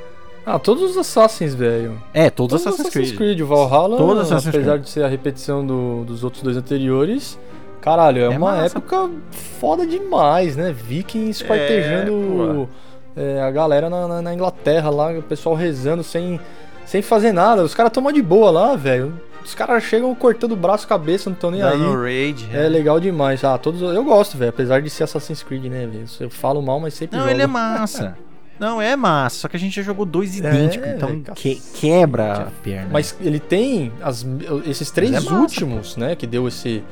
Ah, 0.45 0.57
todos 0.57 0.83
os 0.91 0.97
Assassins, 0.97 1.53
velho. 1.53 2.01
É, 2.13 2.29
todos 2.29 2.57
os 2.57 2.63
Todos 2.63 2.79
Assassin's 2.81 3.11
Creed. 3.11 3.39
O 3.41 3.45
Valhalla, 3.45 3.95
Todos 3.97 4.23
os 4.23 4.31
Assassin's 4.31 4.55
apesar 4.55 4.71
Creed. 4.73 4.83
de 4.85 4.89
ser 4.89 5.03
a 5.03 5.07
repetição 5.07 5.65
do- 5.65 6.03
dos 6.03 6.23
outros 6.23 6.41
dois 6.41 6.57
anteriores, 6.57 7.37
caralho, 7.79 8.21
é, 8.23 8.25
É 8.25 8.29
uma 8.29 8.51
massa. 8.53 8.77
época 8.77 9.09
foda 9.59 9.85
demais, 9.85 10.55
né? 10.55 10.73
Viking 10.73 11.29
esquartejando 11.29 12.67
é, 13.15 13.41
a 13.41 13.51
galera 13.51 13.89
na, 13.89 14.07
na- 14.07 14.21
na 14.21 14.33
Inglaterra 14.33 14.89
lá, 14.89 15.11
o 15.11 15.21
pessoal 15.21 15.53
rezando 15.55 16.03
sem, 16.03 16.39
sem 16.85 17.01
fazer 17.01 17.31
nada. 17.31 17.63
Os 17.63 17.73
caras 17.75 17.91
tomam 17.91 18.11
de 18.11 18.21
boa 18.21 18.49
lá, 18.49 18.75
velho. 18.75 19.13
Os 19.43 19.55
caras 19.55 19.83
chegam 19.83 20.13
cortando 20.15 20.51
o 20.51 20.55
braço, 20.55 20.87
cabeça, 20.87 21.29
não 21.29 21.35
estão 21.35 21.51
nem 21.51 21.61
aí. 21.61 21.77
Dando 21.77 22.01
raid. 22.01 22.47
É 22.53 22.67
legal 22.69 22.99
demais. 22.99 23.43
Ah, 23.43 23.57
todos. 23.57 23.81
Eu 23.81 24.03
gosto, 24.03 24.37
velho. 24.37 24.49
Apesar 24.49 24.81
de 24.81 24.89
ser 24.89 25.03
Assassin's 25.03 25.41
Creed, 25.43 25.63
né, 25.65 25.85
velho? 25.87 26.05
Eu 26.19 26.29
falo 26.29 26.61
mal, 26.61 26.79
mas 26.79 26.93
sempre 26.93 27.17
Não, 27.17 27.23
jogo. 27.23 27.35
ele 27.35 27.43
é 27.43 27.47
massa. 27.47 28.17
Não, 28.59 28.79
é 28.79 28.95
massa. 28.95 29.37
Só 29.39 29.47
que 29.47 29.57
a 29.57 29.59
gente 29.59 29.75
já 29.75 29.81
jogou 29.81 30.05
dois 30.05 30.37
idênticos, 30.37 30.87
É, 30.87 30.93
então 30.95 31.21
que- 31.33 31.59
quebra 31.73 32.33
a 32.33 32.45
perna. 32.63 32.89
Mas 32.91 33.15
ele 33.19 33.39
tem 33.39 33.91
as- 34.03 34.23
esses 34.67 34.91
três 34.91 35.11
Mas 35.11 35.25
é 35.25 35.29
massa, 35.29 35.41
últimos, 35.41 35.97
né? 35.97 36.15
Que 36.15 36.27
deu 36.27 36.47
esse, 36.47 36.83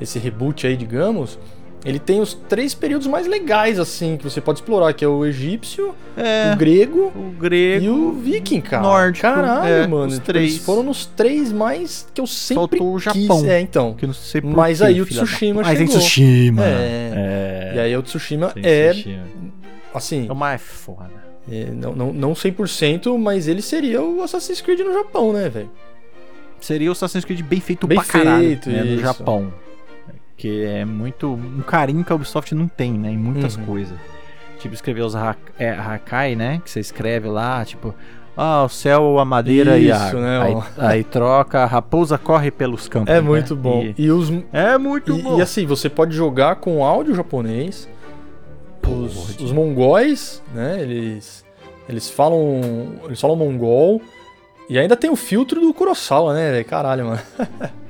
esse 0.00 0.18
reboot 0.18 0.66
aí, 0.66 0.76
digamos. 0.76 1.38
Ele 1.84 1.98
tem 1.98 2.20
os 2.20 2.32
três 2.34 2.74
períodos 2.74 3.08
mais 3.08 3.26
legais, 3.26 3.78
assim, 3.78 4.16
que 4.16 4.22
você 4.22 4.40
pode 4.40 4.60
explorar, 4.60 4.92
que 4.92 5.04
é 5.04 5.08
o 5.08 5.24
egípcio, 5.26 5.92
é, 6.16 6.52
o 6.52 6.56
grego 6.56 7.12
o 7.16 7.34
grego 7.36 7.84
e 7.84 7.88
o 7.88 8.12
viking, 8.12 8.60
cara. 8.60 8.82
nórdico, 8.84 9.22
Caralho, 9.22 9.66
é, 9.66 9.86
mano. 9.88 10.06
os 10.06 10.14
Tipo, 10.14 10.26
três. 10.26 10.50
Eles 10.52 10.64
foram 10.64 10.84
nos 10.84 11.06
três 11.06 11.50
mais 11.50 12.06
que 12.14 12.20
eu 12.20 12.26
sempre 12.26 12.78
Faltou 12.78 12.94
o 12.94 13.00
quis. 13.00 13.02
Japão. 13.26 13.44
É, 13.46 13.60
então. 13.60 13.94
Que 13.94 14.04
eu 14.04 14.06
não 14.08 14.14
sei 14.14 14.40
por 14.40 14.54
Mas 14.54 14.78
quê, 14.78 14.84
aí 14.84 15.00
o 15.00 15.06
filha 15.06 15.20
da 15.22 15.26
Tsushima 15.26 15.54
puta. 15.62 15.68
Mas 15.70 15.78
chegou. 15.78 15.98
Tsushima. 15.98 16.64
É. 16.64 17.72
É. 17.72 17.72
E 17.76 17.80
aí 17.80 17.96
o 17.96 18.02
Tsushima 18.02 18.52
é, 18.62 18.90
Tsushima. 18.92 19.22
assim, 19.92 20.26
É 20.28 20.32
o 20.32 20.36
mais 20.36 20.62
foda. 20.62 21.10
é, 21.50 21.64
não, 21.72 21.96
não, 21.96 22.12
não 22.12 22.32
100%, 22.32 23.18
mas 23.18 23.48
ele 23.48 23.60
seria 23.60 24.00
o 24.00 24.22
Assassin's 24.22 24.60
Creed 24.60 24.78
no 24.80 24.92
Japão, 24.92 25.32
né, 25.32 25.48
velho? 25.48 25.70
Seria 26.60 26.90
o 26.90 26.92
Assassin's 26.92 27.24
Creed 27.24 27.40
bem 27.42 27.58
feito 27.60 27.88
Bem 27.88 27.98
pra 27.98 28.06
caralho, 28.06 28.44
feito, 28.46 28.70
né, 28.70 28.84
no. 28.84 29.00
Japão. 29.00 29.52
Que 30.42 30.64
é 30.64 30.84
muito. 30.84 31.28
Um 31.34 31.62
carinho 31.62 32.04
que 32.04 32.10
a 32.12 32.16
Ubisoft 32.16 32.52
não 32.52 32.66
tem, 32.66 32.92
né? 32.92 33.12
Em 33.12 33.16
muitas 33.16 33.56
Uhum. 33.56 33.64
coisas. 33.64 33.96
Tipo, 34.58 34.74
escrever 34.74 35.02
os 35.02 35.14
ha 35.14 35.36
é, 35.56 35.70
Hakai, 35.70 36.34
né? 36.34 36.60
Que 36.64 36.68
você 36.68 36.80
escreve 36.80 37.28
lá, 37.28 37.64
tipo. 37.64 37.94
Ah, 38.36 38.64
o 38.64 38.68
céu, 38.68 39.20
a 39.20 39.24
madeira 39.24 39.78
e 39.78 39.92
a 39.92 39.94
Isso, 39.94 40.04
água. 40.16 40.20
né, 40.20 40.40
aí, 40.42 40.86
aí 40.96 41.04
troca, 41.04 41.60
a 41.60 41.66
raposa 41.66 42.18
corre 42.18 42.50
pelos 42.50 42.88
campos. 42.88 43.12
É 43.14 43.20
né? 43.20 43.20
muito 43.20 43.54
bom. 43.54 43.82
E- 43.84 43.94
E, 43.96 44.10
os, 44.10 44.32
É 44.52 44.76
muito 44.78 45.16
e, 45.16 45.22
bom. 45.22 45.38
e 45.38 45.42
assim, 45.42 45.64
você 45.64 45.88
pode 45.88 46.16
jogar 46.16 46.56
com 46.56 46.84
áudio 46.84 47.14
japonês. 47.14 47.88
Os, 48.88 49.38
os 49.38 49.52
mongóis, 49.52 50.42
né? 50.52 50.78
Eles, 50.80 51.44
eles 51.88 52.10
falam. 52.10 52.60
Eles 53.04 53.20
falam 53.20 53.36
mongol. 53.36 54.02
E 54.68 54.76
ainda 54.76 54.96
tem 54.96 55.08
o 55.10 55.14
filtro 55.16 55.60
do 55.60 55.72
Kurosawa, 55.72 56.34
né? 56.34 56.64
Caralho, 56.64 57.04
mano. 57.06 57.20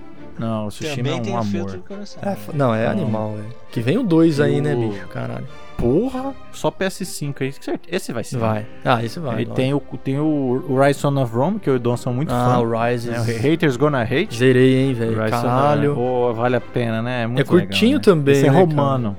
Não, 0.42 0.66
o 0.66 0.68
Tsushima 0.68 0.96
Também 0.96 1.12
é 1.12 1.16
um 1.16 1.22
tem 1.22 1.32
amor. 1.32 1.44
filtro 1.46 1.82
coração. 1.86 2.22
É, 2.22 2.36
não, 2.54 2.74
é 2.74 2.84
Não. 2.84 2.90
animal, 2.92 3.32
velho. 3.36 3.54
Que 3.70 3.80
vem 3.80 3.98
o 3.98 4.02
2 4.02 4.40
aí, 4.40 4.60
né, 4.60 4.74
bicho? 4.74 5.06
Caralho. 5.08 5.46
Porra, 5.76 6.34
só 6.52 6.70
PS5 6.70 7.34
aí. 7.40 7.52
certo. 7.52 7.88
Esse 7.90 8.12
vai 8.12 8.22
ser. 8.22 8.36
Vai. 8.38 8.66
Ah, 8.84 9.02
esse 9.04 9.18
vai. 9.18 9.36
Aí 9.38 9.44
vai. 9.44 9.54
tem 9.56 9.74
o, 9.74 9.80
tem 10.04 10.18
o, 10.18 10.64
o 10.68 10.80
Rise 10.80 11.00
Son 11.00 11.20
of 11.20 11.34
Rome, 11.34 11.58
que 11.58 11.68
eu 11.68 11.74
e 11.74 11.76
o 11.76 11.80
Dom 11.80 11.96
são 11.96 12.12
muito 12.14 12.32
Ah, 12.32 12.54
fã. 12.56 12.58
o 12.60 12.70
Rise. 12.70 13.10
né? 13.10 13.18
O 13.18 13.24
Haters 13.24 13.76
Gonna 13.76 14.02
Hate. 14.02 14.36
Zerei, 14.36 14.76
hein, 14.76 14.94
velho. 14.94 15.12
Rise 15.20 15.30
Son 15.30 15.36
of- 15.38 15.46
Caralho. 15.46 15.94
Pô, 15.94 16.32
vale 16.34 16.56
a 16.56 16.60
pena, 16.60 17.02
né? 17.02 17.22
É, 17.22 17.26
muito 17.26 17.40
É 17.40 17.44
curtinho 17.44 17.98
legal, 17.98 17.98
né? 17.98 18.20
também, 18.20 18.34
Esse 18.34 18.46
é 18.46 18.50
né, 18.52 18.60
romano. 18.60 19.16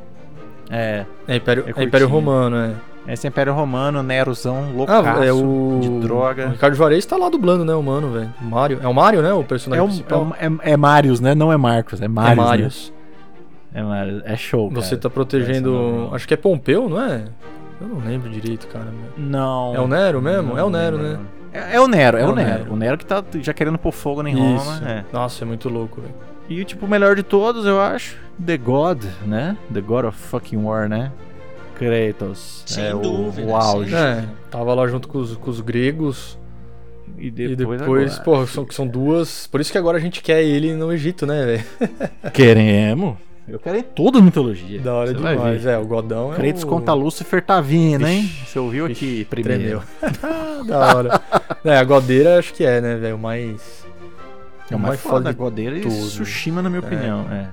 É, 0.70 1.06
É 1.28 1.36
Império, 1.36 1.66
É 1.76 1.82
é 1.82 1.84
Império. 1.84 2.08
Romano, 2.08 2.56
é. 2.56 2.74
Esse 3.08 3.28
é 3.28 3.30
Império 3.30 3.54
Romano, 3.54 4.02
Nerozão, 4.02 4.72
loucaço, 4.76 5.08
Ah, 5.22 5.26
é 5.26 5.32
o. 5.34 5.80
de 5.82 5.90
droga. 6.00 6.48
O 6.48 6.52
Ricardo 6.52 6.76
Juarez 6.76 7.06
tá 7.06 7.18
lá 7.18 7.30
dublando, 7.30 7.66
né, 7.66 7.74
o 7.76 7.84
mano, 7.84 8.12
velho. 8.12 8.34
O 8.42 8.46
Mario. 8.46 8.80
É 8.82 8.88
o 8.88 8.94
Mario, 8.94 9.22
né? 9.22 9.34
O 9.34 9.42
É, 9.42 9.44
personagem 9.44 9.84
é, 9.84 9.88
principal. 9.88 10.24
um- 10.24 10.60
é, 10.64 10.72
é 10.74 10.78
Marius, 10.78 11.20
né? 11.20 11.36
Não 11.36 11.52
é 11.52 11.58
Marcos, 11.58 12.02
é 12.02 12.06
É 12.06 12.08
Marius. 12.08 12.38
né? 12.38 12.44
Marius. 12.46 12.94
É 13.76 13.82
Marius. 13.84 14.22
É 14.26 14.36
show, 14.38 14.70
Você 14.70 14.92
cara. 14.92 15.02
tá 15.02 15.10
protegendo. 15.10 16.10
Acho 16.14 16.28
que 16.28 16.34
é 16.34 16.38
Pompeu, 16.38 16.88
não 16.90 17.02
é? 17.02 17.24
Eu 17.82 17.88
não 17.88 17.98
lembro 18.08 18.30
direito, 18.30 18.68
cara. 18.68 18.88
Não. 19.18 19.76
É 19.76 19.80
o 19.82 19.88
Nero 19.88 20.22
mesmo? 20.22 20.50
Não 20.52 20.58
é 20.58 20.64
o 20.64 20.70
Nero, 20.70 20.98
né? 20.98 21.20
É, 21.52 21.76
é 21.76 21.82
o 21.82 21.88
Nero, 21.88 22.18
é, 22.18 22.22
É 22.22 22.26
o 22.26 22.30
o 22.32 22.36
Nero. 22.36 22.50
Nero. 22.60 22.74
O 22.74 22.76
Nero 22.76 22.98
que 22.98 23.06
tá 23.06 23.24
já 23.42 23.54
querendo 23.54 23.78
pôr 23.78 23.92
fogo 23.92 24.26
em 24.28 24.34
Roma. 24.36 24.56
Isso. 24.56 24.84
É. 24.86 25.04
Nossa, 25.12 25.44
é 25.44 25.48
muito 25.48 25.68
louco, 25.70 26.00
velho. 26.02 26.14
E 26.50 26.64
tipo, 26.66 26.86
o 26.86 26.90
melhor 26.90 27.16
de 27.16 27.24
todos, 27.24 27.66
eu 27.66 27.82
acho, 27.82 28.16
The 28.44 28.58
God, 28.58 29.04
né? 29.26 29.58
The 29.74 29.82
God 29.82 30.06
of 30.06 30.18
fucking 30.18 30.58
War, 30.64 30.88
né? 30.88 31.12
Kratos. 31.90 32.64
Sem 32.66 32.86
é 32.86 32.96
o- 32.96 33.00
dúvida, 33.00 33.48
O, 33.52 33.56
auge. 33.56 33.90
sem 33.92 34.00
É, 34.00 34.26
tava 34.52 34.74
lá 34.74 34.88
junto 34.88 35.08
com 35.08 35.18
os, 35.20 35.36
com 35.36 35.50
os 35.50 35.60
gregos. 35.62 36.38
E 37.18 37.28
E 37.28 37.32
depois, 37.32 37.80
depois, 37.80 38.12
agora. 38.14 38.24
porra, 38.24 38.48
são, 38.48 38.66
são 38.72 38.88
duas. 38.88 39.48
Por 39.48 39.62
isso 39.62 39.72
que 39.72 39.78
agora 39.78 39.98
a 39.98 40.02
gente 40.02 40.22
quer 40.22 40.42
ele 40.44 40.74
no 40.74 40.92
Egito, 40.92 41.26
né, 41.26 41.46
velho? 41.46 41.92
Queremos. 42.34 43.16
Eu 43.48 43.60
quero 43.60 43.78
em 43.78 43.84
toda 43.84 44.20
a 44.20 44.22
mitologia. 44.22 44.80
Da 44.80 44.94
hora 44.94 45.08
Você 45.12 45.16
demais, 45.18 45.66
é. 45.66 45.78
O 45.78 45.86
Godão 45.86 46.32
é. 46.34 46.38
Kratos 46.38 46.64
o... 46.64 46.68
contra 46.68 46.94
Lúcifer 46.94 47.42
tá 47.44 47.60
vindo, 47.60 48.08
hein? 48.08 48.30
Você 48.46 48.58
ouviu 48.58 48.86
aqui 48.86 48.94
Ixi, 49.22 49.26
primeiro. 49.30 49.82
Tremeu. 50.00 50.64
da 50.66 50.96
hora. 50.96 51.22
É, 51.66 51.78
a 51.78 51.84
godeira 51.84 52.40
acho 52.40 52.54
que 52.54 52.64
é, 52.64 52.80
né, 52.80 52.96
velho? 52.96 53.16
O 53.16 53.20
mais. 53.20 53.84
É 54.72 54.76
o 54.76 54.80
mais 54.80 55.00
foda 55.00 55.26
da 55.26 55.34
Godeira 55.34 55.78
e. 55.78 55.82
Tsushima, 55.82 56.62
na 56.62 56.70
minha 56.70 56.82
É. 56.82 56.86
opinião. 56.86 57.28
É. 57.32 57.48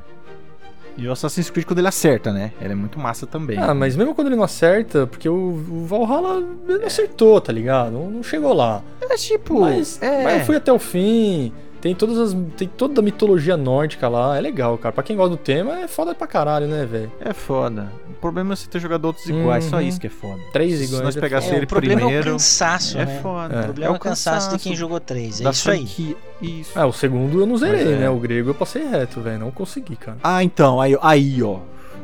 E 0.97 1.07
o 1.09 1.13
Assassin's 1.13 1.51
Creed 1.51 1.67
quando 1.67 1.79
ele 1.79 1.89
acerta, 1.89 2.33
né? 2.33 2.53
Ele 2.61 2.73
é 2.73 2.77
muito 2.77 2.99
massa 2.99 3.27
também. 3.27 3.59
Ah, 3.59 3.75
mas 3.75 3.97
mesmo 3.97 4.15
quando 4.15 4.29
ele 4.29 4.37
não 4.37 4.45
acerta, 4.45 5.07
porque 5.07 5.29
o, 5.29 5.35
o 5.35 5.87
Valhalla 5.87 6.43
ele 6.69 6.79
não 6.79 6.87
acertou, 6.87 7.41
tá 7.41 7.53
ligado? 7.53 7.93
Não, 7.93 8.11
não 8.11 8.23
chegou 8.23 8.53
lá. 8.53 8.83
é 9.01 9.17
tipo. 9.17 9.61
Mas, 9.61 10.01
é. 10.03 10.25
mas 10.25 10.39
eu 10.41 10.45
fui 10.47 10.57
até 10.57 10.73
o 10.73 10.79
fim. 10.79 11.53
Tem 11.81 11.95
todas 11.95 12.19
as. 12.19 12.37
Tem 12.59 12.69
toda 12.69 13.01
a 13.01 13.03
mitologia 13.03 13.57
nórdica 13.57 14.07
lá. 14.09 14.37
É 14.37 14.41
legal, 14.41 14.77
cara. 14.77 14.93
Pra 14.93 15.03
quem 15.03 15.17
gosta 15.17 15.31
do 15.31 15.37
tema, 15.39 15.81
é 15.81 15.89
foda 15.89 16.15
pra 16.15 16.27
caralho, 16.27 16.67
né, 16.67 16.85
velho? 16.85 17.11
É 17.21 17.33
foda. 17.33 17.91
O 18.11 18.13
problema 18.21 18.53
é 18.53 18.57
você 18.57 18.69
ter 18.69 18.79
jogado 18.81 19.07
outros 19.07 19.27
iguais, 19.27 19.65
só 19.65 19.77
Uhum. 19.77 19.83
isso 19.83 19.99
que 19.99 20.07
é 20.07 20.11
foda. 20.11 20.39
Três 20.53 20.79
Se 20.79 20.85
iguais 20.85 21.03
nós 21.05 21.17
é 21.17 21.21
pegasse 21.21 21.47
foda. 21.47 21.57
É, 21.57 21.59
ele 21.59 21.65
o 21.65 21.69
problema 21.69 22.01
é 22.01 22.05
o 22.05 22.07
primeiro. 22.09 22.31
cansaço, 22.33 22.99
É 22.99 23.07
né? 23.07 23.21
foda. 23.23 23.55
É. 23.55 23.61
O 23.61 23.65
problema 23.65 23.95
é 23.95 23.97
o 23.97 23.99
cansaço 23.99 24.51
de 24.51 24.59
quem 24.63 24.77
jogou 24.77 25.01
três. 25.01 25.41
É 25.41 25.45
da 25.45 25.51
isso 25.51 25.71
aí. 25.71 26.17
Isso. 26.43 26.71
Ah, 26.79 26.87
o 26.87 26.93
segundo 26.93 27.41
eu 27.41 27.47
não 27.47 27.57
zerei, 27.57 27.95
é. 27.95 27.97
né? 27.97 28.11
O 28.11 28.17
grego 28.19 28.51
eu 28.51 28.55
passei 28.55 28.85
reto, 28.87 29.21
velho. 29.23 29.39
Não 29.39 29.51
consegui, 29.51 29.97
cara. 29.97 30.19
Ah, 30.23 30.45
então, 30.45 30.81
aí, 30.81 30.97
aí 31.01 31.43
ó. 31.43 31.59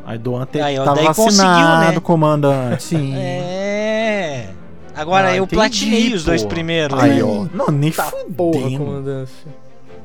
Aí 0.06 0.16
do 0.16 0.36
ante 0.36 0.60
Aí, 0.60 0.78
ó, 0.78 0.84
tava 0.84 1.02
vacinado, 1.02 1.94
né? 1.96 2.00
comandante. 2.00 2.82
Sim. 2.82 3.12
É. 3.18 4.50
Agora 4.94 5.28
Ah, 5.28 5.36
eu 5.36 5.44
entendi, 5.44 5.56
platinei 5.56 6.14
os 6.14 6.24
dois 6.24 6.42
primeiros. 6.44 6.98
Aí, 6.98 7.16
né? 7.16 7.22
ó. 7.22 7.46
Não, 7.52 7.66
nem 7.68 7.90
Tá 7.92 8.10
porra, 8.34 8.60
fudendo. 8.62 9.28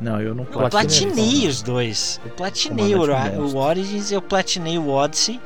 Não, 0.02 0.20
eu 0.20 0.34
não 0.34 0.43
Eu 0.45 0.49
Platinei 0.70 0.72
platinei 1.12 1.43
eles. 1.43 1.56
os 1.58 1.62
dois. 1.62 2.20
Eu 2.26 2.32
platinei 2.32 2.95
o, 2.95 3.02
o 3.02 3.56
Origins, 3.58 4.12
eu 4.12 4.22
platinei 4.22 4.78
o 4.78 4.89
Odyssey. 4.89 5.39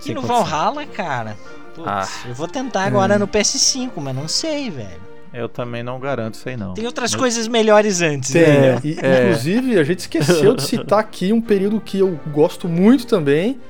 E 0.00 0.04
Sem 0.04 0.14
no. 0.14 0.22
Valhalla, 0.22 0.86
cara. 0.86 1.36
Putz, 1.74 1.88
Ah. 1.88 2.08
eu 2.28 2.34
vou 2.34 2.46
tentar 2.46 2.84
agora 2.84 3.16
Hum. 3.16 3.18
no 3.20 3.26
PS5, 3.28 3.90
mas 3.96 4.14
não 4.14 4.28
sei, 4.28 4.70
velho. 4.70 5.08
Eu 5.34 5.48
também 5.48 5.82
não 5.82 5.98
garanto 6.00 6.34
isso 6.34 6.48
aí, 6.48 6.56
não. 6.56 6.72
Tem 6.74 6.86
outras 6.86 7.14
coisas 7.14 7.46
melhores 7.48 8.00
antes. 8.00 8.30
Tem. 8.30 8.42
né? 8.46 8.80
E, 8.82 8.96
É. 9.02 9.24
Inclusive, 9.24 9.78
a 9.78 9.84
gente 9.84 9.98
esqueceu 9.98 10.54
de 10.54 10.62
citar 10.62 11.00
aqui 11.00 11.32
um 11.32 11.40
período 11.40 11.80
que 11.80 11.98
eu 11.98 12.18
gosto 12.32 12.66
muito 12.68 13.06
também. 13.06 13.60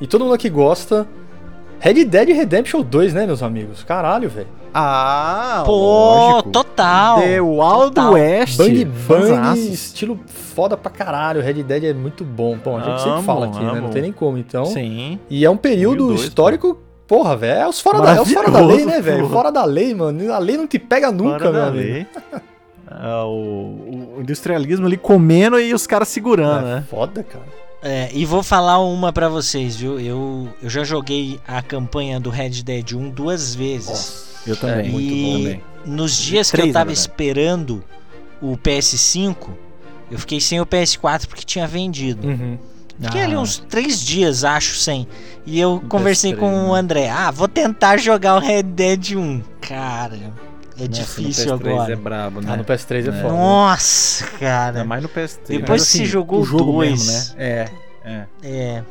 E 0.00 0.06
todo 0.06 0.24
mundo 0.24 0.34
aqui 0.34 0.50
gosta. 0.50 1.06
Red 1.80 2.04
Dead 2.04 2.28
Redemption 2.28 2.82
2, 2.82 3.14
né, 3.14 3.26
meus 3.26 3.42
amigos? 3.42 3.82
Caralho, 3.82 4.28
velho. 4.28 4.46
Ah, 4.72 5.62
Pô, 5.66 5.72
lógico. 5.72 6.50
total. 6.50 7.20
The 7.20 7.40
Wild 7.40 7.94
Total. 7.94 8.12
West. 8.12 8.56
Bang 8.58 8.84
Bang, 8.84 9.72
estilo 9.72 10.20
foda 10.26 10.76
pra 10.76 10.90
caralho. 10.90 11.40
Red 11.42 11.62
Dead 11.64 11.84
é 11.84 11.92
muito 11.94 12.24
bom. 12.24 12.56
Bom, 12.62 12.76
a 12.76 12.80
gente 12.82 12.98
sempre 12.98 13.14
Amo, 13.14 13.22
fala 13.22 13.46
aqui, 13.46 13.58
né? 13.58 13.64
Não 13.72 13.78
amo. 13.78 13.88
tem 13.90 14.02
nem 14.02 14.12
como, 14.12 14.38
então. 14.38 14.66
Sim. 14.66 15.18
E 15.28 15.44
é 15.44 15.50
um 15.50 15.56
período 15.56 16.08
dois, 16.08 16.20
histórico, 16.20 16.78
porra, 17.08 17.36
velho. 17.36 17.60
É 17.62 17.66
os 17.68 17.80
fora, 17.80 18.00
da, 18.00 18.14
é 18.14 18.20
os 18.20 18.30
fora 18.32 18.50
da 18.50 18.60
lei, 18.60 18.84
né, 18.84 19.00
velho? 19.00 19.28
Fora 19.28 19.50
da 19.50 19.64
lei, 19.64 19.92
mano. 19.94 20.32
A 20.32 20.38
lei 20.38 20.56
não 20.56 20.66
te 20.68 20.78
pega 20.78 21.10
nunca, 21.10 21.38
Fora 21.38 21.50
meu 21.50 21.60
da 21.62 21.66
amigo. 21.68 21.82
lei. 21.92 22.06
Ah, 22.86 23.24
o, 23.24 24.16
o 24.16 24.20
industrialismo 24.20 24.86
ali 24.86 24.96
comendo 24.96 25.58
e 25.58 25.72
os 25.72 25.86
caras 25.86 26.08
segurando, 26.08 26.66
É 26.66 26.74
né? 26.76 26.84
foda, 26.90 27.22
cara. 27.24 27.44
É, 27.82 28.10
e 28.12 28.26
vou 28.26 28.42
falar 28.42 28.78
uma 28.78 29.12
pra 29.12 29.28
vocês, 29.28 29.76
viu? 29.76 29.98
Eu, 29.98 30.48
eu 30.62 30.68
já 30.68 30.84
joguei 30.84 31.40
a 31.48 31.62
campanha 31.62 32.20
do 32.20 32.28
Red 32.28 32.62
Dead 32.62 32.92
1 32.92 33.10
duas 33.10 33.54
vezes. 33.54 33.88
Nossa. 33.88 34.30
Eu 34.46 34.56
também. 34.56 34.86
É, 34.86 34.90
muito 34.90 35.12
e 35.12 35.22
bom 35.22 35.38
também. 35.38 35.62
nos 35.86 36.16
dias 36.16 36.50
que 36.50 36.60
eu 36.60 36.72
tava 36.72 36.92
esperando 36.92 37.82
o 38.40 38.56
PS5, 38.56 39.36
eu 40.10 40.18
fiquei 40.18 40.40
sem 40.40 40.60
o 40.60 40.66
PS4 40.66 41.26
porque 41.26 41.42
tinha 41.44 41.66
vendido. 41.66 42.26
Uhum. 42.26 42.58
Fiquei 43.00 43.22
ali 43.22 43.34
Ah. 43.34 43.40
uns 43.40 43.56
três 43.58 43.98
dias, 44.00 44.44
acho, 44.44 44.76
sem. 44.76 45.06
E 45.46 45.58
eu 45.58 45.82
conversei 45.88 46.32
PS3, 46.34 46.38
com 46.38 46.68
o 46.68 46.72
né? 46.74 46.80
André. 46.80 47.08
Ah, 47.08 47.30
vou 47.30 47.48
tentar 47.48 47.96
jogar 47.96 48.36
o 48.36 48.38
Red 48.40 48.62
Dead 48.64 49.12
1. 49.16 49.42
Cara, 49.62 50.18
é 50.84 50.88
Nossa, 50.88 51.00
difícil 51.02 51.46
no 51.52 51.58
PS3 51.58 51.72
agora. 51.72 51.92
É 51.92 51.96
brabo, 51.96 52.40
né? 52.40 52.52
Ah, 52.52 52.56
no 52.56 52.64
PS3 52.64 53.06
é 53.06 53.08
É. 53.08 53.22
foda. 53.22 53.34
Nossa, 53.34 54.24
cara. 54.38 54.66
Ainda 54.78 54.84
mais 54.84 55.02
no 55.02 55.08
PS3. 55.08 55.38
Depois 55.48 55.68
Mas, 55.68 55.82
que 55.82 55.88
você 55.88 55.98
assim, 55.98 56.06
jogou 56.06 56.40
o 56.40 56.44
jogo 56.44 56.72
dois. 56.72 57.06
mesmo, 57.06 57.36
né? 57.36 57.44
É, 57.44 57.68
é. 58.04 58.24
É, 58.42 58.82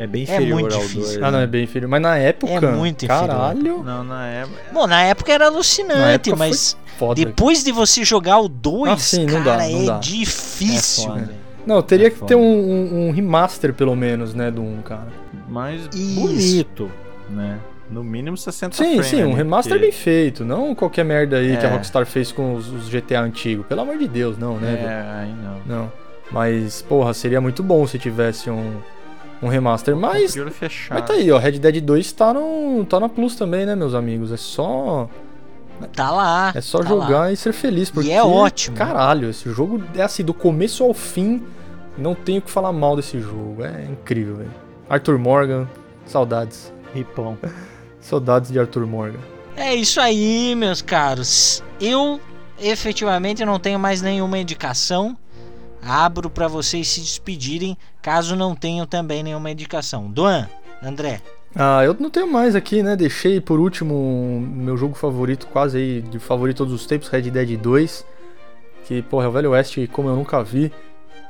É 0.00 0.06
bem 0.06 0.20
É 0.20 0.24
inferior 0.24 0.60
muito 0.60 0.74
ao 0.74 0.80
difícil. 0.82 1.02
2. 1.02 1.22
Ah, 1.22 1.30
não, 1.32 1.38
é 1.40 1.46
bem 1.46 1.64
inferior. 1.64 1.88
Mas 1.88 2.00
na 2.02 2.16
época. 2.16 2.52
É 2.52 2.60
muito 2.72 3.04
inferior. 3.04 3.26
Caralho. 3.28 3.82
Não, 3.82 4.04
na 4.04 4.26
época. 4.28 4.60
Bom, 4.72 4.86
na 4.86 5.02
época 5.02 5.32
era 5.32 5.46
Na 5.46 5.50
alucinante, 5.50 6.30
época 6.30 6.36
mas 6.36 6.76
Foda. 6.98 7.14
depois 7.24 7.64
de 7.64 7.72
você 7.72 8.04
jogar 8.04 8.38
o 8.38 8.48
2, 8.48 8.92
Ah, 8.92 8.96
sim, 8.96 9.26
não 9.26 9.42
cara, 9.42 9.56
dá, 9.64 9.68
não 9.68 9.82
é 9.82 9.86
dá. 9.86 9.98
difícil. 9.98 11.16
É. 11.16 11.28
Não, 11.66 11.82
teria 11.82 12.06
É 12.06 12.10
que 12.10 12.24
ter 12.24 12.36
um, 12.36 12.40
um- 12.40 13.08
um 13.08 13.10
remaster, 13.10 13.74
pelo 13.74 13.94
menos, 13.96 14.32
né, 14.34 14.50
do 14.50 14.62
1, 14.62 14.82
cara. 14.82 15.08
Mas 15.48 15.82
Isso. 15.92 16.20
bonito, 16.20 16.90
né? 17.28 17.58
No 17.90 18.04
mínimo 18.04 18.36
60 18.36 18.76
Sim, 18.76 18.82
frames. 18.84 19.06
sim, 19.06 19.22
um 19.22 19.26
ali, 19.28 19.34
remaster 19.34 19.72
porque- 19.72 19.84
bem 19.86 19.92
feito. 19.92 20.44
Não 20.44 20.74
qualquer 20.74 21.04
merda 21.04 21.38
aí 21.38 21.56
que 21.56 21.64
a 21.64 21.68
É. 21.70 21.72
Rockstar 21.72 22.04
fez 22.04 22.30
com 22.30 22.54
os, 22.54 22.68
os 22.70 22.88
GTA 22.88 23.20
antigos. 23.22 23.64
Pelo 23.66 23.80
amor 23.80 23.96
de 23.96 24.06
Deus, 24.06 24.36
não, 24.36 24.56
né, 24.58 24.74
velho? 24.76 24.86
É, 24.88 25.22
aí 25.22 25.32
não. 25.34 25.76
Não. 25.82 25.92
Mas, 26.30 26.82
porra, 26.82 27.14
seria 27.14 27.40
muito 27.40 27.62
bom 27.62 27.86
se 27.86 27.98
tivesse 27.98 28.50
um, 28.50 28.74
um 29.42 29.48
remaster. 29.48 29.96
Mas, 29.96 30.34
De 30.34 30.40
olho 30.42 30.50
fechado. 30.50 30.98
mas 31.00 31.08
tá 31.08 31.14
aí, 31.14 31.30
ó. 31.32 31.38
Red 31.38 31.52
Dead 31.52 31.80
2 31.80 32.12
tá, 32.12 32.34
no, 32.34 32.84
tá 32.84 33.00
na 33.00 33.08
Plus 33.08 33.34
também, 33.36 33.64
né, 33.64 33.74
meus 33.74 33.94
amigos? 33.94 34.30
É 34.30 34.36
só, 34.36 35.08
Tá 35.96 36.10
lá. 36.10 36.52
é 36.54 36.60
só 36.60 36.80
tá 36.80 36.88
jogar 36.88 37.08
lá. 37.20 37.32
e 37.32 37.36
ser 37.36 37.54
feliz. 37.54 37.90
Porque, 37.90 38.10
é 38.10 38.22
ótimo. 38.22 38.76
Caralho, 38.76 39.30
esse 39.30 39.48
jogo 39.50 39.82
é 39.96 40.02
assim, 40.02 40.22
do 40.22 40.34
começo 40.34 40.84
ao 40.84 40.92
fim. 40.92 41.42
Não 41.96 42.14
tenho 42.14 42.40
o 42.40 42.42
que 42.42 42.50
falar 42.50 42.72
mal 42.72 42.94
desse 42.96 43.18
jogo. 43.18 43.64
É 43.64 43.84
incrível, 43.90 44.36
velho. 44.36 44.50
Arthur 44.90 45.18
Morgan, 45.18 45.66
saudades. 46.04 46.70
Ripão. 46.94 47.38
Saudades 48.00 48.50
de 48.50 48.58
Arthur 48.58 48.86
Morgan. 48.86 49.18
É 49.56 49.74
isso 49.74 50.00
aí, 50.00 50.54
meus 50.54 50.80
caros. 50.80 51.62
Eu 51.80 52.20
efetivamente 52.60 53.44
não 53.44 53.58
tenho 53.58 53.78
mais 53.78 54.00
nenhuma 54.02 54.38
indicação. 54.38 55.16
Abro 55.82 56.28
para 56.28 56.48
vocês 56.48 56.88
se 56.88 57.00
despedirem, 57.00 57.76
caso 58.02 58.34
não 58.34 58.54
tenham 58.54 58.86
também 58.86 59.22
nenhuma 59.22 59.50
indicação. 59.50 60.10
Duan, 60.10 60.48
André, 60.82 61.20
Ah, 61.54 61.82
eu 61.84 61.96
não 61.98 62.10
tenho 62.10 62.30
mais 62.30 62.54
aqui, 62.54 62.82
né? 62.82 62.94
Deixei 62.96 63.40
por 63.40 63.58
último 63.58 64.40
meu 64.54 64.76
jogo 64.76 64.94
favorito, 64.94 65.46
quase 65.46 65.78
aí, 65.78 66.02
de 66.02 66.18
favorito 66.18 66.58
todos 66.58 66.72
os 66.72 66.84
tempos, 66.86 67.08
Red 67.08 67.22
Dead 67.30 67.56
2. 67.56 68.04
Que, 68.84 69.02
porra, 69.02 69.26
é 69.26 69.28
o 69.28 69.32
Velho 69.32 69.50
Oeste 69.50 69.88
como 69.92 70.08
eu 70.08 70.16
nunca 70.16 70.42
vi. 70.42 70.72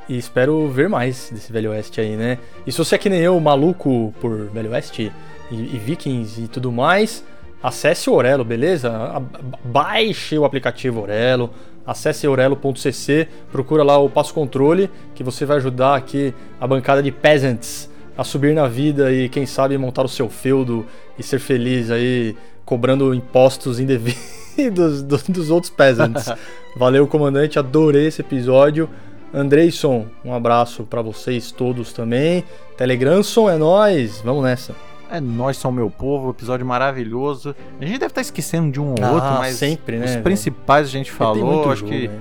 E 0.09 0.17
espero 0.17 0.67
ver 0.69 0.89
mais 0.89 1.29
desse 1.31 1.53
Velho 1.53 1.71
Oeste 1.71 2.01
aí, 2.01 2.17
né? 2.17 2.39
E 2.67 2.73
se 2.73 2.79
você 2.79 2.95
é 2.95 2.99
que 2.99 3.11
nem 3.11 3.21
eu, 3.21 3.39
maluco 3.39 4.13
por 4.21 4.47
Velho 4.47 4.71
Oeste 4.71 5.13
e, 5.51 5.55
e 5.55 5.79
Vikings 5.79 6.43
e 6.45 6.49
tudo 6.49 6.71
mais, 6.73 7.25
acesse 7.63 8.09
o 8.11 8.15
Orelo, 8.15 8.45
beleza? 8.45 8.91
Baixe 9.65 10.39
o 10.39 10.45
aplicativo 10.45 11.03
Orelo, 11.03 11.51
acesse 11.87 12.27
orelo.cc, 12.29 13.29
procura 13.51 13.83
lá 13.83 13.99
o 13.99 14.11
Passo 14.11 14.35
Controle, 14.35 14.91
que 15.15 15.25
você 15.25 15.45
vai 15.45 15.57
ajudar 15.57 15.95
aqui 15.97 16.35
a 16.61 16.67
bancada 16.67 17.03
de 17.03 17.11
peasants 17.11 17.91
a 18.17 18.25
subir 18.25 18.55
na 18.55 18.67
vida 18.67 19.13
e 19.13 19.29
quem 19.29 19.47
sabe 19.47 19.79
montar 19.79 20.05
o 20.05 20.09
seu 20.09 20.29
feudo 20.29 20.85
e 21.19 21.23
ser 21.23 21.39
feliz 21.39 21.91
aí 21.91 22.37
cobrando 22.65 23.15
impostos 23.15 23.79
indevidos 23.81 25.03
do- 25.03 25.33
dos 25.33 25.51
outros 25.51 25.71
peasants. 25.71 26.27
Valeu, 26.77 27.07
comandante, 27.07 27.59
adorei 27.59 28.09
esse 28.09 28.21
episódio. 28.21 28.89
Andreison, 29.33 30.07
um 30.25 30.33
abraço 30.35 30.85
pra 30.85 31.01
vocês 31.01 31.51
todos 31.53 31.93
também. 31.93 32.45
Telegramson 32.77 33.49
é 33.49 33.57
nós, 33.57 34.21
vamos 34.25 34.43
nessa. 34.43 34.75
É 35.11 35.21
Nós 35.21 35.57
São 35.57 35.73
Meu 35.73 35.91
Povo, 35.91 36.31
episódio 36.31 36.67
maravilhoso. 36.67 37.55
A 37.81 37.85
gente 37.85 37.99
deve 37.99 38.11
estar 38.11 38.21
esquecendo 38.21 38.71
de 38.71 38.81
um 38.81 38.91
ou 38.91 38.97
Ah, 39.03 39.13
outro, 39.13 39.31
mas 39.39 39.57
sempre, 39.57 39.97
né, 39.97 40.05
os 40.05 40.17
principais 40.17 40.87
a 40.87 40.91
gente 40.91 41.11
falou. 41.11 41.71
Acho 41.71 41.81
jogo, 41.81 41.93
que 41.93 42.09
velho. 42.09 42.21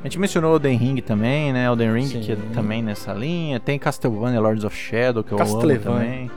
a 0.00 0.04
gente 0.04 0.18
mencionou 0.18 0.52
Elden 0.54 0.76
Ring 0.76 0.96
também, 1.00 1.52
né? 1.52 1.66
Elden 1.66 1.92
Ring 1.94 2.08
que 2.08 2.32
é 2.32 2.36
Sim. 2.36 2.42
também 2.52 2.82
nessa 2.82 3.12
linha. 3.14 3.58
Tem 3.58 3.78
Castlevania 3.78 4.40
Lords 4.40 4.64
of 4.64 4.76
Shadow 4.76 5.24
que 5.24 5.32
eu 5.32 5.40
amo 5.40 5.58
também. 5.78 6.30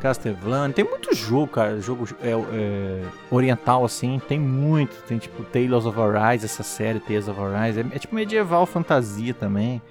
Castlevania, 0.00 0.72
tem 0.72 0.84
muito 0.84 1.12
jogo, 1.14 1.48
cara, 1.48 1.80
jogo 1.80 2.06
é, 2.22 2.30
é, 2.30 3.02
oriental 3.32 3.84
assim, 3.84 4.20
tem 4.28 4.38
muito, 4.38 4.94
tem 5.08 5.18
tipo 5.18 5.42
Tales 5.42 5.84
of 5.84 5.98
Arise, 6.00 6.44
essa 6.44 6.62
série 6.62 7.00
Tales 7.00 7.26
of 7.26 7.40
Arise, 7.40 7.80
é, 7.80 7.96
é 7.96 7.98
tipo 7.98 8.14
medieval 8.14 8.64
fantasia 8.64 9.34
também. 9.34 9.82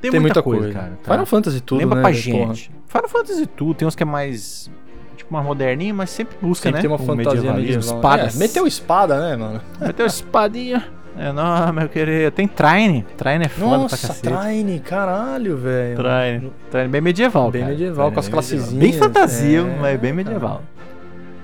Tem, 0.00 0.10
Tem 0.10 0.20
muita, 0.20 0.40
muita 0.40 0.42
coisa, 0.42 0.62
coisa. 0.64 0.78
cara. 0.78 0.98
tá? 1.02 1.12
Final 1.12 1.26
Fantasy 1.26 1.60
tudo, 1.60 1.78
Lembra 1.80 1.96
né? 1.96 2.02
pra 2.02 2.10
velho? 2.10 2.32
Porra. 2.38 2.54
gente. 2.54 2.70
Final 2.86 3.08
Fantasy 3.08 3.46
tudo, 3.46 3.74
tem 3.74 3.86
uns 3.88 3.94
que 3.94 4.02
é 4.02 4.06
mais 4.06 4.70
tipo 5.16 5.32
mais 5.32 5.44
moderninho, 5.46 5.94
mas 5.94 6.10
sempre 6.10 6.36
busca, 6.40 6.62
Sempre 6.64 6.78
né? 6.78 6.80
tem 6.80 6.90
uma 6.90 6.96
o 6.96 7.06
fantasia 7.06 7.52
medieval. 7.52 7.80
espadas. 7.96 8.36
É, 8.36 8.38
meteu 8.38 8.66
espada, 8.66 9.20
né, 9.28 9.36
mano? 9.36 9.60
Meteu 9.80 10.06
espadinha. 10.06 10.88
É, 11.18 11.32
não, 11.32 11.72
meu 11.72 11.88
querido. 11.88 12.30
Tem 12.30 12.48
Trine. 12.48 13.04
Trine 13.16 13.44
é 13.44 13.48
foda 13.48 13.68
pra 13.70 13.78
Nossa, 13.78 14.08
cacete. 14.08 14.34
Trine, 14.34 14.80
caralho, 14.80 15.56
velho. 15.58 15.96
Trine. 15.96 16.52
Trine 16.70 16.88
bem 16.88 17.00
medieval, 17.00 17.50
Bem 17.50 17.60
cara. 17.62 17.72
medieval, 17.72 18.06
Trine 18.06 18.14
com 18.14 18.20
as 18.20 18.28
classezinhas. 18.28 18.72
Bem 18.72 18.92
fantasia, 18.94 19.60
é, 19.60 19.78
mas 19.78 20.00
bem 20.00 20.12
medieval. 20.14 20.62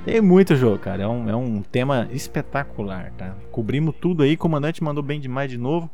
Tem 0.04 0.20
muito 0.20 0.54
jogo, 0.56 0.78
cara. 0.78 1.02
É 1.02 1.06
um, 1.06 1.28
é 1.28 1.36
um 1.36 1.60
tema 1.62 2.08
espetacular, 2.12 3.12
tá? 3.18 3.34
Cobrimos 3.50 3.94
tudo 4.00 4.22
aí. 4.22 4.36
Comandante 4.36 4.82
mandou 4.82 5.02
bem 5.02 5.20
demais 5.20 5.50
de 5.50 5.58
novo. 5.58 5.90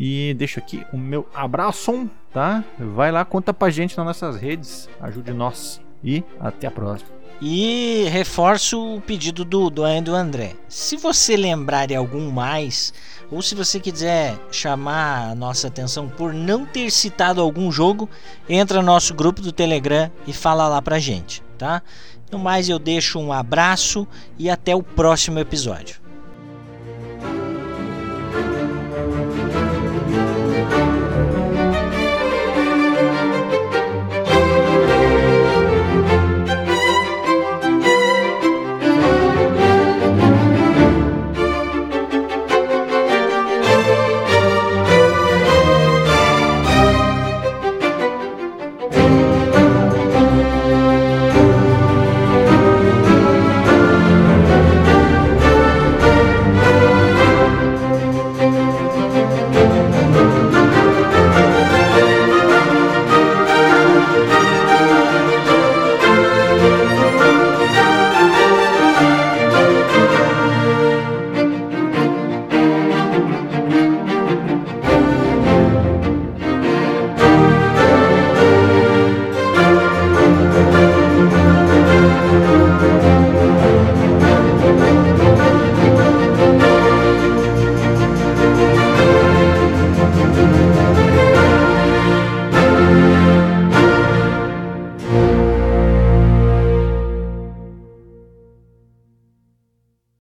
E 0.00 0.32
deixo 0.34 0.60
aqui 0.60 0.86
o 0.92 0.96
meu 0.96 1.28
abraço, 1.34 2.08
tá? 2.32 2.62
Vai 2.78 3.10
lá, 3.10 3.24
conta 3.24 3.52
pra 3.52 3.68
gente 3.68 3.96
nas 3.96 4.06
nossas 4.06 4.36
redes. 4.36 4.88
Ajude 5.00 5.32
nós. 5.32 5.80
E 6.04 6.22
até 6.38 6.68
a 6.68 6.70
próxima. 6.70 7.10
E 7.42 8.04
reforço 8.08 8.96
o 8.96 9.00
pedido 9.00 9.44
do 9.44 9.68
do 9.68 9.84
André. 9.84 10.54
Se 10.68 10.96
você 10.96 11.36
lembrar 11.36 11.86
de 11.86 11.96
algum 11.96 12.30
mais, 12.30 12.94
ou 13.28 13.42
se 13.42 13.56
você 13.56 13.80
quiser 13.80 14.36
chamar 14.52 15.30
a 15.30 15.34
nossa 15.34 15.66
atenção 15.66 16.08
por 16.08 16.32
não 16.32 16.64
ter 16.64 16.90
citado 16.92 17.40
algum 17.40 17.70
jogo, 17.70 18.08
entra 18.48 18.80
no 18.80 18.86
nosso 18.86 19.12
grupo 19.14 19.42
do 19.42 19.50
Telegram 19.50 20.10
e 20.28 20.32
fala 20.32 20.68
lá 20.68 20.80
pra 20.80 21.00
gente, 21.00 21.42
tá? 21.56 21.82
No 22.30 22.38
mais, 22.38 22.68
eu 22.68 22.78
deixo 22.78 23.18
um 23.18 23.32
abraço 23.32 24.06
e 24.38 24.48
até 24.48 24.76
o 24.76 24.82
próximo 24.82 25.38
episódio. 25.40 26.07